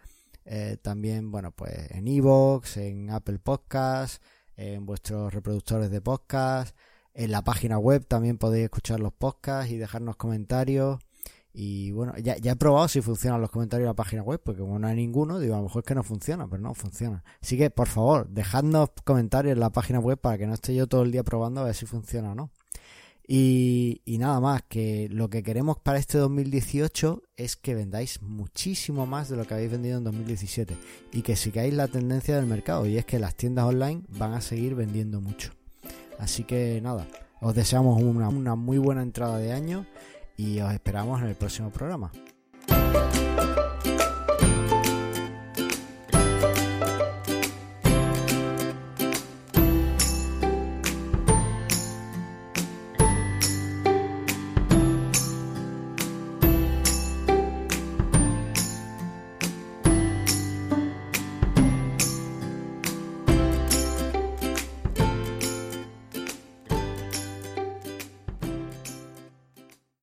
Eh, 0.46 0.78
también, 0.82 1.32
bueno, 1.32 1.52
pues 1.52 1.92
en 1.92 2.08
Evox, 2.08 2.78
en 2.78 3.10
Apple 3.10 3.40
Podcasts, 3.40 4.22
en 4.56 4.86
vuestros 4.86 5.34
reproductores 5.34 5.90
de 5.92 6.02
podcast, 6.02 6.76
en 7.14 7.32
la 7.32 7.44
página 7.44 7.78
web 7.78 8.06
también 8.06 8.38
podéis 8.38 8.66
escuchar 8.66 9.00
los 9.00 9.14
podcasts 9.14 9.72
y 9.72 9.78
dejarnos 9.78 10.16
comentarios. 10.16 11.00
Y 11.54 11.92
bueno, 11.92 12.14
ya, 12.18 12.38
ya 12.38 12.54
he 12.54 12.56
probado 12.56 12.88
si 12.88 13.02
funcionan 13.02 13.42
los 13.42 13.50
comentarios 13.52 13.86
de 13.86 13.90
la 13.90 13.96
página 13.96 14.24
web, 14.24 14.42
porque 14.44 14.62
como 14.62 14.80
no 14.80 14.88
hay 14.88 14.96
ninguno, 14.96 15.40
digo, 15.40 15.56
a 15.56 15.58
lo 15.58 15.64
mejor 15.64 15.82
es 15.84 15.88
que 15.88 15.96
no 15.96 16.04
funciona, 16.04 16.48
pero 16.48 16.62
no 16.62 16.74
funciona. 16.74 17.24
Así 17.42 17.58
que, 17.58 17.70
por 17.70 17.88
favor, 17.90 18.30
dejadnos 18.30 18.92
comentarios 19.04 19.54
en 19.54 19.60
la 19.60 19.70
página 19.70 20.00
web 20.00 20.18
para 20.18 20.38
que 20.38 20.48
no 20.48 20.54
esté 20.54 20.74
yo 20.74 20.88
todo 20.88 21.04
el 21.04 21.12
día 21.12 21.24
probando 21.24 21.62
a 21.62 21.66
ver 21.66 21.76
si 21.76 21.86
funciona 21.86 22.32
o 22.32 22.36
no. 22.36 22.52
Y, 23.34 24.18
nada 24.20 24.42
más, 24.42 24.62
que 24.68 25.08
lo 25.10 25.30
que 25.30 25.42
queremos 25.42 25.80
para 25.80 26.00
este 26.00 26.18
2018 26.18 27.24
es 27.38 27.56
que 27.56 27.76
vendáis 27.76 28.22
muchísimo 28.22 29.06
más 29.06 29.30
de 29.30 29.38
lo 29.38 29.46
que 29.46 29.54
habéis 29.54 29.72
vendido 29.72 29.98
en 29.98 30.04
2017 30.04 30.76
y 31.14 31.22
que 31.22 31.38
sigáis 31.38 31.74
la 31.74 31.88
tendencia 31.88 32.36
del 32.36 32.46
mercado 32.46 32.86
y 32.88 32.98
es 32.98 33.06
que 33.06 33.20
las 33.20 33.36
tiendas 33.36 33.64
online 33.64 34.04
van 34.10 34.34
a 34.34 34.42
seguir 34.42 34.76
vendiendo 34.76 35.22
mucho. 35.22 35.54
Así 36.20 36.44
que 36.44 36.82
nada, 36.82 37.08
os 37.40 37.56
deseamos 37.56 38.04
una, 38.04 38.28
una 38.28 38.56
muy 38.56 38.80
buena 38.80 39.02
entrada 39.02 39.38
de 39.38 39.54
año 39.54 39.86
y 40.36 40.60
os 40.60 40.74
esperamos 40.74 41.22
en 41.22 41.28
el 41.28 41.36
próximo 41.36 41.70
programa. 41.70 42.12